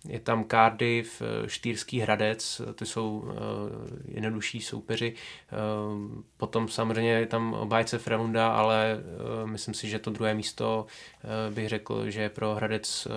je 0.09 0.21
tam 0.21 0.45
Cardiff, 0.45 1.23
eh, 1.23 1.49
Štýrský 1.49 2.01
Hradec, 2.01 2.61
ty 2.75 2.87
jsou 2.87 3.19
uh, 3.19 3.33
jednodušší 4.05 4.61
soupeři. 4.61 5.15
Potom 6.37 6.69
samozřejmě 6.69 7.13
je 7.13 7.27
tam 7.27 7.53
obájce 7.53 7.99
Frelunda, 7.99 8.49
ale 8.49 9.03
myslím 9.45 9.75
si, 9.75 9.89
že 9.89 9.99
to 9.99 10.11
druhé 10.11 10.35
místo 10.35 10.87
bych 11.51 11.69
řekl, 11.69 12.11
že 12.11 12.23
je 12.23 12.29
pro 12.29 12.55
Hradec 12.55 13.09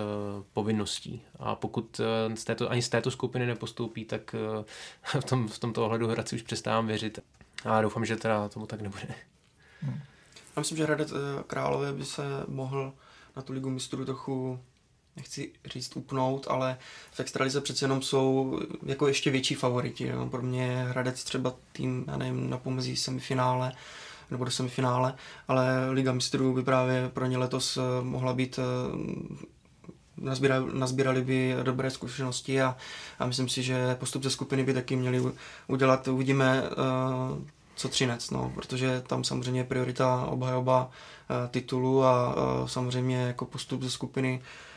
povinností. 0.52 1.22
A 1.38 1.54
pokud 1.54 2.00
z 2.34 2.44
této, 2.44 2.70
ani 2.70 2.82
z 2.82 2.88
této 2.88 3.10
skupiny 3.10 3.46
nepostoupí, 3.46 4.04
tak 4.04 4.34
v, 5.20 5.24
tom, 5.24 5.48
v 5.48 5.58
tomto 5.58 5.84
ohledu 5.84 6.08
Hradci 6.08 6.36
už 6.36 6.42
přestávám 6.42 6.86
věřit. 6.86 7.18
A 7.64 7.82
doufám, 7.82 8.04
že 8.04 8.16
teda 8.16 8.48
tomu 8.48 8.66
tak 8.66 8.80
nebude. 8.80 9.06
Hmm. 9.80 10.00
Já 10.56 10.60
myslím, 10.60 10.78
že 10.78 10.84
Hradec 10.84 11.12
Králové 11.46 11.92
by 11.92 12.04
se 12.04 12.22
mohl 12.48 12.92
na 13.36 13.42
tu 13.42 13.52
ligu 13.52 13.70
mistrů 13.70 14.04
trochu 14.04 14.60
nechci 15.16 15.52
říct 15.64 15.96
upnout, 15.96 16.46
ale 16.50 16.78
v 17.12 17.20
extralize 17.20 17.60
přece 17.60 17.84
jenom 17.84 18.02
jsou 18.02 18.60
jako 18.86 19.08
ještě 19.08 19.30
větší 19.30 19.54
favoriti. 19.54 20.06
Jo. 20.06 20.26
Pro 20.26 20.42
mě 20.42 20.84
Hradec 20.88 21.24
třeba 21.24 21.54
tým, 21.72 22.04
já 22.08 22.16
nevím, 22.16 22.50
na 22.50 22.58
pomezí 22.58 22.96
semifinále 22.96 23.72
nebo 24.30 24.44
do 24.44 24.50
semifinále, 24.50 25.14
ale 25.48 25.90
Liga 25.90 26.12
mistrů 26.12 26.54
by 26.54 26.62
právě 26.62 27.08
pro 27.08 27.26
ně 27.26 27.38
letos 27.38 27.76
eh, 27.76 27.80
mohla 28.04 28.32
být 28.32 28.58
eh, 28.58 28.64
nazbírali, 30.72 31.22
by 31.22 31.56
dobré 31.62 31.90
zkušenosti 31.90 32.62
a, 32.62 32.76
a 33.18 33.26
myslím 33.26 33.48
si, 33.48 33.62
že 33.62 33.94
postup 33.94 34.22
ze 34.22 34.30
skupiny 34.30 34.64
by 34.64 34.74
taky 34.74 34.96
měli 34.96 35.22
udělat. 35.66 36.08
Uvidíme, 36.08 36.62
uh, 36.62 37.38
co 37.76 37.88
Třinec, 37.88 38.30
no, 38.30 38.52
protože 38.54 39.02
tam 39.06 39.24
samozřejmě 39.24 39.60
je 39.60 39.64
priorita 39.64 40.26
obhajoba 40.26 40.90
titulu 41.50 42.04
a 42.04 42.34
samozřejmě 42.66 43.16
jako 43.16 43.44
postup 43.44 43.82
ze 43.82 43.90
skupiny 43.90 44.40
Eh, 44.40 44.73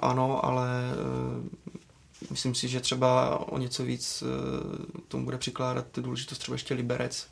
ano, 0.00 0.44
ale 0.46 0.68
eh, 0.92 2.28
myslím 2.30 2.54
si, 2.54 2.68
že 2.68 2.80
třeba 2.80 3.38
o 3.38 3.58
něco 3.58 3.84
víc 3.84 4.22
eh, 4.22 5.00
tomu 5.08 5.24
bude 5.24 5.38
přikládat 5.38 5.86
důležitost 5.98 6.38
třeba 6.38 6.54
ještě 6.54 6.74
Liberec, 6.74 7.28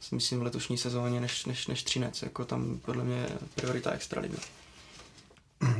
si 0.00 0.14
myslím 0.14 0.40
v 0.40 0.42
letošní 0.42 0.78
sezóně, 0.78 1.20
než, 1.20 1.46
než, 1.46 1.66
než 1.66 1.82
Třinec. 1.82 2.22
Jako 2.22 2.44
tam 2.44 2.78
podle 2.84 3.04
mě 3.04 3.28
priorita 3.54 3.90
extraliga. 3.90 4.38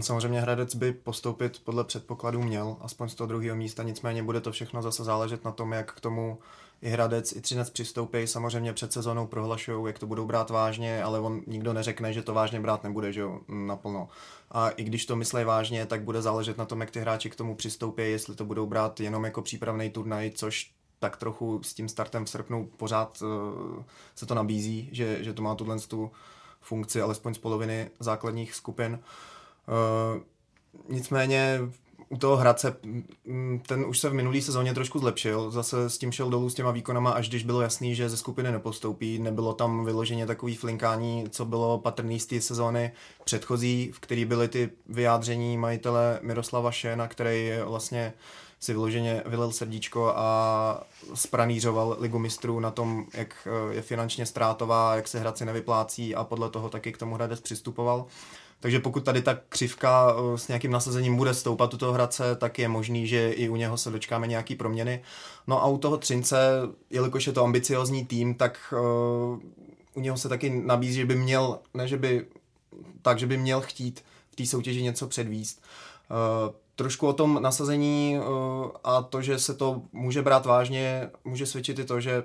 Samozřejmě 0.01 0.41
Hradec 0.41 0.75
by 0.75 0.93
postoupit 0.93 1.61
podle 1.65 1.85
předpokladů 1.85 2.43
měl, 2.43 2.77
aspoň 2.81 3.09
z 3.09 3.15
toho 3.15 3.29
druhého 3.29 3.57
místa, 3.57 3.83
nicméně 3.83 4.23
bude 4.23 4.41
to 4.41 4.53
všechno 4.53 4.83
zase 4.83 5.05
záležet 5.05 5.45
na 5.45 5.53
tom, 5.53 5.73
jak 5.73 5.93
k 5.93 6.01
tomu 6.01 6.39
i 6.85 6.91
Hradec, 6.91 7.33
i 7.33 7.41
Třinec 7.41 7.71
přistoupí. 7.71 8.27
Samozřejmě 8.27 8.73
před 8.73 8.93
sezónou 8.93 9.27
prohlašují, 9.27 9.87
jak 9.87 9.99
to 9.99 10.07
budou 10.07 10.27
brát 10.27 10.51
vážně, 10.51 11.03
ale 11.03 11.21
on 11.21 11.43
nikdo 11.47 11.73
neřekne, 11.73 12.13
že 12.13 12.23
to 12.23 12.35
vážně 12.35 12.61
brát 12.61 12.85
nebude, 12.85 13.13
že 13.13 13.21
jo, 13.21 13.41
naplno. 13.49 14.09
A 14.51 14.71
i 14.71 14.85
když 14.85 15.07
to 15.07 15.17
myslí 15.17 15.45
vážně, 15.45 15.87
tak 15.87 16.03
bude 16.03 16.23
záležet 16.23 16.59
na 16.59 16.65
tom, 16.65 16.81
jak 16.81 16.91
ty 16.91 17.01
hráči 17.01 17.31
k 17.31 17.37
tomu 17.37 17.55
přistoupí, 17.55 18.03
jestli 18.03 18.35
to 18.35 18.45
budou 18.45 18.67
brát 18.67 19.01
jenom 19.01 19.25
jako 19.25 19.43
přípravný 19.43 19.91
turnaj, 19.91 20.31
což 20.31 20.71
tak 20.99 21.17
trochu 21.17 21.63
s 21.63 21.75
tím 21.75 21.89
startem 21.89 22.25
v 22.25 22.31
srpnu 22.31 22.71
pořád 22.77 23.23
uh, 23.23 23.83
se 24.15 24.27
to 24.27 24.35
nabízí, 24.35 24.89
že, 24.93 25.25
že 25.25 25.33
to 25.33 25.43
má 25.43 25.55
tuhle 25.55 25.79
tu 25.79 26.11
funkci 26.61 27.01
alespoň 27.01 27.35
z 27.35 27.39
poloviny 27.39 27.91
základních 28.01 28.55
skupin. 28.55 28.99
Uh, 30.15 30.21
nicméně 30.89 31.61
u 32.09 32.17
toho 32.17 32.37
Hradce, 32.37 32.77
ten 33.67 33.85
už 33.85 33.99
se 33.99 34.09
v 34.09 34.15
minulý 34.15 34.43
sezóně 34.43 34.75
trošku 34.75 34.99
zlepšil, 34.99 35.51
zase 35.51 35.91
s 35.91 35.99
tím 35.99 36.13
šel 36.13 36.31
dolů 36.31 36.51
s 36.51 36.55
těma 36.55 36.71
výkonama, 36.71 37.11
až 37.11 37.29
když 37.29 37.45
bylo 37.45 37.61
jasný, 37.61 37.95
že 37.95 38.09
ze 38.09 38.17
skupiny 38.17 38.53
nepostoupí, 38.53 39.19
nebylo 39.19 39.55
tam 39.55 39.85
vyloženě 39.85 40.27
takový 40.27 40.57
flinkání, 40.57 41.25
co 41.31 41.45
bylo 41.45 41.79
patrný 41.79 42.21
z 42.21 42.27
té 42.27 42.41
sezóny 42.41 42.93
předchozí, 43.25 43.91
v 43.95 44.01
který 44.01 44.25
byly 44.25 44.49
ty 44.49 44.71
vyjádření 44.87 45.57
majitele 45.57 46.19
Miroslava 46.23 46.73
Šena, 46.73 47.09
který 47.09 47.51
vlastně 47.65 48.13
si 48.61 48.73
vyloženě 48.73 49.23
vylil 49.27 49.53
srdíčko 49.53 50.13
a 50.17 50.83
spranířoval 51.15 51.97
ligu 52.01 52.19
mistrů 52.19 52.61
na 52.61 52.71
tom, 52.71 53.07
jak 53.15 53.49
je 53.71 53.83
finančně 53.83 54.27
ztrátová, 54.27 54.97
jak 54.97 55.09
se 55.09 55.21
Hradci 55.21 55.45
nevyplácí 55.45 56.15
a 56.15 56.25
podle 56.25 56.51
toho 56.51 56.69
taky 56.69 56.93
k 56.93 56.99
tomu 56.99 57.15
Hradec 57.15 57.41
přistupoval. 57.41 58.07
Takže 58.61 58.81
pokud 58.81 59.05
tady 59.05 59.23
ta 59.23 59.39
křivka 59.49 60.15
eh, 60.17 60.39
s 60.39 60.49
nějakým 60.49 60.71
nasazením 60.71 61.17
bude 61.17 61.35
stoupat 61.35 61.75
u 61.75 61.77
toho 61.77 61.93
Hradce, 61.93 62.37
tak 62.37 62.59
je 62.59 62.69
možný, 62.69 63.07
že 63.07 63.31
i 63.33 63.49
u 63.49 63.57
něho 63.57 63.77
se 63.77 63.91
dočkáme 63.91 64.27
nějaký 64.27 64.55
proměny. 64.55 65.03
No 65.47 65.63
a 65.63 65.67
u 65.67 65.79
toho 65.79 65.97
Třince, 65.97 66.61
jelikož 66.91 67.27
je 67.27 67.33
to 67.33 67.45
ambiciozní 67.45 68.07
tým, 68.07 68.35
tak 68.35 68.59
uh, 68.73 69.39
u 69.95 70.01
něho 70.01 70.17
se 70.17 70.29
taky 70.29 70.51
nabízí, 70.51 70.95
že 70.95 71.07
by 71.07 71.17
měl, 71.17 71.59
ne 71.75 71.89
že 71.89 71.97
by, 71.97 72.27
tak, 73.03 73.19
že 73.19 73.27
by 73.27 73.37
měl 73.37 73.61
chtít 73.61 74.05
v 74.31 74.37
té 74.37 74.47
soutěži 74.47 74.83
něco 74.83 75.07
předvíst. 75.07 75.63
Uh, 76.11 76.55
trošku 76.77 77.07
o 77.07 77.13
tom 77.13 77.43
nasazení 77.43 78.19
a 78.85 79.03
to, 79.03 79.23
že 79.23 79.39
se 79.39 79.55
to 79.55 79.83
může 79.93 80.23
brát 80.23 80.47
vážně, 80.47 81.11
může 81.25 81.47
svědčit 81.47 81.79
i 81.79 81.85
to, 81.85 82.01
že 82.01 82.25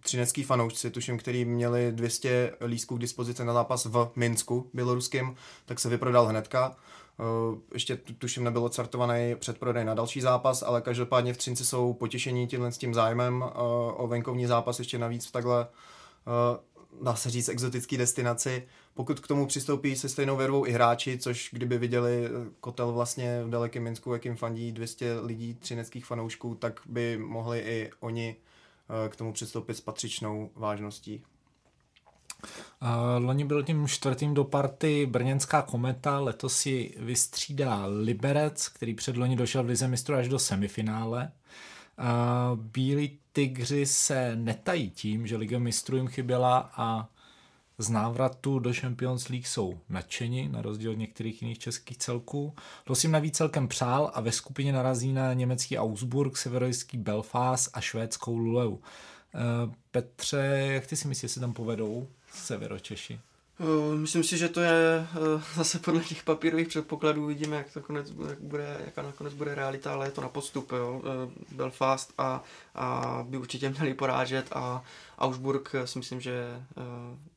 třinecký 0.00 0.42
fanoušci, 0.42 0.90
tuším, 0.90 1.18
který 1.18 1.44
měli 1.44 1.92
200 1.92 2.52
lístků 2.66 2.96
k 2.96 3.00
dispozici 3.00 3.44
na 3.44 3.52
zápas 3.52 3.84
v 3.84 4.10
Minsku 4.16 4.70
běloruským, 4.74 5.34
tak 5.66 5.80
se 5.80 5.88
vyprodal 5.88 6.26
hnedka. 6.26 6.76
Eh, 7.20 7.58
ještě 7.72 7.96
tuším 7.96 8.44
nebylo 8.44 8.68
certovaný 8.68 9.34
předprodej 9.34 9.84
na 9.84 9.94
další 9.94 10.20
zápas, 10.20 10.62
ale 10.62 10.80
každopádně 10.80 11.32
v 11.32 11.36
Třinci 11.36 11.64
jsou 11.64 11.92
potěšení 11.92 12.46
tímhle 12.46 12.72
s 12.72 12.78
tím 12.78 12.94
zájmem 12.94 13.44
eh, 13.46 13.52
o 13.96 14.06
venkovní 14.06 14.46
zápas 14.46 14.78
ještě 14.78 14.98
navíc 14.98 15.26
v 15.26 15.32
takhle 15.32 15.66
eh, 15.66 16.70
dá 17.02 17.14
se 17.14 17.30
říct, 17.30 17.48
exotický 17.48 17.96
destinaci. 17.96 18.62
Pokud 18.94 19.20
k 19.20 19.28
tomu 19.28 19.46
přistoupí 19.46 19.96
se 19.96 20.08
stejnou 20.08 20.36
vervou 20.36 20.66
i 20.66 20.72
hráči, 20.72 21.18
což 21.18 21.48
kdyby 21.52 21.78
viděli 21.78 22.28
kotel 22.60 22.92
vlastně 22.92 23.44
v 23.44 23.50
dalekém 23.50 23.82
Minsku, 23.82 24.12
jakým 24.12 24.36
fandí 24.36 24.72
200 24.72 25.20
lidí, 25.20 25.54
třineckých 25.54 26.06
fanoušků, 26.06 26.54
tak 26.54 26.80
by 26.86 27.18
mohli 27.18 27.58
i 27.58 27.90
oni 28.00 28.36
k 29.08 29.16
tomu 29.16 29.32
přistoupit 29.32 29.74
s 29.74 29.80
patřičnou 29.80 30.50
vážností. 30.54 31.22
Uh, 32.82 33.24
loni 33.24 33.44
byl 33.44 33.62
tím 33.62 33.88
čtvrtým 33.88 34.34
do 34.34 34.44
party 34.44 35.06
Brněnská 35.06 35.62
kometa, 35.62 36.20
letos 36.20 36.56
si 36.56 36.94
vystřídá 36.98 37.86
Liberec, 37.86 38.68
který 38.68 38.94
předloni 38.94 39.36
došel 39.36 39.62
v 39.62 39.66
Lize 39.66 39.88
mistru 39.88 40.14
až 40.14 40.28
do 40.28 40.38
semifinále. 40.38 41.32
Uh, 41.98 42.58
Bílí 42.60 43.18
tygři 43.32 43.86
se 43.86 44.36
netají 44.36 44.90
tím, 44.90 45.26
že 45.26 45.36
Liga 45.36 45.58
mistrů 45.58 45.96
jim 45.96 46.08
chyběla 46.08 46.70
a 46.76 47.08
z 47.80 47.88
návratu 47.88 48.58
do 48.58 48.72
Champions 48.74 49.28
League 49.28 49.46
jsou 49.46 49.78
nadšeni, 49.88 50.48
na 50.48 50.62
rozdíl 50.62 50.90
od 50.90 50.98
některých 50.98 51.42
jiných 51.42 51.58
českých 51.58 51.98
celků. 51.98 52.54
To 52.84 52.94
si 52.94 53.08
navíc 53.08 53.36
celkem 53.36 53.68
přál 53.68 54.10
a 54.14 54.20
ve 54.20 54.32
skupině 54.32 54.72
narazí 54.72 55.12
na 55.12 55.32
německý 55.32 55.78
Augsburg, 55.78 56.36
severojský 56.36 56.98
Belfast 56.98 57.70
a 57.72 57.80
švédskou 57.80 58.36
Luleu. 58.36 58.78
Eh, 59.34 59.38
Petře, 59.90 60.70
jak 60.72 60.86
ty 60.86 60.96
si 60.96 61.08
myslíš, 61.08 61.30
že 61.30 61.34
se 61.34 61.40
tam 61.40 61.52
povedou 61.52 62.08
severočeši? 62.32 63.20
Eh, 63.60 63.96
myslím 63.96 64.24
si, 64.24 64.38
že 64.38 64.48
to 64.48 64.60
je 64.60 64.70
eh, 65.00 65.42
zase 65.54 65.78
podle 65.78 66.00
těch 66.00 66.22
papírových 66.22 66.68
předpokladů, 66.68 67.26
vidíme, 67.26 67.56
jak 67.56 67.72
to 67.72 67.80
konec, 67.80 68.12
jak 68.28 68.40
bude, 68.40 68.76
jaká 68.84 69.02
nakonec 69.02 69.34
bude 69.34 69.54
realita, 69.54 69.92
ale 69.92 70.06
je 70.06 70.10
to 70.10 70.20
na 70.20 70.28
postup. 70.28 70.72
Jo. 70.72 71.02
Belfast 71.52 72.12
a, 72.18 72.42
a 72.74 73.18
by 73.28 73.38
určitě 73.38 73.70
měli 73.70 73.94
porážet 73.94 74.46
a 74.52 74.84
Augsburg 75.18 75.72
si 75.84 75.98
myslím, 75.98 76.20
že, 76.20 76.62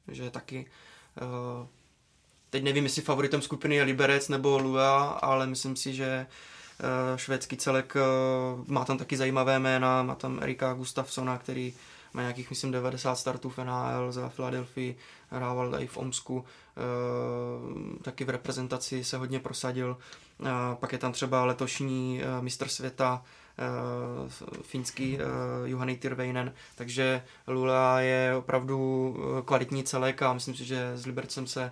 že 0.07 0.29
taky 0.29 0.65
teď 2.49 2.63
nevím, 2.63 2.83
jestli 2.83 3.01
favoritem 3.01 3.41
skupiny 3.41 3.75
je 3.75 3.83
Liberec 3.83 4.29
nebo 4.29 4.57
Lua, 4.57 5.09
ale 5.09 5.47
myslím 5.47 5.75
si, 5.75 5.93
že 5.93 6.27
švédský 7.15 7.57
celek 7.57 7.93
má 8.67 8.85
tam 8.85 8.97
taky 8.97 9.17
zajímavé 9.17 9.59
jména, 9.59 10.03
má 10.03 10.15
tam 10.15 10.39
Erika 10.41 10.73
Gustafsona, 10.73 11.37
který 11.37 11.73
má 12.13 12.21
nějakých, 12.21 12.49
myslím, 12.49 12.71
90 12.71 13.15
startů 13.15 13.49
v 13.49 13.57
NHL 13.57 14.11
za 14.11 14.29
Philadelphia, 14.29 14.93
hrával 15.29 15.71
tady 15.71 15.87
v 15.87 15.97
Omsku, 15.97 16.45
e, 16.77 18.03
taky 18.03 18.23
v 18.23 18.29
reprezentaci 18.29 19.03
se 19.03 19.17
hodně 19.17 19.39
prosadil. 19.39 19.97
E, 20.45 20.49
pak 20.75 20.91
je 20.91 20.97
tam 20.97 21.11
třeba 21.11 21.45
letošní 21.45 22.21
e, 22.21 22.41
mistr 22.41 22.67
světa, 22.67 23.23
finský 24.61 25.17
Juhany 25.65 25.97
Tyrveinen, 25.97 26.53
takže 26.75 27.23
Lula 27.47 28.01
je 28.01 28.35
opravdu 28.35 29.15
kvalitní 29.45 29.83
celek 29.83 30.21
a 30.21 30.33
myslím 30.33 30.55
si, 30.55 30.65
že 30.65 30.91
s 30.95 31.05
Libercem 31.05 31.47
se 31.47 31.71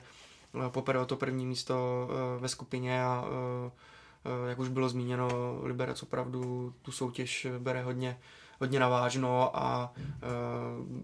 popere 0.69 0.99
o 0.99 1.05
to 1.05 1.15
první 1.15 1.45
místo 1.45 2.07
ve 2.39 2.47
skupině 2.47 3.03
a 3.03 3.25
jak 4.47 4.59
už 4.59 4.69
bylo 4.69 4.89
zmíněno, 4.89 5.59
Liberec 5.63 6.03
opravdu 6.03 6.73
tu 6.81 6.91
soutěž 6.91 7.47
bere 7.59 7.83
hodně, 7.83 8.17
hodně 8.61 8.79
navážno 8.79 9.57
a 9.57 9.93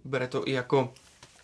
bere 0.06 0.28
to 0.28 0.48
i 0.48 0.52
jako 0.52 0.94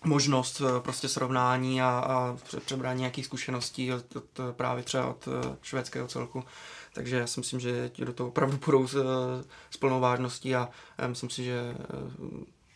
možnost 0.04 0.62
eh, 0.62 0.80
prostě 0.80 1.10
srovnání 1.10 1.82
a, 1.82 1.88
a 1.90 2.38
přebrání 2.66 3.00
nějakých 3.00 3.26
zkušeností 3.26 3.94
od, 3.94 4.16
od, 4.16 4.26
právě 4.52 4.84
třeba 4.84 5.10
od 5.10 5.28
eh, 5.28 5.56
švédského 5.62 6.08
celku. 6.08 6.44
Takže 6.94 7.18
já 7.18 7.28
si 7.28 7.40
myslím, 7.40 7.60
že 7.60 7.90
ti 7.94 8.06
do 8.06 8.14
toho 8.14 8.30
opravdu 8.30 8.58
půjdou 8.58 8.88
s, 8.88 8.96
eh, 8.96 9.44
s 9.70 9.78
plnou 9.78 10.00
vážností 10.00 10.56
a 10.56 10.70
myslím 11.08 11.30
si, 11.30 11.44
že 11.44 11.76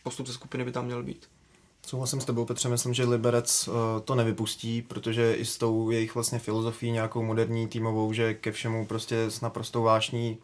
postup 0.02 0.26
ze 0.26 0.32
skupiny 0.32 0.64
by 0.64 0.72
tam 0.72 0.84
měl 0.84 1.02
být. 1.02 1.28
Souhlasím 1.86 2.20
s 2.20 2.24
tebou, 2.24 2.44
Petře, 2.44 2.68
myslím, 2.68 2.94
že 2.94 3.04
Liberec 3.04 3.68
to 4.04 4.14
nevypustí, 4.14 4.82
protože 4.82 5.34
i 5.34 5.44
s 5.44 5.58
tou 5.58 5.90
jejich 5.90 6.14
vlastně 6.14 6.38
filozofií 6.38 6.92
nějakou 6.92 7.22
moderní 7.22 7.68
týmovou, 7.68 8.12
že 8.12 8.34
ke 8.34 8.52
všemu 8.52 8.86
prostě 8.86 9.22
s 9.24 9.40
naprostou 9.40 9.82
vášní 9.82 10.38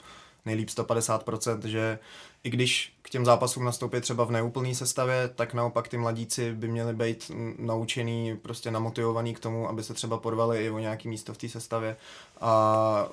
nejlíp 0.44 0.68
150%, 0.68 1.60
že 1.64 1.98
i 2.44 2.50
když 2.50 2.92
k 3.02 3.10
těm 3.10 3.24
zápasům 3.24 3.64
nastoupí 3.64 4.00
třeba 4.00 4.24
v 4.24 4.30
neúplné 4.30 4.74
sestavě, 4.74 5.28
tak 5.34 5.54
naopak 5.54 5.88
ty 5.88 5.96
mladíci 5.96 6.52
by 6.54 6.68
měli 6.68 6.94
být 6.94 7.30
naučený, 7.58 8.36
prostě 8.36 8.70
namotivovaný 8.70 9.34
k 9.34 9.40
tomu, 9.40 9.68
aby 9.68 9.82
se 9.82 9.94
třeba 9.94 10.18
porvali 10.18 10.64
i 10.64 10.70
o 10.70 10.78
nějaký 10.78 11.08
místo 11.08 11.34
v 11.34 11.38
té 11.38 11.48
sestavě 11.48 11.96
a 12.40 13.08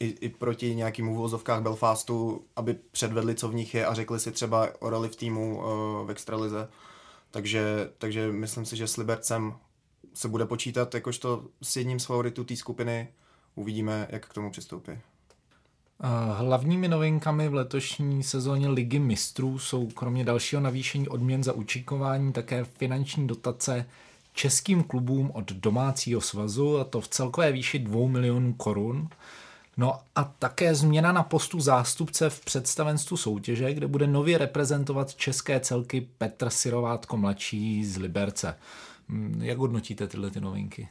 i, 0.00 0.06
i 0.20 0.28
proti 0.28 0.74
nějakým 0.74 1.08
uvozovkách 1.08 1.62
Belfastu, 1.62 2.44
aby 2.56 2.74
předvedli, 2.90 3.34
co 3.34 3.48
v 3.48 3.54
nich 3.54 3.74
je 3.74 3.86
a 3.86 3.94
řekli 3.94 4.20
si 4.20 4.32
třeba 4.32 4.68
o 4.78 4.90
roli 4.90 5.08
v 5.08 5.16
týmu 5.16 5.56
uh, 5.56 6.06
v 6.06 6.10
extralize. 6.10 6.68
Takže, 7.30 7.90
takže 7.98 8.32
myslím 8.32 8.64
si, 8.64 8.76
že 8.76 8.86
s 8.86 8.96
Libercem 8.96 9.54
se 10.14 10.28
bude 10.28 10.46
počítat 10.46 10.94
jakožto 10.94 11.44
s 11.62 11.76
jedním 11.76 12.00
z 12.00 12.04
favoritů 12.04 12.44
té 12.44 12.56
skupiny. 12.56 13.08
Uvidíme, 13.54 14.08
jak 14.10 14.26
k 14.26 14.34
tomu 14.34 14.50
přistoupí. 14.50 14.92
Hlavními 16.36 16.88
novinkami 16.88 17.48
v 17.48 17.54
letošní 17.54 18.22
sezóně 18.22 18.68
Ligy 18.68 18.98
mistrů 18.98 19.58
jsou 19.58 19.86
kromě 19.86 20.24
dalšího 20.24 20.62
navýšení 20.62 21.08
odměn 21.08 21.44
za 21.44 21.52
učíkování 21.52 22.32
také 22.32 22.64
finanční 22.64 23.26
dotace 23.26 23.86
českým 24.32 24.82
klubům 24.82 25.30
od 25.34 25.52
domácího 25.52 26.20
svazu, 26.20 26.78
a 26.78 26.84
to 26.84 27.00
v 27.00 27.08
celkové 27.08 27.52
výši 27.52 27.78
2 27.78 28.08
milionů 28.08 28.52
korun. 28.52 29.08
No 29.76 30.00
a 30.16 30.24
také 30.38 30.74
změna 30.74 31.12
na 31.12 31.22
postu 31.22 31.60
zástupce 31.60 32.30
v 32.30 32.40
představenstvu 32.44 33.16
soutěže, 33.16 33.74
kde 33.74 33.86
bude 33.86 34.06
nově 34.06 34.38
reprezentovat 34.38 35.14
české 35.14 35.60
celky 35.60 36.08
Petr 36.18 36.50
Sirovátko 36.50 37.16
mladší 37.16 37.84
z 37.84 37.96
Liberce. 37.96 38.56
Hm, 39.08 39.38
jak 39.42 39.58
hodnotíte 39.58 40.08
tyhle 40.08 40.30
ty 40.30 40.40
novinky? 40.40 40.88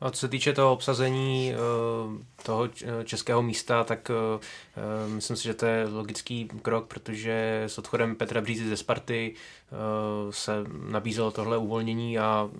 A 0.00 0.10
co 0.10 0.20
se 0.20 0.28
týče 0.28 0.52
toho 0.52 0.72
obsazení 0.72 1.52
eh, 1.52 2.42
toho 2.42 2.68
českého 3.04 3.42
místa, 3.42 3.84
tak 3.84 4.10
eh, 4.10 4.44
eh, 4.76 5.08
myslím 5.08 5.36
si, 5.36 5.44
že 5.44 5.54
to 5.54 5.66
je 5.66 5.88
logický 5.88 6.48
krok, 6.62 6.86
protože 6.86 7.62
s 7.66 7.78
odchodem 7.78 8.16
Petra 8.16 8.40
Břízy 8.40 8.68
ze 8.68 8.76
Sparty 8.76 9.34
se 10.30 10.52
nabízelo 10.88 11.30
tohle 11.30 11.58
uvolnění 11.58 12.18
a 12.18 12.50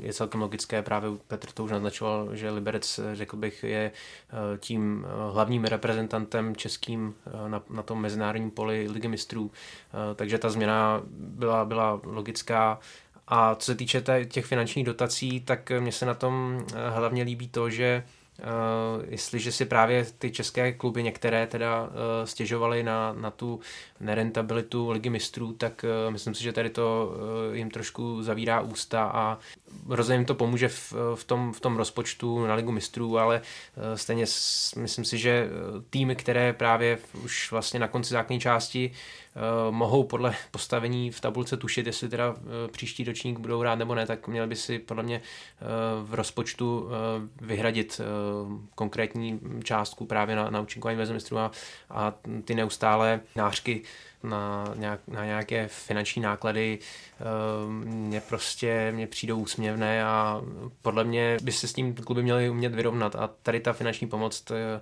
je 0.00 0.12
celkem 0.12 0.40
logické, 0.40 0.82
právě 0.82 1.10
Petr 1.26 1.50
to 1.52 1.64
už 1.64 1.70
naznačoval, 1.70 2.36
že 2.36 2.50
Liberec, 2.50 3.00
řekl 3.12 3.36
bych, 3.36 3.64
je 3.64 3.92
tím 4.58 5.06
hlavním 5.30 5.64
reprezentantem 5.64 6.56
českým 6.56 7.14
na, 7.48 7.62
na 7.70 7.82
tom 7.82 8.00
mezinárodním 8.00 8.50
poli 8.50 8.88
Ligy 8.90 9.08
mistrů, 9.08 9.50
takže 10.14 10.38
ta 10.38 10.50
změna 10.50 11.02
byla, 11.10 11.64
byla 11.64 12.00
logická 12.04 12.78
a 13.30 13.54
co 13.54 13.66
se 13.66 13.74
týče 13.74 14.02
těch 14.28 14.46
finančních 14.46 14.84
dotací, 14.84 15.40
tak 15.40 15.72
mně 15.80 15.92
se 15.92 16.06
na 16.06 16.14
tom 16.14 16.64
eh, 16.74 16.90
hlavně 16.90 17.22
líbí 17.22 17.48
to, 17.48 17.70
že 17.70 18.02
jestliže 19.08 19.52
si 19.52 19.64
právě 19.64 20.06
ty 20.18 20.30
české 20.30 20.72
kluby 20.72 21.02
některé 21.02 21.46
teda 21.46 21.90
stěžovaly 22.24 22.82
na, 22.82 23.12
na 23.12 23.30
tu 23.30 23.60
nerentabilitu 24.00 24.90
ligy 24.90 25.10
mistrů, 25.10 25.52
tak 25.52 25.84
myslím 26.10 26.34
si, 26.34 26.42
že 26.42 26.52
tady 26.52 26.70
to 26.70 27.14
jim 27.52 27.70
trošku 27.70 28.22
zavírá 28.22 28.60
ústa 28.60 29.10
a 29.14 29.38
rozhodně 29.88 30.16
jim 30.18 30.24
to 30.24 30.34
pomůže 30.34 30.68
v, 30.68 30.94
v, 31.14 31.24
tom, 31.24 31.52
v 31.52 31.60
tom 31.60 31.76
rozpočtu 31.76 32.46
na 32.46 32.54
ligu 32.54 32.72
mistrů, 32.72 33.18
ale 33.18 33.42
stejně 33.94 34.24
myslím 34.76 35.04
si, 35.04 35.18
že 35.18 35.48
týmy, 35.90 36.16
které 36.16 36.52
právě 36.52 36.98
už 37.24 37.50
vlastně 37.50 37.80
na 37.80 37.88
konci 37.88 38.10
základní 38.14 38.40
části 38.40 38.90
uh, 38.90 38.96
mohou 39.70 40.04
podle 40.04 40.34
postavení 40.50 41.10
v 41.10 41.20
tabulce 41.20 41.56
tušit, 41.56 41.86
jestli 41.86 42.08
teda 42.08 42.30
uh, 42.30 42.36
příští 42.72 43.04
ročník 43.04 43.38
budou 43.38 43.60
hrát 43.60 43.74
nebo 43.74 43.94
ne, 43.94 44.06
tak 44.06 44.28
měli 44.28 44.46
by 44.46 44.56
si 44.56 44.78
podle 44.78 45.02
mě 45.02 45.20
uh, 45.20 46.08
v 46.08 46.14
rozpočtu 46.14 46.88
vyhradit 47.40 48.00
konkrétní 48.74 49.40
částku 49.64 50.06
právě 50.06 50.36
na, 50.36 50.50
na 50.50 50.60
účinkování 50.60 50.98
mezi 50.98 51.14
a, 51.36 51.50
a 51.90 52.14
ty 52.44 52.54
neustále 52.54 53.20
nářky 53.36 53.82
na, 54.22 54.72
nějak, 54.76 55.00
na 55.08 55.24
nějaké 55.24 55.68
finanční 55.68 56.22
náklady 56.22 56.78
mě 57.84 58.20
prostě 58.20 58.92
mě 58.94 59.06
přijdou 59.06 59.38
úsměvné 59.38 60.04
a 60.04 60.42
podle 60.82 61.04
mě 61.04 61.38
by 61.42 61.52
se 61.52 61.68
s 61.68 61.72
tím 61.72 61.94
kluby 61.94 62.22
měly 62.22 62.50
umět 62.50 62.74
vyrovnat 62.74 63.16
a 63.16 63.30
tady 63.42 63.60
ta 63.60 63.72
finanční 63.72 64.06
pomoc 64.06 64.40
to 64.40 64.54
je, 64.54 64.80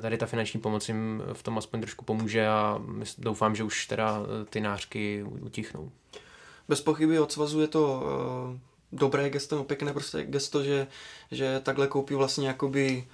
tady 0.00 0.18
ta 0.18 0.26
finanční 0.26 0.60
pomoc 0.60 0.88
jim 0.88 1.22
v 1.32 1.42
tom 1.42 1.58
aspoň 1.58 1.80
trošku 1.80 2.04
pomůže 2.04 2.48
a 2.48 2.82
doufám, 3.18 3.56
že 3.56 3.64
už 3.64 3.86
teda 3.86 4.20
eh, 4.22 4.44
ty 4.44 4.60
nářky 4.60 5.22
utichnou. 5.22 5.90
Bez 6.68 6.80
pochyby 6.80 7.18
od 7.18 7.32
svazu 7.32 7.60
je 7.60 7.68
to 7.68 8.02
dobré 8.92 9.30
gesto, 9.30 9.56
no 9.56 9.64
pěkné 9.64 9.92
prostě 9.92 10.24
gesto, 10.24 10.64
že, 10.64 10.86
že 11.30 11.60
takhle 11.60 11.86
koupí 11.86 12.14
vlastně 12.14 12.48
jakoby 12.48 13.04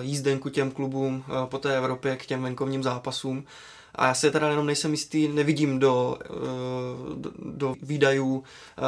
jízdenku 0.00 0.48
těm 0.48 0.70
klubům 0.70 1.24
po 1.44 1.58
té 1.58 1.76
Evropě 1.76 2.16
k 2.16 2.26
těm 2.26 2.42
venkovním 2.42 2.82
zápasům. 2.82 3.46
A 3.94 4.06
já 4.06 4.14
se 4.14 4.30
teda 4.30 4.48
jenom 4.48 4.66
nejsem 4.66 4.90
jistý, 4.90 5.28
nevidím 5.28 5.78
do, 5.78 6.18
do, 7.14 7.30
do 7.38 7.74
výdajů 7.82 8.44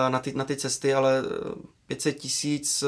na 0.09 0.19
ty, 0.19 0.33
na 0.33 0.45
ty 0.45 0.57
cesty, 0.57 0.95
ale 0.95 1.23
500 1.87 2.19
tisíc, 2.19 2.85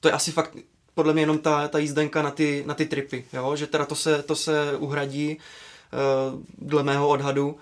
to 0.00 0.08
je 0.08 0.12
asi 0.12 0.32
fakt 0.32 0.56
podle 0.98 1.12
mě 1.12 1.22
jenom 1.22 1.38
ta, 1.38 1.68
ta 1.68 1.78
jízdenka 1.78 2.22
na 2.22 2.30
ty, 2.30 2.64
na 2.66 2.74
ty 2.74 2.86
tripy, 2.86 3.24
jo? 3.32 3.56
že 3.56 3.66
teda 3.66 3.86
to 3.86 3.94
se, 3.94 4.22
to 4.22 4.36
se 4.36 4.76
uhradí 4.76 5.36
uh, 5.36 6.42
dle 6.68 6.82
mého 6.82 7.08
odhadu, 7.08 7.48
uh, 7.48 7.56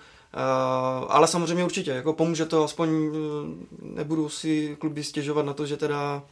ale 1.09 1.27
samozřejmě 1.27 1.63
určitě, 1.63 1.91
jako 1.91 2.13
pomůže 2.13 2.45
to, 2.45 2.63
aspoň 2.63 2.89
uh, 2.89 3.15
nebudu 3.81 4.29
si 4.29 4.77
kluby 4.79 5.03
stěžovat 5.03 5.45
na 5.45 5.53
to, 5.53 5.65
že 5.65 5.77
teda 5.77 6.23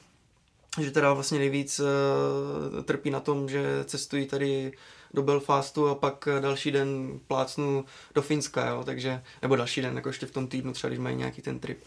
že 0.81 0.91
teda 0.91 1.13
vlastně 1.13 1.39
nejvíc 1.39 1.79
uh, 1.79 2.83
trpí 2.83 3.09
na 3.09 3.19
tom, 3.19 3.49
že 3.49 3.83
cestují 3.85 4.25
tady 4.25 4.71
do 5.15 5.23
Belfastu 5.23 5.87
a 5.87 5.95
pak 5.95 6.27
další 6.39 6.71
den 6.71 7.19
plácnu 7.27 7.85
do 8.15 8.21
Finska, 8.21 8.69
jo, 8.69 8.83
takže, 8.83 9.21
nebo 9.41 9.55
další 9.55 9.81
den, 9.81 9.95
jako 9.95 10.09
ještě 10.09 10.25
v 10.25 10.31
tom 10.31 10.47
týdnu, 10.47 10.73
třeba 10.73 10.89
když 10.89 10.99
mají 10.99 11.15
nějaký 11.15 11.41
ten 11.41 11.59
trip. 11.59 11.83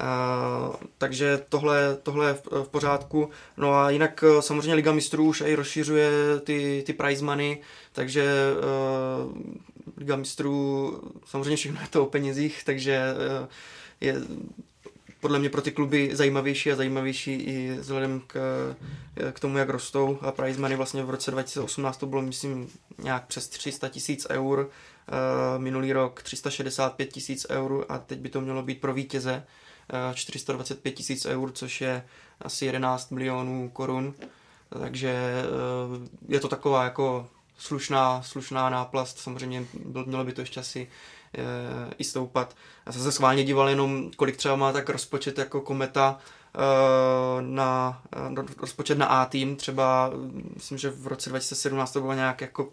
Uh, 0.00 0.76
takže 0.98 1.44
tohle, 1.48 1.96
tohle 2.02 2.28
je 2.28 2.34
v, 2.34 2.46
v 2.64 2.68
pořádku. 2.68 3.30
No 3.56 3.74
a 3.74 3.90
jinak 3.90 4.24
eh, 4.26 4.42
samozřejmě 4.42 4.74
Liga 4.74 4.92
mistrů 4.92 5.24
už 5.24 5.42
i 5.46 5.54
rozšiřuje 5.54 6.10
ty, 6.44 6.82
ty 6.86 6.92
prize 6.92 7.24
money, 7.24 7.58
takže 7.92 8.32
uh, 9.24 9.32
Liga 9.96 10.16
mistrů 10.16 10.92
samozřejmě 11.26 11.56
všechno 11.56 11.80
je 11.80 11.88
to 11.90 12.02
o 12.02 12.06
penězích, 12.06 12.62
takže 12.64 13.02
uh, 13.40 13.48
je 14.00 14.14
podle 15.20 15.38
mě 15.38 15.50
pro 15.50 15.62
ty 15.62 15.72
kluby 15.72 16.10
zajímavější 16.12 16.72
a 16.72 16.76
zajímavější 16.76 17.34
i 17.34 17.76
vzhledem 17.80 18.22
k, 18.26 18.36
k 19.32 19.40
tomu, 19.40 19.58
jak 19.58 19.68
rostou. 19.68 20.18
A 20.20 20.32
prize 20.32 20.60
money 20.60 20.76
vlastně 20.76 21.02
v 21.02 21.10
roce 21.10 21.30
2018 21.30 21.96
to 21.96 22.06
bylo, 22.06 22.22
myslím, 22.22 22.68
nějak 22.98 23.26
přes 23.26 23.48
300 23.48 23.88
tisíc 23.88 24.26
eur, 24.30 24.58
uh, 24.58 25.62
minulý 25.62 25.92
rok 25.92 26.22
365 26.22 27.12
tisíc 27.12 27.46
eur 27.50 27.86
a 27.88 27.98
teď 27.98 28.18
by 28.18 28.28
to 28.28 28.40
mělo 28.40 28.62
být 28.62 28.80
pro 28.80 28.94
vítěze 28.94 29.44
425 30.14 30.92
tisíc 30.92 31.26
eur, 31.26 31.52
což 31.52 31.80
je 31.80 32.04
asi 32.40 32.66
11 32.66 33.10
milionů 33.10 33.70
korun. 33.72 34.14
Takže 34.78 35.08
eh, 35.08 35.44
je 36.28 36.40
to 36.40 36.48
taková 36.48 36.84
jako 36.84 37.28
slušná, 37.58 38.22
slušná 38.22 38.70
náplast, 38.70 39.18
samozřejmě 39.18 39.66
mělo 40.06 40.24
by 40.24 40.32
to 40.32 40.40
ještě 40.40 40.60
asi 40.60 40.88
eh, 40.88 41.17
i 41.98 42.04
stoupat. 42.04 42.56
Já 42.86 42.92
jsem 42.92 43.02
se 43.02 43.12
schválně 43.12 43.44
díval 43.44 43.68
jenom, 43.68 44.10
kolik 44.16 44.36
třeba 44.36 44.56
má 44.56 44.72
tak 44.72 44.88
rozpočet 44.88 45.38
jako 45.38 45.60
kometa 45.60 46.18
eh, 46.54 46.58
na, 47.42 48.02
na 48.28 48.44
rozpočet 48.58 48.98
na 48.98 49.06
A 49.06 49.26
tým, 49.26 49.56
třeba 49.56 50.10
myslím, 50.54 50.78
že 50.78 50.90
v 50.90 51.06
roce 51.06 51.30
2017 51.30 51.92
to 51.92 52.00
bylo 52.00 52.14
nějak 52.14 52.40
jako 52.40 52.68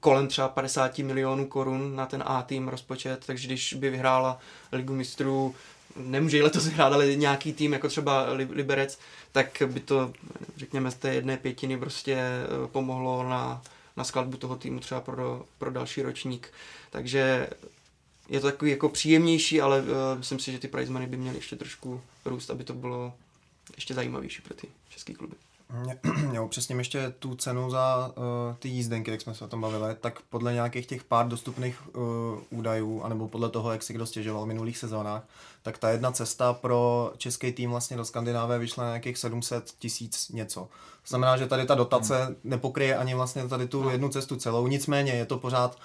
kolem 0.00 0.28
třeba 0.28 0.48
50 0.48 0.98
milionů 0.98 1.46
korun 1.46 1.96
na 1.96 2.06
ten 2.06 2.22
A 2.26 2.42
tým 2.42 2.68
rozpočet, 2.68 3.26
takže 3.26 3.46
když 3.46 3.74
by 3.74 3.90
vyhrála 3.90 4.38
Ligu 4.72 4.94
mistrů 4.94 5.54
nemůže 5.96 6.38
i 6.38 6.42
letos 6.42 6.64
hrát, 6.64 6.92
ale 6.92 7.16
nějaký 7.16 7.52
tým, 7.52 7.72
jako 7.72 7.88
třeba 7.88 8.26
Liberec, 8.32 8.98
tak 9.32 9.62
by 9.66 9.80
to, 9.80 10.12
řekněme, 10.56 10.90
z 10.90 10.94
té 10.94 11.14
jedné 11.14 11.36
pětiny 11.36 11.78
prostě 11.78 12.14
eh, 12.14 12.66
pomohlo 12.66 13.28
na, 13.28 13.62
na 13.96 14.04
skladbu 14.04 14.36
toho 14.36 14.56
týmu 14.56 14.80
třeba 14.80 15.00
pro, 15.00 15.46
pro 15.58 15.70
další 15.70 16.02
ročník. 16.02 16.52
Takže 16.90 17.48
je 18.28 18.40
to 18.40 18.46
takový 18.46 18.70
jako 18.70 18.88
příjemnější, 18.88 19.60
ale 19.60 19.82
uh, 19.82 19.88
myslím 20.18 20.38
si, 20.38 20.52
že 20.52 20.58
ty 20.58 20.68
prize 20.68 20.92
money 20.92 21.08
by 21.08 21.16
měly 21.16 21.36
ještě 21.36 21.56
trošku 21.56 22.02
růst, 22.24 22.50
aby 22.50 22.64
to 22.64 22.74
bylo 22.74 23.14
ještě 23.74 23.94
zajímavější 23.94 24.42
pro 24.42 24.54
ty 24.54 24.68
české 24.88 25.14
kluby. 25.14 25.34
Já 26.32 26.42
upřesním 26.42 26.78
ještě 26.78 27.14
tu 27.18 27.34
cenu 27.34 27.70
za 27.70 28.12
uh, 28.16 28.24
ty 28.58 28.68
jízdenky, 28.68 29.10
jak 29.10 29.20
jsme 29.20 29.34
se 29.34 29.44
o 29.44 29.48
tom 29.48 29.60
bavili, 29.60 29.94
tak 30.00 30.20
podle 30.30 30.54
nějakých 30.54 30.86
těch 30.86 31.04
pár 31.04 31.28
dostupných 31.28 31.96
uh, 31.96 32.02
údajů, 32.50 33.02
anebo 33.02 33.28
podle 33.28 33.48
toho, 33.48 33.72
jak 33.72 33.82
si 33.82 33.92
kdo 33.92 34.06
stěžoval 34.06 34.44
v 34.44 34.48
minulých 34.48 34.78
sezónách, 34.78 35.22
tak 35.62 35.78
ta 35.78 35.90
jedna 35.90 36.12
cesta 36.12 36.52
pro 36.52 37.12
český 37.16 37.52
tým 37.52 37.70
vlastně 37.70 37.96
do 37.96 38.04
Skandinávie 38.04 38.58
vyšla 38.58 38.84
na 38.84 38.90
nějakých 38.90 39.18
700 39.18 39.70
tisíc 39.78 40.28
něco. 40.28 40.60
To 41.02 41.08
znamená, 41.08 41.36
že 41.36 41.46
tady 41.46 41.66
ta 41.66 41.74
dotace 41.74 42.24
hmm. 42.24 42.36
nepokryje 42.44 42.96
ani 42.96 43.14
vlastně 43.14 43.48
tady 43.48 43.66
tu 43.68 43.82
no. 43.82 43.90
jednu 43.90 44.08
cestu 44.08 44.36
celou, 44.36 44.66
nicméně 44.66 45.12
je 45.12 45.26
to 45.26 45.38
pořád 45.38 45.78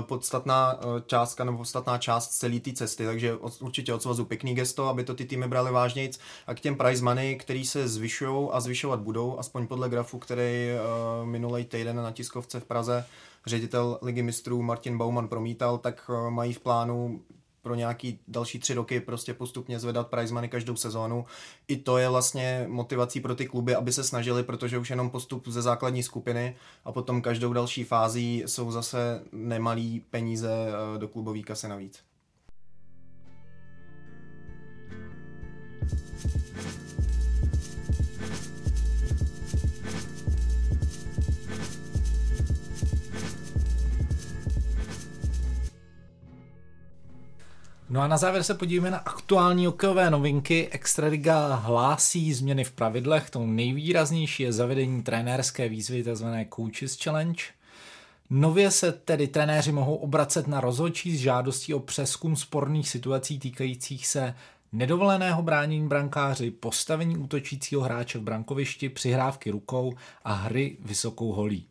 podstatná 0.00 0.78
eh, 0.80 1.02
částka 1.06 1.44
nebo 1.44 1.58
podstatná 1.58 1.98
část 1.98 2.28
celé 2.28 2.60
té 2.60 2.72
cesty, 2.72 3.04
takže 3.04 3.36
určitě 3.36 3.94
od 3.94 4.02
svazu 4.02 4.24
pěkný 4.24 4.54
gesto, 4.54 4.88
aby 4.88 5.04
to 5.04 5.14
ty 5.14 5.24
týmy 5.24 5.48
brali 5.48 5.72
vážnějc. 5.72 6.18
A 6.46 6.54
k 6.54 6.60
těm 6.60 6.76
prize 6.76 7.04
money, 7.04 7.36
který 7.36 7.64
se 7.64 7.88
zvyšují 7.88 8.48
a 8.52 8.60
zvyšovat 8.60 9.00
budou, 9.00 9.38
aspoň 9.38 9.66
podle 9.66 9.88
grafu, 9.88 10.18
který 10.18 10.68
eh, 10.68 10.78
minulý 11.24 11.64
týden 11.64 11.96
na 11.96 12.12
tiskovce 12.12 12.60
v 12.60 12.64
Praze 12.64 13.04
ředitel 13.46 13.98
ligy 14.02 14.22
mistrů 14.22 14.62
Martin 14.62 14.98
Bauman 14.98 15.28
promítal, 15.28 15.78
tak 15.78 16.10
mají 16.28 16.52
v 16.52 16.60
plánu 16.60 17.20
pro 17.64 17.74
nějaký 17.74 18.18
další 18.28 18.58
tři 18.58 18.74
roky 18.74 19.00
prostě 19.00 19.34
postupně 19.34 19.78
zvedat 19.80 20.08
prize 20.08 20.34
money 20.34 20.50
každou 20.50 20.76
sezónu. 20.76 21.24
I 21.68 21.76
to 21.76 21.98
je 21.98 22.08
vlastně 22.08 22.64
motivací 22.68 23.20
pro 23.20 23.34
ty 23.34 23.46
kluby, 23.46 23.74
aby 23.74 23.92
se 23.92 24.04
snažili, 24.04 24.42
protože 24.42 24.78
už 24.78 24.90
jenom 24.90 25.10
postup 25.10 25.48
ze 25.48 25.62
základní 25.62 26.02
skupiny 26.02 26.56
a 26.84 26.92
potom 26.92 27.22
každou 27.22 27.52
další 27.52 27.84
fází 27.84 28.42
jsou 28.46 28.70
zase 28.70 29.22
nemalý 29.32 30.04
peníze 30.10 30.50
eh, 30.50 30.98
do 30.98 31.08
klubové 31.08 31.40
kasy 31.40 31.68
navíc. 31.68 32.13
No 47.90 48.00
a 48.00 48.06
na 48.06 48.16
závěr 48.16 48.42
se 48.42 48.54
podívejme 48.54 48.90
na 48.90 48.98
aktuální 48.98 49.66
hokejové 49.66 50.10
novinky. 50.10 50.68
Extraliga 50.68 51.54
hlásí 51.54 52.34
změny 52.34 52.64
v 52.64 52.72
pravidlech. 52.72 53.30
Tou 53.30 53.46
nejvýraznější 53.46 54.42
je 54.42 54.52
zavedení 54.52 55.02
trenérské 55.02 55.68
výzvy, 55.68 56.04
tzv. 56.04 56.26
Coaches 56.56 57.02
Challenge. 57.02 57.42
Nově 58.30 58.70
se 58.70 58.92
tedy 58.92 59.28
trenéři 59.28 59.72
mohou 59.72 59.94
obracet 59.94 60.46
na 60.46 60.60
rozhodčí 60.60 61.16
s 61.16 61.20
žádostí 61.20 61.74
o 61.74 61.80
přeskum 61.80 62.36
sporných 62.36 62.88
situací 62.88 63.38
týkajících 63.38 64.06
se 64.06 64.34
nedovoleného 64.72 65.42
bránění 65.42 65.88
brankáři, 65.88 66.50
postavení 66.50 67.16
útočícího 67.16 67.82
hráče 67.82 68.18
v 68.18 68.22
brankovišti, 68.22 68.88
přihrávky 68.88 69.50
rukou 69.50 69.94
a 70.24 70.32
hry 70.32 70.76
vysokou 70.80 71.32
holí. 71.32 71.66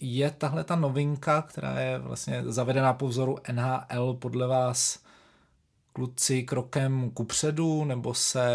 Je 0.00 0.30
tahle 0.30 0.64
ta 0.64 0.76
novinka, 0.76 1.42
která 1.42 1.80
je 1.80 1.98
vlastně 1.98 2.42
zavedená 2.46 2.92
po 2.92 3.08
vzoru 3.08 3.38
NHL, 3.52 4.14
podle 4.14 4.46
vás 4.46 5.05
kluci 5.96 6.42
krokem 6.42 7.10
kupředu, 7.10 7.84
nebo 7.84 8.14
se 8.14 8.46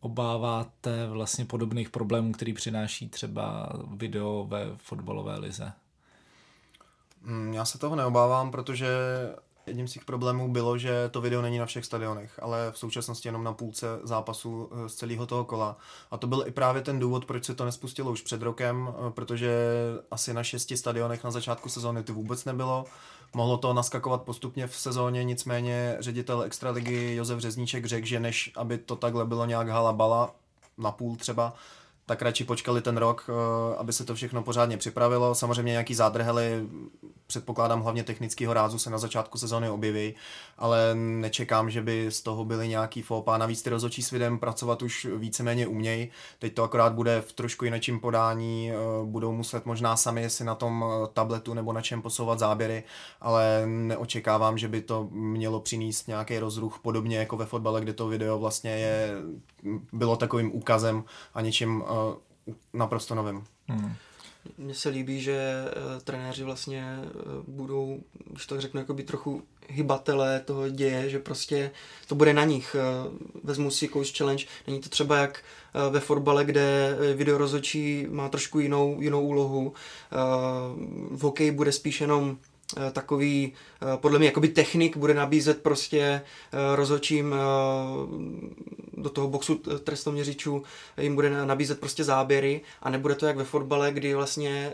obáváte 0.00 1.06
vlastně 1.06 1.44
podobných 1.44 1.90
problémů, 1.90 2.32
který 2.32 2.52
přináší 2.52 3.08
třeba 3.08 3.72
video 3.94 4.46
ve 4.48 4.76
fotbalové 4.76 5.38
lize? 5.38 5.72
Mm, 7.22 7.54
já 7.54 7.64
se 7.64 7.78
toho 7.78 7.96
neobávám, 7.96 8.50
protože 8.50 8.88
Jedním 9.66 9.88
z 9.88 9.92
těch 9.92 10.04
problémů 10.04 10.52
bylo, 10.52 10.78
že 10.78 11.08
to 11.08 11.20
video 11.20 11.42
není 11.42 11.58
na 11.58 11.66
všech 11.66 11.84
stadionech, 11.84 12.40
ale 12.42 12.72
v 12.72 12.78
současnosti 12.78 13.28
jenom 13.28 13.44
na 13.44 13.52
půlce 13.52 13.86
zápasu 14.02 14.70
z 14.86 14.94
celého 14.94 15.26
toho 15.26 15.44
kola. 15.44 15.76
A 16.10 16.16
to 16.16 16.26
byl 16.26 16.44
i 16.46 16.50
právě 16.50 16.82
ten 16.82 16.98
důvod, 16.98 17.24
proč 17.24 17.44
se 17.44 17.54
to 17.54 17.64
nespustilo 17.64 18.10
už 18.10 18.22
před 18.22 18.42
rokem, 18.42 18.94
protože 19.10 19.52
asi 20.10 20.34
na 20.34 20.42
šesti 20.42 20.76
stadionech 20.76 21.24
na 21.24 21.30
začátku 21.30 21.68
sezóny 21.68 22.02
to 22.02 22.14
vůbec 22.14 22.44
nebylo. 22.44 22.84
Mohlo 23.34 23.56
to 23.56 23.72
naskakovat 23.72 24.22
postupně 24.22 24.66
v 24.66 24.76
sezóně, 24.76 25.24
nicméně 25.24 25.96
ředitel 26.00 26.42
Extraligy 26.42 27.14
Josef 27.14 27.38
Řezníček 27.38 27.86
řekl, 27.86 28.06
že 28.06 28.20
než 28.20 28.52
aby 28.56 28.78
to 28.78 28.96
takhle 28.96 29.26
bylo 29.26 29.46
nějak 29.46 29.68
halabala, 29.68 30.34
na 30.78 30.92
půl 30.92 31.16
třeba, 31.16 31.54
tak 32.10 32.22
radši 32.22 32.44
počkali 32.44 32.82
ten 32.82 32.96
rok, 32.96 33.24
eh, 33.28 33.76
aby 33.76 33.92
se 33.92 34.04
to 34.04 34.14
všechno 34.14 34.42
pořádně 34.42 34.76
připravilo. 34.76 35.34
Samozřejmě 35.34 35.70
nějaký 35.70 35.94
zádrhely, 35.94 36.68
předpokládám 37.26 37.82
hlavně 37.82 38.04
technického 38.04 38.54
rázu 38.54 38.78
se 38.78 38.90
na 38.90 38.98
začátku 38.98 39.38
sezóny 39.38 39.70
objeví, 39.70 40.14
ale 40.58 40.94
nečekám, 40.94 41.70
že 41.70 41.82
by 41.82 42.06
z 42.10 42.20
toho 42.20 42.44
byly 42.44 42.68
nějaký 42.68 43.02
fópa. 43.02 43.38
Navíc 43.38 43.62
ty 43.62 43.70
rozočí 43.70 44.02
s 44.02 44.10
videem 44.10 44.38
pracovat 44.38 44.82
už 44.82 45.08
víceméně 45.16 45.66
umějí. 45.66 46.10
Teď 46.38 46.54
to 46.54 46.62
akorát 46.62 46.92
bude 46.92 47.20
v 47.20 47.32
trošku 47.32 47.64
jinečím 47.64 48.00
podání, 48.00 48.70
eh, 48.70 48.74
budou 49.04 49.32
muset 49.32 49.66
možná 49.66 49.96
sami 49.96 50.30
si 50.30 50.44
na 50.44 50.54
tom 50.54 50.84
eh, 50.84 51.08
tabletu 51.12 51.54
nebo 51.54 51.72
na 51.72 51.80
čem 51.80 52.02
posouvat 52.02 52.38
záběry, 52.38 52.82
ale 53.20 53.62
neočekávám, 53.66 54.58
že 54.58 54.68
by 54.68 54.80
to 54.80 55.08
mělo 55.10 55.60
přinést 55.60 56.08
nějaký 56.08 56.38
rozruch 56.38 56.78
podobně 56.82 57.18
jako 57.18 57.36
ve 57.36 57.46
fotbale, 57.46 57.80
kde 57.80 57.92
to 57.92 58.08
video 58.08 58.38
vlastně 58.38 58.70
je, 58.70 59.10
bylo 59.92 60.16
takovým 60.16 60.54
úkazem 60.56 61.04
a 61.34 61.40
něčím 61.40 61.84
naprosto 62.72 63.14
novým. 63.14 63.44
Hmm. 63.68 63.94
Mně 64.58 64.74
se 64.74 64.88
líbí, 64.88 65.20
že 65.20 65.64
uh, 65.64 66.02
trenéři 66.02 66.44
vlastně 66.44 66.98
uh, 67.04 67.54
budou, 67.54 68.00
když 68.24 68.46
to 68.46 68.60
řeknu, 68.60 68.80
jako 68.80 68.94
by 68.94 69.02
trochu 69.02 69.42
hybatelé 69.68 70.40
toho 70.40 70.68
děje, 70.68 71.10
že 71.10 71.18
prostě 71.18 71.70
to 72.06 72.14
bude 72.14 72.34
na 72.34 72.44
nich. 72.44 72.76
Uh, 73.04 73.12
vezmu 73.44 73.70
si 73.70 73.88
coach 73.88 74.16
challenge, 74.16 74.44
není 74.66 74.80
to 74.80 74.88
třeba 74.88 75.16
jak 75.16 75.44
uh, 75.74 75.92
ve 75.92 76.00
fotbale, 76.00 76.44
kde 76.44 76.96
video 77.14 77.38
rozhodčí 77.38 78.06
má 78.10 78.28
trošku 78.28 78.60
jinou, 78.60 79.00
jinou 79.00 79.26
úlohu. 79.26 79.66
Uh, 79.68 79.74
v 81.16 81.20
hokeji 81.20 81.50
bude 81.50 81.72
spíš 81.72 82.00
jenom 82.00 82.38
Eh, 82.76 82.90
takový, 82.90 83.52
eh, 83.82 83.96
podle 83.96 84.18
mě 84.18 84.28
jakoby 84.28 84.48
technik 84.48 84.96
bude 84.96 85.14
nabízet 85.14 85.62
prostě 85.62 86.00
eh, 86.00 86.76
rozhodčím 86.76 87.34
do 89.02 89.10
toho 89.10 89.28
boxu 89.28 89.54
trestoměřičů, 89.84 90.62
jim 91.00 91.14
bude 91.14 91.46
nabízet 91.46 91.80
prostě 91.80 92.04
záběry 92.04 92.60
a 92.82 92.90
nebude 92.90 93.14
to 93.14 93.26
jak 93.26 93.36
ve 93.36 93.44
fotbale, 93.44 93.92
kdy 93.92 94.14
vlastně 94.14 94.72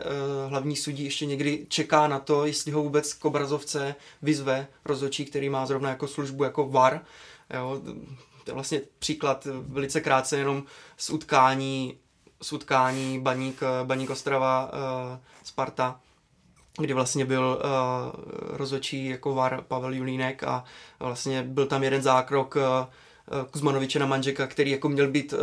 hlavní 0.49 0.77
sudí 0.77 1.05
ještě 1.05 1.27
někdy 1.27 1.67
čeká 1.69 2.09
na 2.09 2.19
to, 2.19 2.47
jestli 2.47 2.73
ho 2.73 2.83
vůbec 2.83 3.13
k 3.13 3.25
obrazovce 3.25 3.95
vyzve 4.23 4.67
rozhodčí, 4.85 5.25
který 5.25 5.49
má 5.49 5.67
zrovna 5.67 5.91
jako 5.91 6.09
službu 6.09 6.45
jako 6.45 6.69
VAR. 6.69 7.01
Jo, 7.55 7.81
to 8.45 8.51
je 8.51 8.55
vlastně 8.55 8.81
příklad 8.99 9.47
velice 9.51 10.01
krátce 10.01 10.37
jenom 10.37 10.65
z 10.97 11.11
utkání, 11.11 11.99
z 12.43 12.53
utkání 12.53 13.21
Baník, 13.21 13.61
Baník 13.85 14.11
Ostrava 14.11 14.71
Sparta, 15.45 16.01
kdy 16.79 16.95
vlastně 16.95 17.25
byl 17.25 17.63
uh, 17.65 18.57
rozhodčí 18.57 19.07
jako 19.09 19.35
VAR 19.35 19.63
Pavel 19.69 19.95
Julínek 19.95 20.43
a 20.43 20.65
vlastně 20.99 21.43
byl 21.43 21.67
tam 21.67 21.83
jeden 21.83 22.03
zákrok 22.03 22.57
uh, 22.57 22.63
Kuzmanoviče 23.51 23.99
na 23.99 24.07
Manžeka, 24.07 24.47
který 24.47 24.71
jako 24.71 24.89
měl 24.89 25.11
být 25.11 25.33
uh, 25.33 25.39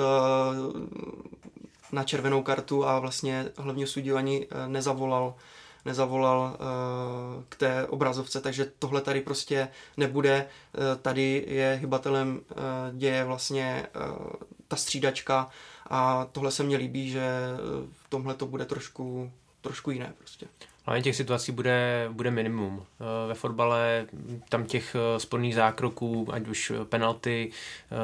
na 1.91 2.03
červenou 2.03 2.43
kartu 2.43 2.86
a 2.86 2.99
vlastně 2.99 3.45
hlavně 3.57 3.88
sudího 3.88 4.17
ani 4.17 4.47
uh, 4.47 4.67
nezavolal 4.67 5.36
nezavolal 5.86 6.57
k 7.49 7.55
té 7.55 7.88
obrazovce, 7.88 8.41
takže 8.41 8.71
tohle 8.79 9.01
tady 9.01 9.21
prostě 9.21 9.67
nebude. 9.97 10.47
Tady 11.01 11.45
je 11.47 11.77
hybatelem 11.81 12.41
děje 12.91 13.23
vlastně 13.23 13.88
ta 14.67 14.75
střídačka 14.75 15.49
a 15.89 16.27
tohle 16.31 16.51
se 16.51 16.63
mně 16.63 16.77
líbí, 16.77 17.09
že 17.09 17.29
v 17.91 18.09
tomhle 18.09 18.34
to 18.34 18.45
bude 18.45 18.65
trošku, 18.65 19.31
trošku 19.61 19.91
jiné 19.91 20.13
prostě. 20.17 20.47
Hlavně 20.86 21.03
těch 21.03 21.15
situací 21.15 21.51
bude, 21.51 22.07
bude 22.11 22.31
minimum. 22.31 22.86
Eh, 22.86 23.27
ve 23.27 23.34
fotbale 23.34 24.07
tam 24.49 24.65
těch 24.65 24.95
eh, 24.95 25.19
sporných 25.19 25.55
zákroků, 25.55 26.27
ať 26.31 26.47
už 26.47 26.71
penalty, 26.89 27.51
eh, 27.91 27.95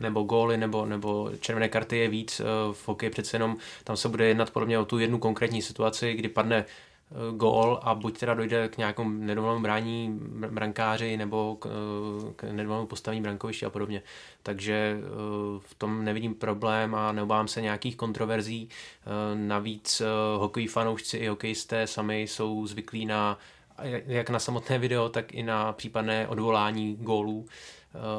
nebo 0.00 0.22
góly, 0.22 0.56
nebo, 0.56 0.86
nebo 0.86 1.30
červené 1.40 1.68
karty 1.68 1.96
je 1.96 2.08
víc. 2.08 2.40
V 2.72 2.88
hokeji 2.88 3.10
přece 3.10 3.36
jenom 3.36 3.56
tam 3.84 3.96
se 3.96 4.08
bude 4.08 4.26
jednat 4.26 4.50
podobně 4.50 4.78
o 4.78 4.84
tu 4.84 4.98
jednu 4.98 5.18
konkrétní 5.18 5.62
situaci, 5.62 6.14
kdy 6.14 6.28
padne 6.28 6.64
gól 7.36 7.80
a 7.82 7.94
buď 7.94 8.18
teda 8.18 8.34
dojde 8.34 8.68
k 8.68 8.76
nějakému 8.76 9.10
nedovolenému 9.10 9.62
brání 9.62 10.18
brankáři 10.50 11.16
nebo 11.16 11.56
k, 11.56 11.68
k 12.36 12.42
nedovolenému 12.42 12.86
postavení 12.86 13.22
brankoviště 13.22 13.66
a 13.66 13.70
podobně. 13.70 14.02
Takže 14.42 14.98
eh, 14.98 15.04
v 15.58 15.74
tom 15.78 16.04
nevidím 16.04 16.34
problém 16.34 16.94
a 16.94 17.12
neobávám 17.12 17.48
se 17.48 17.62
nějakých 17.62 17.96
kontroverzí. 17.96 18.68
Eh, 18.68 19.08
navíc 19.34 20.00
eh, 20.00 20.04
hokejí 20.38 20.66
fanoušci 20.66 21.16
i 21.16 21.28
hokejisté 21.28 21.86
sami 21.86 22.22
jsou 22.22 22.66
zvyklí 22.66 23.06
na 23.06 23.38
jak 24.06 24.30
na 24.30 24.38
samotné 24.38 24.78
video, 24.78 25.08
tak 25.08 25.34
i 25.34 25.42
na 25.42 25.72
případné 25.72 26.28
odvolání 26.28 26.96
gólů 26.96 27.46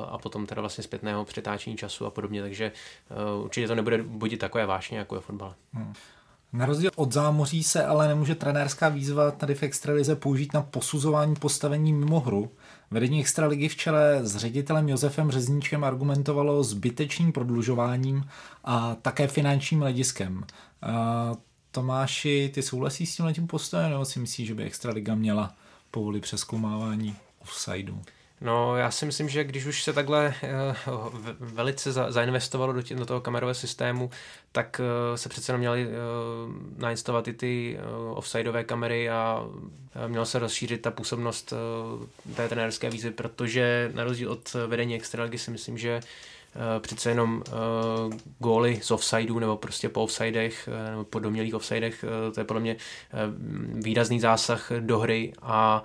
a 0.09 0.17
potom 0.17 0.45
teda 0.45 0.61
vlastně 0.61 0.83
zpětného 0.83 1.25
přetáčení 1.25 1.77
času 1.77 2.05
a 2.05 2.09
podobně, 2.09 2.41
takže 2.41 2.71
určitě 3.43 3.67
to 3.67 3.75
nebude 3.75 4.03
budit 4.03 4.37
takové 4.37 4.65
vášně, 4.65 4.97
jako 4.97 5.15
je 5.15 5.21
fotbal. 5.21 5.55
Hmm. 5.73 5.93
Na 6.53 6.65
rozdíl 6.65 6.91
od 6.95 7.11
zámoří 7.11 7.63
se 7.63 7.85
ale 7.85 8.07
nemůže 8.07 8.35
trenérská 8.35 8.89
výzva 8.89 9.31
tady 9.31 9.55
v 9.55 9.63
Extralize 9.63 10.15
použít 10.15 10.53
na 10.53 10.61
posuzování 10.61 11.35
postavení 11.35 11.93
mimo 11.93 12.19
hru. 12.19 12.51
Vedení 12.91 13.19
Extraligy 13.19 13.67
v 13.67 13.75
čele 13.75 14.19
s 14.23 14.35
ředitelem 14.35 14.89
Josefem 14.89 15.31
Řezníčkem 15.31 15.83
argumentovalo 15.83 16.63
zbytečným 16.63 17.31
prodlužováním 17.31 18.25
a 18.63 18.95
také 18.95 19.27
finančním 19.27 19.79
hlediskem. 19.79 20.43
Tomáši, 21.71 22.51
ty 22.53 22.61
souhlasíš 22.61 23.13
s 23.13 23.33
tím 23.33 23.47
postojem, 23.47 23.91
nebo 23.91 24.05
si 24.05 24.19
myslíš, 24.19 24.47
že 24.47 24.55
by 24.55 24.63
Extraliga 24.63 25.15
měla 25.15 25.55
povolit 25.91 26.21
přeskoumávání 26.21 27.15
offsideu? 27.41 28.01
No, 28.41 28.77
já 28.77 28.91
si 28.91 29.05
myslím, 29.05 29.29
že 29.29 29.43
když 29.43 29.65
už 29.65 29.83
se 29.83 29.93
takhle 29.93 30.33
uh, 30.87 31.07
velice 31.39 31.91
za, 31.91 32.11
zainvestovalo 32.11 32.73
do, 32.73 32.81
tě, 32.81 32.95
do 32.95 33.05
toho 33.05 33.21
kamerového 33.21 33.53
systému, 33.53 34.09
tak 34.51 34.81
uh, 34.83 35.15
se 35.15 35.29
přece 35.29 35.51
jenom 35.51 35.59
měly 35.59 35.87
uh, 35.87 35.93
nainstalovat 36.77 37.27
i 37.27 37.33
ty 37.33 37.79
uh, 37.79 38.17
offsideové 38.17 38.63
kamery 38.63 39.09
a 39.09 39.45
uh, 39.45 40.07
mělo 40.07 40.25
se 40.25 40.39
rozšířit 40.39 40.81
ta 40.81 40.91
působnost 40.91 41.53
uh, 41.53 42.35
té 42.35 42.49
trenérské 42.49 42.89
výzvy, 42.89 43.11
protože 43.11 43.91
na 43.93 44.03
rozdíl 44.03 44.31
od 44.31 44.53
vedení 44.67 44.95
extraligy 44.95 45.37
si 45.37 45.51
myslím, 45.51 45.77
že 45.77 46.01
přece 46.79 47.09
jenom 47.09 47.43
uh, 47.47 48.13
góly 48.39 48.79
z 48.83 48.91
offsideu 48.91 49.39
nebo 49.39 49.57
prostě 49.57 49.89
po 49.89 50.03
offsidech 50.03 50.69
uh, 50.71 50.89
nebo 50.91 51.03
po 51.03 51.19
domělých 51.19 51.55
offsidech, 51.55 52.05
uh, 52.27 52.33
to 52.33 52.39
je 52.39 52.43
podle 52.43 52.61
mě 52.61 52.75
uh, 52.75 53.19
výrazný 53.83 54.19
zásah 54.19 54.71
do 54.79 54.99
hry 54.99 55.33
a 55.41 55.83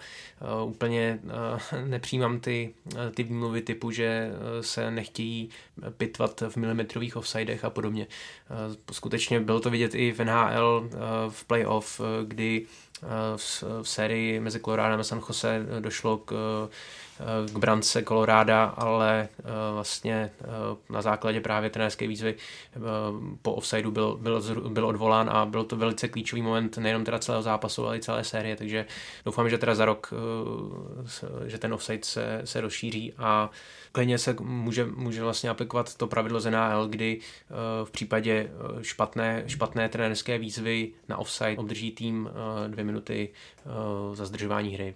uh, 0.63 0.71
úplně 0.71 1.21
uh, 1.25 1.81
nepřijímám 1.89 2.41
ty, 2.41 2.75
uh, 2.95 3.01
ty 3.15 3.23
výmluvy 3.23 3.63
typu, 3.63 3.91
že 3.91 4.31
uh, 4.31 4.63
se 4.63 4.91
nechtějí 4.91 5.51
pitvat 5.97 6.43
v 6.49 6.57
milimetrových 6.57 7.17
offsidech 7.17 7.65
a 7.65 7.71
podobně. 7.71 8.07
Uh, 8.51 8.75
skutečně 8.93 9.41
bylo 9.41 9.61
to 9.61 9.71
vidět 9.71 9.95
i 9.95 10.13
v 10.13 10.25
NHL 10.25 10.85
uh, 10.85 11.01
v 11.29 11.45
playoff, 11.45 12.01
uh, 12.01 12.07
kdy 12.25 12.67
uh, 13.03 13.09
v, 13.37 13.65
v 13.83 13.89
sérii 13.89 14.41
mezi 14.41 14.61
Colorado 14.61 15.01
a 15.01 15.05
San 15.05 15.21
Jose 15.29 15.67
došlo 15.81 16.17
k 16.19 16.33
uh, 16.33 16.39
Eh, 16.39 16.69
k 17.47 17.59
brance 17.59 18.03
Koloráda, 18.03 18.65
ale 18.65 19.29
eh, 19.39 19.43
vlastně 19.73 20.31
eh, 20.41 20.45
na 20.93 21.03
základě 21.03 21.41
právě 21.41 21.71
trenérské 21.71 22.07
výzvy 22.07 22.35
po 23.43 23.53
offsideu 23.53 23.91
byl, 23.91 24.17
byl, 24.21 24.43
byl 24.69 24.87
odvolán 24.87 25.31
a 25.31 25.47
byl 25.47 25.65
to 25.65 25.77
velice 25.77 26.09
klíčový 26.09 26.43
moment 26.43 26.79
nejenom 26.79 27.05
teda 27.05 27.19
celého 27.19 27.43
zápasu, 27.43 27.87
ale 27.87 27.97
i 27.97 28.01
celé 28.01 28.25
série, 28.25 28.57
takže 28.57 28.87
doufám, 29.25 29.51
že 29.51 29.59
teda 29.59 29.75
za 29.75 29.85
rok, 29.85 30.15
že 31.47 31.59
ten 31.59 31.75
offside 31.75 32.05
se, 32.05 32.41
se 32.45 32.61
rozšíří 32.61 33.13
a 33.19 33.51
klidně 33.95 34.19
se 34.19 34.37
může, 34.41 34.85
může 34.85 35.23
vlastně 35.23 35.51
aplikovat 35.51 35.95
to 35.95 36.07
pravidlo 36.07 36.41
z 36.41 36.51
NHL, 36.51 36.89
kdy 36.89 37.21
v 37.85 37.91
případě 37.91 38.51
špatné, 38.83 39.45
špatné 39.47 39.89
trenérské 39.89 40.39
výzvy 40.39 40.93
na 41.09 41.17
offside 41.17 41.57
obdrží 41.57 41.93
tým 41.93 42.31
dvě 42.69 42.85
minuty 42.85 43.29
za 44.13 44.27
zdržování 44.27 44.75
hry. 44.75 44.95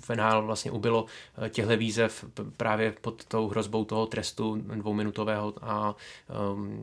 V 0.00 0.10
NHL 0.10 0.42
vlastně 0.42 0.70
ubylo 0.70 1.06
Eh, 1.38 1.50
těchto 1.50 1.76
výzev 1.76 2.24
právě 2.56 2.94
pod 3.00 3.24
tou 3.24 3.48
hrozbou 3.48 3.84
toho 3.84 4.06
trestu 4.06 4.56
dvouminutového 4.56 5.54
a 5.62 5.96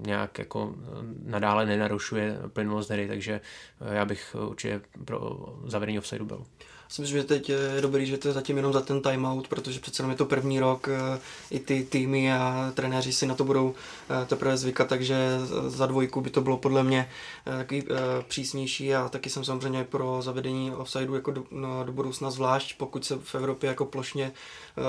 nějak 0.06 0.40
jako 0.40 0.76
eh, 0.76 0.88
nadále 1.24 1.66
nenarušuje 1.66 2.38
plynulost 2.54 2.90
hry, 2.90 3.08
takže 3.08 3.42
eh, 3.82 3.96
já 3.96 4.06
bych 4.06 4.36
určitě 4.48 4.82
pro 5.06 5.46
zavedení 5.66 6.00
offsideu 6.00 6.26
byl. 6.26 6.46
Si 6.90 7.02
myslím, 7.02 7.18
že 7.18 7.24
teď 7.24 7.50
je 7.50 7.82
dobrý, 7.82 8.06
že 8.06 8.18
to 8.18 8.28
je 8.28 8.34
zatím 8.34 8.58
jenom 8.58 8.74
za 8.74 8.82
ten 8.82 9.02
timeout, 9.02 9.48
protože 9.48 9.80
přece 9.80 10.02
jenom 10.02 10.12
je 10.12 10.18
to 10.18 10.26
první 10.26 10.60
rok, 10.60 10.88
eh, 10.88 11.20
i 11.52 11.60
ty 11.60 11.84
týmy 11.84 12.34
a 12.34 12.72
trenéři 12.74 13.14
si 13.14 13.28
na 13.28 13.36
to 13.36 13.44
budou 13.44 13.76
eh, 14.24 14.26
teprve 14.26 14.58
zvykat, 14.58 14.88
takže 14.88 15.38
za 15.68 15.86
dvojku 15.86 16.22
by 16.22 16.30
to 16.30 16.42
bylo 16.42 16.58
podle 16.58 16.84
mě 16.84 17.10
eh, 17.48 17.58
takový 17.58 17.84
přísnější 18.28 18.96
a 18.96 19.10
taky 19.10 19.30
jsem 19.30 19.44
samozřejmě 19.46 19.84
pro 19.84 20.22
zavedení 20.22 20.72
offsideu 20.76 21.14
jako 21.16 21.32
do, 21.32 21.44
no, 21.52 21.84
do 21.84 21.92
budoucna 21.92 22.32
zvlášť, 22.32 22.78
pokud 22.78 23.06
se 23.06 23.18
v 23.24 23.36
Evropě 23.36 23.68
jako 23.68 23.86
plošně 23.86 24.32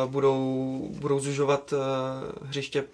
budou, 0.07 0.89
budou 1.01 1.21
zužovat 1.21 1.75
hřiště 2.43 2.85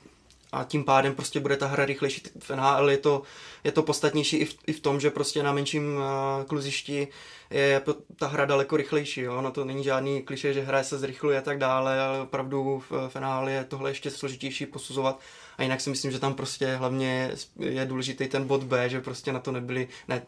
a 0.52 0.64
tím 0.64 0.84
pádem 0.84 1.14
prostě 1.14 1.40
bude 1.40 1.56
ta 1.56 1.66
hra 1.66 1.84
rychlejší. 1.84 2.22
V 2.38 2.50
NHL 2.50 2.90
je 2.90 2.98
to, 2.98 3.22
je 3.64 3.72
to 3.72 3.82
podstatnější 3.82 4.36
i 4.36 4.44
v, 4.44 4.56
i 4.66 4.72
v 4.72 4.80
tom, 4.80 5.00
že 5.00 5.10
prostě 5.10 5.42
na 5.42 5.52
menším 5.52 5.96
uh, 5.96 6.02
kluzišti 6.46 7.08
je 7.50 7.82
ta 8.16 8.26
hra 8.26 8.44
daleko 8.44 8.76
rychlejší. 8.76 9.20
Jo? 9.20 9.42
No 9.42 9.50
to 9.50 9.64
není 9.64 9.84
žádný 9.84 10.22
kliše, 10.22 10.52
že 10.52 10.62
hra 10.62 10.84
se 10.84 10.98
zrychluje 10.98 11.38
a 11.38 11.42
tak 11.42 11.58
dále, 11.58 12.00
ale 12.00 12.20
opravdu 12.20 12.82
v, 12.90 13.08
v 13.08 13.20
NHL 13.20 13.48
je 13.48 13.64
tohle 13.64 13.90
ještě 13.90 14.10
složitější 14.10 14.66
posuzovat. 14.66 15.20
A 15.58 15.62
jinak 15.62 15.80
si 15.80 15.90
myslím, 15.90 16.12
že 16.12 16.18
tam 16.18 16.34
prostě 16.34 16.74
hlavně 16.74 17.32
je 17.58 17.84
důležitý 17.86 18.28
ten 18.28 18.46
bod 18.46 18.64
B, 18.64 18.88
že 18.88 19.00
prostě 19.00 19.32
na 19.32 19.40
to 19.40 19.52
nebyly, 19.52 19.88
ne, 20.08 20.22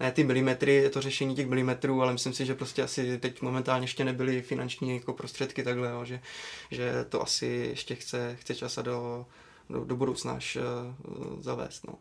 ne 0.00 0.12
ty 0.12 0.24
milimetry, 0.24 0.90
to 0.90 1.00
řešení 1.00 1.34
těch 1.34 1.46
milimetrů, 1.46 2.02
ale 2.02 2.12
myslím 2.12 2.32
si, 2.32 2.46
že 2.46 2.54
prostě 2.54 2.82
asi 2.82 3.18
teď 3.18 3.42
momentálně 3.42 3.84
ještě 3.84 4.04
nebyly 4.04 4.42
finanční 4.42 4.94
jako 4.96 5.12
prostředky 5.12 5.62
takhle, 5.62 5.90
jo? 5.90 6.04
Že, 6.04 6.20
že 6.70 7.04
to 7.08 7.22
asi 7.22 7.46
ještě 7.46 7.94
chce, 7.94 8.36
chce 8.40 8.54
čas 8.54 8.78
a 8.78 8.82
do, 8.82 9.26
do, 9.70 9.84
do 9.84 9.96
budoucna 9.96 10.32
až 10.32 10.56
uh, 10.56 11.42
zavést. 11.42 11.86
No. 11.86 11.94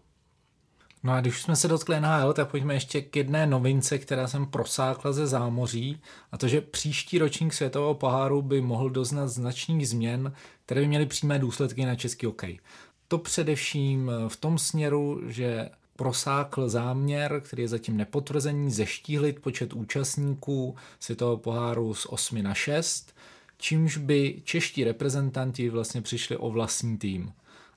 No 1.04 1.14
a 1.14 1.22
když 1.22 1.42
jsme 1.42 1.56
se 1.56 1.68
dotkli 1.68 2.00
NHL, 2.00 2.34
tak 2.34 2.52
pojďme 2.52 2.74
ještě 2.74 3.02
k 3.02 3.16
jedné 3.16 3.48
novince, 3.48 3.98
která 3.98 4.28
jsem 4.28 4.46
prosákla 4.46 5.12
ze 5.12 5.28
zámoří, 5.28 6.02
a 6.32 6.38
to, 6.38 6.48
že 6.48 6.62
příští 6.62 7.20
ročník 7.20 7.54
světového 7.54 7.94
poháru 7.94 8.42
by 8.42 8.62
mohl 8.62 8.90
doznat 8.90 9.28
značných 9.28 9.90
změn, 9.90 10.34
které 10.66 10.82
by 10.82 10.88
měly 10.88 11.06
přímé 11.06 11.40
důsledky 11.40 11.86
na 11.86 11.96
český 11.96 12.26
hokej. 12.26 12.60
To 13.08 13.18
především 13.18 14.12
v 14.28 14.38
tom 14.38 14.58
směru, 14.58 15.22
že 15.28 15.70
prosákl 15.96 16.70
záměr, 16.70 17.42
který 17.46 17.64
je 17.64 17.68
zatím 17.68 17.98
nepotvrzený, 17.98 18.72
zeštíhlit 18.72 19.40
počet 19.40 19.74
účastníků 19.74 20.76
světového 21.00 21.38
poháru 21.38 21.94
z 21.94 22.06
8 22.06 22.44
na 22.44 22.54
6, 22.54 23.16
čímž 23.58 23.98
by 23.98 24.42
čeští 24.44 24.84
reprezentanti 24.84 25.70
vlastně 25.70 26.02
přišli 26.02 26.38
o 26.38 26.50
vlastní 26.50 26.98
tým 26.98 27.34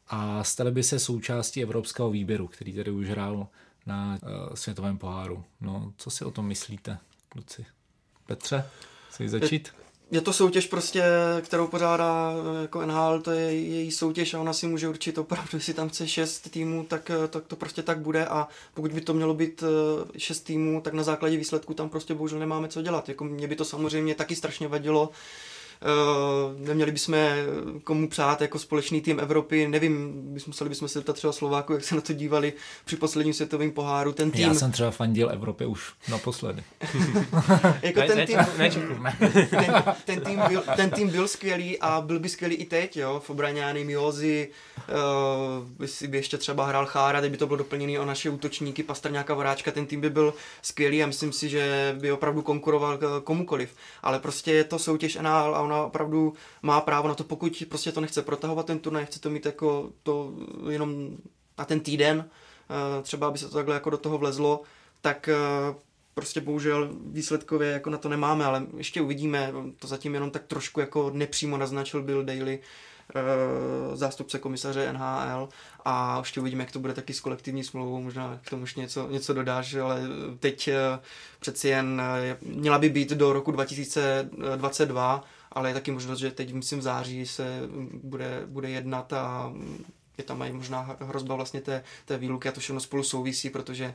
a 0.09 0.45
stali 0.45 0.71
by 0.71 0.83
se 0.83 0.99
součástí 0.99 1.63
evropského 1.63 2.11
výběru, 2.11 2.47
který 2.47 2.73
tedy 2.73 2.91
už 2.91 3.09
hrál 3.09 3.49
na 3.87 4.19
uh, 4.23 4.55
světovém 4.55 4.99
poháru. 4.99 5.45
No, 5.61 5.93
co 5.97 6.11
si 6.11 6.25
o 6.25 6.31
tom 6.31 6.47
myslíte, 6.47 6.99
kluci? 7.29 7.67
Petře, 8.27 8.65
chci 9.11 9.29
začít? 9.29 9.73
Je 10.11 10.21
to 10.21 10.33
soutěž 10.33 10.67
prostě, 10.67 11.05
kterou 11.41 11.67
pořádá 11.67 12.33
eh, 12.33 12.63
jako 12.63 12.87
NHL, 12.87 13.21
to 13.21 13.31
je 13.31 13.53
její 13.55 13.91
soutěž 13.91 14.35
a 14.35 14.41
ona 14.41 14.53
si 14.53 14.67
může 14.67 14.89
určit 14.89 15.19
opravdu, 15.19 15.51
jestli 15.53 15.75
tam 15.75 15.89
chce 15.89 16.09
šest 16.09 16.51
týmů, 16.51 16.85
tak, 16.85 17.11
eh, 17.11 17.29
tak 17.29 17.47
to 17.47 17.57
prostě 17.57 17.83
tak 17.83 17.99
bude 17.99 18.27
a 18.27 18.49
pokud 18.75 18.93
by 18.93 19.01
to 19.01 19.15
mělo 19.15 19.35
být 19.35 19.65
šest 20.19 20.41
týmů, 20.41 20.81
tak 20.81 20.95
na 20.95 21.03
základě 21.03 21.37
výsledku 21.37 21.75
tam 21.75 21.89
prostě 21.89 22.15
bohužel 22.15 22.39
nemáme 22.39 22.69
co 22.69 22.83
dělat. 22.83 23.09
Jako 23.09 23.25
mě 23.25 23.49
by 23.49 23.57
to 23.57 23.65
samozřejmě 23.65 24.15
taky 24.15 24.37
strašně 24.37 24.69
vadilo, 24.69 25.11
neměli 26.59 26.93
bychom 26.93 27.17
komu 27.85 28.09
přát 28.09 28.41
jako 28.41 28.59
společný 28.59 29.01
tým 29.01 29.21
Evropy, 29.21 29.69
nevím, 29.69 30.23
museli 30.47 30.71
bychom 30.71 30.89
se 30.89 30.99
zeptat 30.99 31.17
třeba 31.17 31.33
Slováku, 31.33 31.73
jak 31.73 31.85
se 31.85 31.95
na 31.95 32.01
to 32.01 32.13
dívali 32.13 32.53
při 32.85 32.97
posledním 32.97 33.35
světovém 33.35 33.71
poháru. 33.71 34.13
Ten 34.13 34.31
tým... 34.31 34.41
Já 34.41 34.55
jsem 34.55 34.73
třeba 34.73 34.91
fandil 34.91 35.31
Evropě 35.31 35.67
už 35.67 35.93
naposledy. 36.09 36.63
jako 37.83 38.01
ten, 38.03 38.27
tým, 38.27 38.39
ten, 39.51 39.85
ten, 40.05 40.21
tým 40.21 40.41
byl, 40.49 40.63
ten 40.77 40.91
tým 40.91 41.09
byl 41.09 41.29
skvělý 41.29 41.79
a 41.81 42.01
byl 42.01 42.19
by 42.19 42.29
skvělý 42.29 42.55
i 42.55 42.65
teď, 42.65 42.97
jo, 42.97 43.23
v 43.25 43.31
obraně 43.31 43.75
Miozy, 43.85 44.49
uh, 44.79 45.69
by, 45.69 45.87
by 46.09 46.17
ještě 46.17 46.39
třeba 46.39 46.67
hrál 46.67 46.87
Chára, 46.87 47.21
teď 47.21 47.31
by 47.31 47.37
to 47.37 47.47
bylo 47.47 47.57
doplněné 47.57 48.01
o 48.01 48.05
naše 48.05 48.31
útočníky, 48.31 48.83
Pastrňáka, 48.83 49.35
Voráčka, 49.35 49.71
ten 49.71 49.87
tým 49.87 50.01
by 50.01 50.11
byl 50.11 50.35
skvělý 50.63 51.03
a 51.03 51.07
myslím 51.07 51.33
si, 51.33 51.49
že 51.49 51.97
by 52.01 52.13
opravdu 52.13 52.43
konkuroval 52.43 52.99
komukoliv. 53.25 53.75
Ale 54.03 54.19
prostě 54.19 54.53
je 54.53 54.65
to 54.65 54.79
soutěž 54.79 55.17
NHL 55.17 55.57
a 55.57 55.61
ona 55.67 55.85
opravdu 55.85 56.33
má 56.63 56.81
právo 56.81 57.09
na 57.09 57.15
to, 57.15 57.25
pokud 57.25 57.63
prostě 57.69 57.93
to 57.93 58.01
nechce 58.01 58.23
protahovat 58.23 58.67
ten 58.67 58.79
turnaj, 58.79 59.07
chce 59.07 59.21
to 59.21 59.31
mít 59.31 59.47
jako 59.47 59.91
to 60.03 60.33
jenom 60.71 61.17
na 61.59 61.65
ten 61.65 61.81
týden, 61.81 62.25
eh, 62.71 63.03
třeba 63.03 63.27
aby 63.27 63.39
se 63.39 63.49
to 63.49 63.55
takhle 63.55 63.75
jako 63.75 63.91
do 63.91 63.99
toho 63.99 64.19
vlezlo, 64.19 64.63
tak 65.01 65.29
eh, 65.29 65.35
prostě 66.15 66.41
bohužel 66.41 66.91
výsledkově 67.07 67.71
jako 67.71 67.91
na 67.91 67.99
to 67.99 68.09
nemáme, 68.09 68.45
ale 68.45 68.67
ještě 68.77 69.01
uvidíme, 69.01 69.53
to 69.79 69.87
zatím 69.87 70.15
jenom 70.15 70.31
tak 70.31 70.43
trošku 70.43 70.81
jako 70.81 71.11
nepřímo 71.15 71.57
naznačil 71.57 72.03
Bill 72.03 72.25
Daly, 72.25 72.59
eh, 73.15 73.97
zástupce 73.97 74.39
komisaře 74.39 74.93
NHL 74.93 75.49
a 75.85 76.19
ještě 76.19 76.41
uvidíme, 76.41 76.63
jak 76.63 76.73
to 76.73 76.79
bude 76.79 76.95
taky 76.95 77.15
s 77.15 77.21
kolektivní 77.21 77.65
smlouvou, 77.65 78.03
možná 78.03 78.41
k 78.45 78.51
tomu 78.51 78.63
ještě 78.63 78.81
něco, 78.81 79.09
něco 79.11 79.35
dodáš, 79.35 79.75
ale 79.75 80.01
teď 80.41 80.71
přeci 81.41 81.69
jen 81.69 82.03
měla 82.43 82.79
by 82.79 82.89
být 82.89 83.11
do 83.11 83.33
roku 83.33 83.51
2022 83.51 85.25
ale 85.57 85.71
je 85.71 85.75
taky 85.75 85.91
možnost, 85.91 86.19
že 86.19 86.31
teď, 86.31 86.53
myslím, 86.53 86.79
v 86.79 86.83
září 86.83 87.27
se 87.27 87.61
bude, 87.93 88.43
bude 88.47 88.71
jednat 88.71 89.13
a 89.13 89.53
je 90.19 90.25
tam 90.25 90.43
i 90.43 90.53
možná 90.53 90.97
hrozba 91.01 91.35
vlastně 91.35 91.61
té, 91.61 91.85
té 92.05 92.19
výluky 92.19 92.49
a 92.49 92.53
to 92.53 92.61
všechno 92.61 92.81
spolu 92.81 93.03
souvisí, 93.03 93.51
protože 93.51 93.95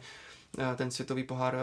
eh, 0.60 0.76
ten 0.76 0.92
světový 0.92 1.24
pohár 1.24 1.56
eh, 1.56 1.60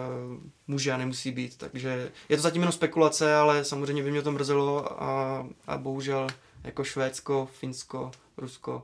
může 0.67 0.93
a 0.93 0.97
nemusí 0.97 1.33
být, 1.33 1.57
takže 1.57 2.13
je 2.29 2.37
to 2.37 2.43
zatím 2.43 2.63
jenom 2.63 2.73
spekulace, 2.73 3.35
ale 3.35 3.65
samozřejmě 3.65 4.03
by 4.03 4.11
mě 4.11 4.23
to 4.23 4.33
mrzelo 4.33 5.03
a, 5.03 5.47
a 5.67 5.79
bohužel 5.79 6.27
jako 6.65 6.85
Švédsko, 6.85 7.49
Finsko, 7.53 8.11
Rusko 8.37 8.83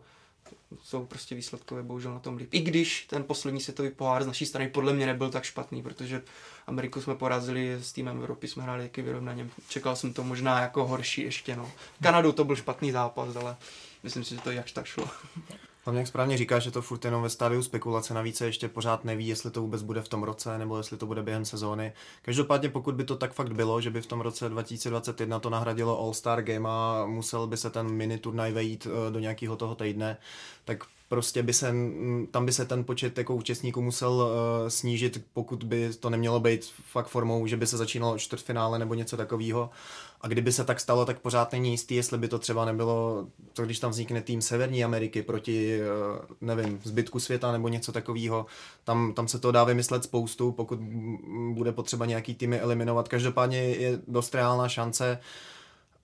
jsou 0.83 1.07
prostě 1.07 1.35
výsledkové 1.35 1.83
bohužel 1.83 2.13
na 2.13 2.19
tom 2.19 2.37
líp. 2.37 2.49
I 2.53 2.61
když 2.61 3.07
ten 3.11 3.25
poslední 3.25 3.61
světový 3.61 3.91
pohár 3.91 4.23
z 4.23 4.27
naší 4.27 4.47
strany 4.47 4.69
podle 4.69 4.93
mě 4.93 5.07
nebyl 5.07 5.31
tak 5.31 5.45
špatný, 5.45 5.83
protože 5.83 6.23
Ameriku 6.67 7.01
jsme 7.01 7.15
porazili, 7.15 7.73
s 7.73 7.93
týmem 7.93 8.19
Evropy 8.19 8.49
jsme 8.49 8.63
hráli 8.63 8.83
jaký 8.83 9.03
vyrovnaně. 9.03 9.49
Čekal 9.69 9.97
jsem 9.97 10.13
to 10.13 10.25
možná 10.25 10.61
jako 10.61 10.87
horší 10.87 11.23
ještě, 11.23 11.57
no. 11.57 11.73
Kanadu 12.03 12.33
to 12.33 12.45
byl 12.45 12.57
špatný 12.57 12.93
zápas, 12.93 13.37
ale 13.37 13.57
myslím 14.03 14.25
si, 14.25 14.35
že 14.35 14.41
to 14.41 14.51
jakž 14.51 14.73
tak 14.73 14.87
šlo. 14.87 15.09
Hlavně 15.85 16.01
jak 16.01 16.09
správně 16.09 16.37
říká, 16.37 16.59
že 16.59 16.71
to 16.71 16.83
furt 16.83 17.05
jenom 17.05 17.23
ve 17.23 17.31
stádiu 17.31 17.63
spekulace, 17.63 18.15
navíc 18.15 18.37
se 18.37 18.47
ještě 18.47 18.69
pořád 18.69 19.05
neví, 19.05 19.29
jestli 19.29 19.51
to 19.51 19.61
vůbec 19.61 19.83
bude 19.83 20.03
v 20.03 20.09
tom 20.09 20.23
roce, 20.23 20.59
nebo 20.59 20.77
jestli 20.77 20.97
to 20.97 21.07
bude 21.07 21.23
během 21.23 21.45
sezóny. 21.45 21.93
Každopádně 22.23 22.69
pokud 22.69 22.95
by 22.95 23.05
to 23.05 23.17
tak 23.17 23.33
fakt 23.33 23.53
bylo, 23.53 23.81
že 23.81 23.91
by 23.91 24.03
v 24.03 24.07
tom 24.07 24.21
roce 24.21 24.49
2021 24.49 25.39
to 25.39 25.51
nahradilo 25.51 25.99
All-Star 25.99 26.43
Game 26.43 26.69
a 26.71 27.07
musel 27.07 27.47
by 27.47 27.57
se 27.57 27.71
ten 27.71 27.91
mini 27.91 28.19
turnaj 28.19 28.53
vejít 28.53 28.87
eh, 28.87 29.11
do 29.11 29.19
nějakého 29.19 29.57
toho 29.57 29.75
týdne, 29.75 30.17
tak 30.65 30.85
prostě 31.15 31.43
by 31.43 31.53
se, 31.53 31.75
tam 32.31 32.47
by 32.47 32.53
se 32.53 32.65
ten 32.65 32.85
počet 32.85 33.19
jako 33.19 33.35
účastníků 33.35 33.83
musel 33.83 34.13
uh, 34.13 34.69
snížit, 34.69 35.25
pokud 35.33 35.65
by 35.65 35.91
to 36.01 36.11
nemělo 36.11 36.41
být 36.41 36.71
fakt 36.93 37.07
formou, 37.07 37.47
že 37.47 37.57
by 37.57 37.67
se 37.67 37.77
začínalo 37.77 38.19
čtvrtfinále 38.19 38.79
nebo 38.79 38.95
něco 38.95 39.17
takového. 39.17 39.71
A 40.21 40.29
kdyby 40.29 40.53
se 40.53 40.65
tak 40.65 40.81
stalo, 40.81 41.05
tak 41.05 41.19
pořád 41.19 41.53
není 41.53 41.71
jistý, 41.71 41.95
jestli 41.95 42.19
by 42.19 42.29
to 42.29 42.39
třeba 42.39 42.65
nebylo, 42.65 43.27
to 43.53 43.65
když 43.65 43.79
tam 43.79 43.91
vznikne 43.91 44.23
tým 44.23 44.43
Severní 44.43 44.85
Ameriky 44.85 45.23
proti, 45.23 45.81
uh, 45.81 46.19
nevím, 46.41 46.81
zbytku 46.85 47.21
světa 47.21 47.53
nebo 47.53 47.69
něco 47.69 47.93
takového. 47.93 48.47
Tam, 48.85 49.13
tam 49.15 49.29
se 49.29 49.39
to 49.39 49.53
dá 49.53 49.65
vymyslet 49.65 50.05
spoustu, 50.05 50.53
pokud 50.53 50.79
bude 51.53 51.73
potřeba 51.73 52.07
nějaký 52.07 52.35
týmy 52.35 52.61
eliminovat. 52.61 53.09
Každopádně 53.09 53.59
je 53.59 54.01
dost 54.09 54.35
reálná 54.35 54.69
šance, 54.69 55.19
uh, 55.21 55.27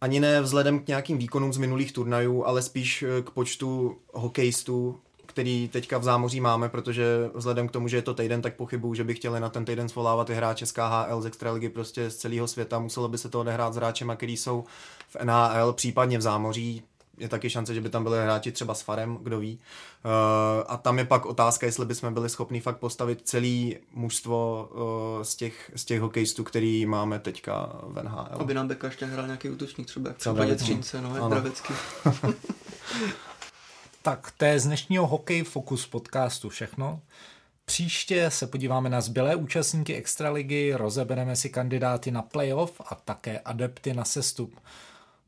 ani 0.00 0.20
ne 0.20 0.40
vzhledem 0.40 0.78
k 0.78 0.88
nějakým 0.88 1.18
výkonům 1.18 1.52
z 1.52 1.58
minulých 1.58 1.92
turnajů, 1.92 2.44
ale 2.44 2.62
spíš 2.62 3.02
eh, 3.02 3.22
k 3.22 3.30
počtu 3.30 3.96
hokejistů, 4.12 5.00
který 5.26 5.68
teďka 5.68 5.98
v 5.98 6.04
zámoří 6.04 6.40
máme, 6.40 6.68
protože 6.68 7.30
vzhledem 7.34 7.68
k 7.68 7.70
tomu, 7.70 7.88
že 7.88 7.96
je 7.96 8.02
to 8.02 8.14
týden, 8.14 8.42
tak 8.42 8.56
pochybuju, 8.56 8.94
že 8.94 9.04
by 9.04 9.14
chtěli 9.14 9.40
na 9.40 9.48
ten 9.48 9.64
týden 9.64 9.88
svolávat 9.88 10.30
i 10.30 10.34
hráče 10.34 10.66
z 10.66 10.72
KHL, 10.72 11.20
z 11.22 11.26
Extraligy, 11.26 11.68
prostě 11.68 12.10
z 12.10 12.16
celého 12.16 12.48
světa. 12.48 12.78
Muselo 12.78 13.08
by 13.08 13.18
se 13.18 13.28
to 13.28 13.40
odehrát 13.40 13.74
s 13.74 13.76
hráčema, 13.76 14.16
který 14.16 14.36
jsou 14.36 14.64
v 15.08 15.24
NHL, 15.24 15.72
případně 15.72 16.18
v 16.18 16.22
zámoří 16.22 16.82
je 17.20 17.28
taky 17.28 17.50
šance, 17.50 17.74
že 17.74 17.80
by 17.80 17.88
tam 17.88 18.02
byli 18.02 18.22
hráči 18.22 18.52
třeba 18.52 18.74
s 18.74 18.82
Farem, 18.82 19.18
kdo 19.22 19.38
ví. 19.38 19.58
Uh, 20.04 20.10
a 20.66 20.76
tam 20.76 20.98
je 20.98 21.04
pak 21.04 21.26
otázka, 21.26 21.66
jestli 21.66 21.86
bychom 21.86 22.14
byli 22.14 22.28
schopni 22.28 22.60
fakt 22.60 22.78
postavit 22.78 23.20
celý 23.24 23.76
mužstvo 23.92 24.68
uh, 24.72 25.22
z, 25.22 25.36
těch, 25.36 25.70
z 25.76 25.84
těch 25.84 26.00
hokejistů, 26.00 26.44
který 26.44 26.86
máme 26.86 27.18
teďka 27.18 27.72
v 27.82 28.02
NHL. 28.02 28.28
Aby 28.30 28.54
nám 28.54 28.68
Beka 28.68 28.86
ještě 28.86 29.06
hrál 29.06 29.26
nějaký 29.26 29.50
útočník, 29.50 29.86
třeba 29.86 30.08
jak 30.08 30.16
případě 30.16 30.56
Třince, 30.56 31.00
no, 31.00 31.16
jak 31.16 31.24
Bravecký. 31.24 31.74
tak 34.02 34.32
to 34.36 34.44
je 34.44 34.60
z 34.60 34.64
dnešního 34.64 35.06
Hokej 35.06 35.42
Focus 35.42 35.86
podcastu 35.86 36.48
všechno. 36.48 37.00
Příště 37.64 38.30
se 38.30 38.46
podíváme 38.46 38.88
na 38.88 39.00
zbylé 39.00 39.36
účastníky 39.36 39.94
Extraligy, 39.94 40.72
rozebereme 40.74 41.36
si 41.36 41.50
kandidáty 41.50 42.10
na 42.10 42.22
playoff 42.22 42.80
a 42.86 42.94
také 42.94 43.38
adepty 43.38 43.94
na 43.94 44.04
sestup. 44.04 44.60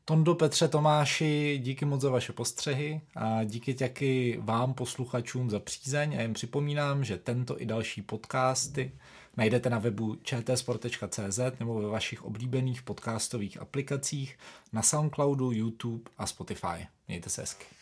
Tondo 0.04 0.34
Petře 0.34 0.68
Tomáši, 0.68 1.60
díky 1.62 1.84
moc 1.84 2.00
za 2.00 2.10
vaše 2.10 2.32
postřehy 2.32 3.00
a 3.16 3.44
díky 3.44 3.74
taky 3.74 4.38
vám 4.40 4.74
posluchačům 4.74 5.50
za 5.50 5.60
přízeň 5.60 6.16
a 6.16 6.20
jen 6.20 6.32
připomínám, 6.32 7.04
že 7.04 7.16
tento 7.16 7.62
i 7.62 7.66
další 7.66 8.02
podcasty 8.02 8.92
najdete 9.36 9.70
na 9.70 9.78
webu 9.78 10.16
čtsport.cz 10.22 11.40
nebo 11.60 11.80
ve 11.80 11.88
vašich 11.88 12.24
oblíbených 12.24 12.82
podcastových 12.82 13.60
aplikacích 13.60 14.38
na 14.72 14.82
Soundcloudu, 14.82 15.52
YouTube 15.52 16.10
a 16.18 16.26
Spotify. 16.26 16.86
Mějte 17.08 17.30
se 17.30 17.40
hezky. 17.40 17.81